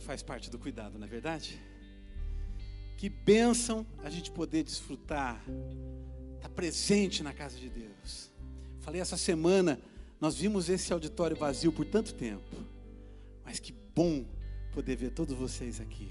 Faz 0.00 0.22
parte 0.22 0.50
do 0.50 0.58
cuidado, 0.58 0.98
não 0.98 1.06
é 1.06 1.10
verdade? 1.10 1.60
Que 2.96 3.08
bênção 3.08 3.86
a 4.02 4.10
gente 4.10 4.30
poder 4.30 4.62
desfrutar, 4.62 5.42
estar 6.36 6.48
presente 6.50 7.22
na 7.22 7.32
casa 7.32 7.58
de 7.58 7.68
Deus. 7.68 8.30
Falei 8.80 9.00
essa 9.00 9.16
semana, 9.16 9.80
nós 10.20 10.36
vimos 10.36 10.68
esse 10.68 10.92
auditório 10.92 11.36
vazio 11.36 11.72
por 11.72 11.84
tanto 11.84 12.14
tempo, 12.14 12.56
mas 13.44 13.58
que 13.58 13.72
bom 13.94 14.24
poder 14.72 14.96
ver 14.96 15.10
todos 15.10 15.36
vocês 15.36 15.80
aqui. 15.80 16.10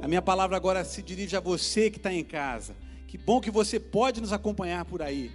A 0.00 0.08
minha 0.08 0.22
palavra 0.22 0.56
agora 0.56 0.84
se 0.84 1.02
dirige 1.02 1.36
a 1.36 1.40
você 1.40 1.90
que 1.90 1.96
está 1.96 2.12
em 2.12 2.24
casa. 2.24 2.76
Que 3.06 3.18
bom 3.18 3.40
que 3.40 3.50
você 3.50 3.78
pode 3.80 4.20
nos 4.20 4.32
acompanhar 4.32 4.84
por 4.84 5.02
aí. 5.02 5.30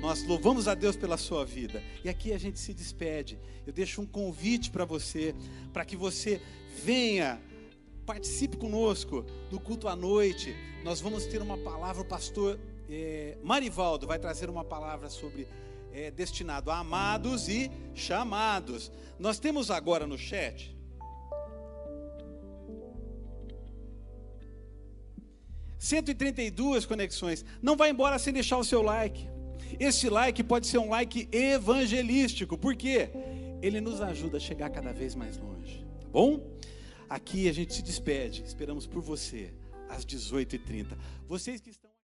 Nós 0.00 0.22
louvamos 0.24 0.68
a 0.68 0.74
Deus 0.74 0.96
pela 0.96 1.16
sua 1.16 1.44
vida. 1.44 1.82
E 2.04 2.08
aqui 2.08 2.32
a 2.32 2.38
gente 2.38 2.58
se 2.58 2.72
despede. 2.72 3.38
Eu 3.66 3.72
deixo 3.72 4.00
um 4.00 4.06
convite 4.06 4.70
para 4.70 4.84
você, 4.84 5.34
para 5.72 5.84
que 5.84 5.96
você 5.96 6.40
venha, 6.84 7.40
participe 8.04 8.56
conosco 8.56 9.24
do 9.50 9.58
culto 9.58 9.88
à 9.88 9.96
noite. 9.96 10.54
Nós 10.84 11.00
vamos 11.00 11.26
ter 11.26 11.42
uma 11.42 11.58
palavra, 11.58 12.02
o 12.02 12.04
pastor 12.04 12.58
é, 12.88 13.36
Marivaldo 13.42 14.06
vai 14.06 14.18
trazer 14.18 14.48
uma 14.48 14.64
palavra 14.64 15.10
sobre 15.10 15.48
é, 15.96 16.10
destinado 16.10 16.70
a 16.70 16.78
amados 16.78 17.48
e 17.48 17.70
chamados. 17.94 18.92
Nós 19.18 19.38
temos 19.38 19.70
agora 19.70 20.06
no 20.06 20.18
chat 20.18 20.76
132 25.78 26.84
conexões. 26.84 27.44
Não 27.62 27.76
vai 27.76 27.88
embora 27.90 28.18
sem 28.18 28.30
deixar 28.30 28.58
o 28.58 28.64
seu 28.64 28.82
like. 28.82 29.26
Esse 29.80 30.10
like 30.10 30.44
pode 30.44 30.66
ser 30.66 30.78
um 30.78 30.90
like 30.90 31.28
evangelístico, 31.32 32.58
porque 32.58 33.08
ele 33.62 33.80
nos 33.80 34.02
ajuda 34.02 34.36
a 34.36 34.40
chegar 34.40 34.68
cada 34.68 34.92
vez 34.92 35.14
mais 35.14 35.38
longe. 35.38 35.82
Tá 36.00 36.08
bom? 36.08 36.58
Aqui 37.08 37.48
a 37.48 37.52
gente 37.52 37.72
se 37.72 37.82
despede. 37.82 38.42
Esperamos 38.42 38.86
por 38.86 39.00
você 39.00 39.54
às 39.88 40.04
18h30. 40.04 40.88
Vocês 41.26 41.60
que 41.60 41.70
estão 41.70 41.85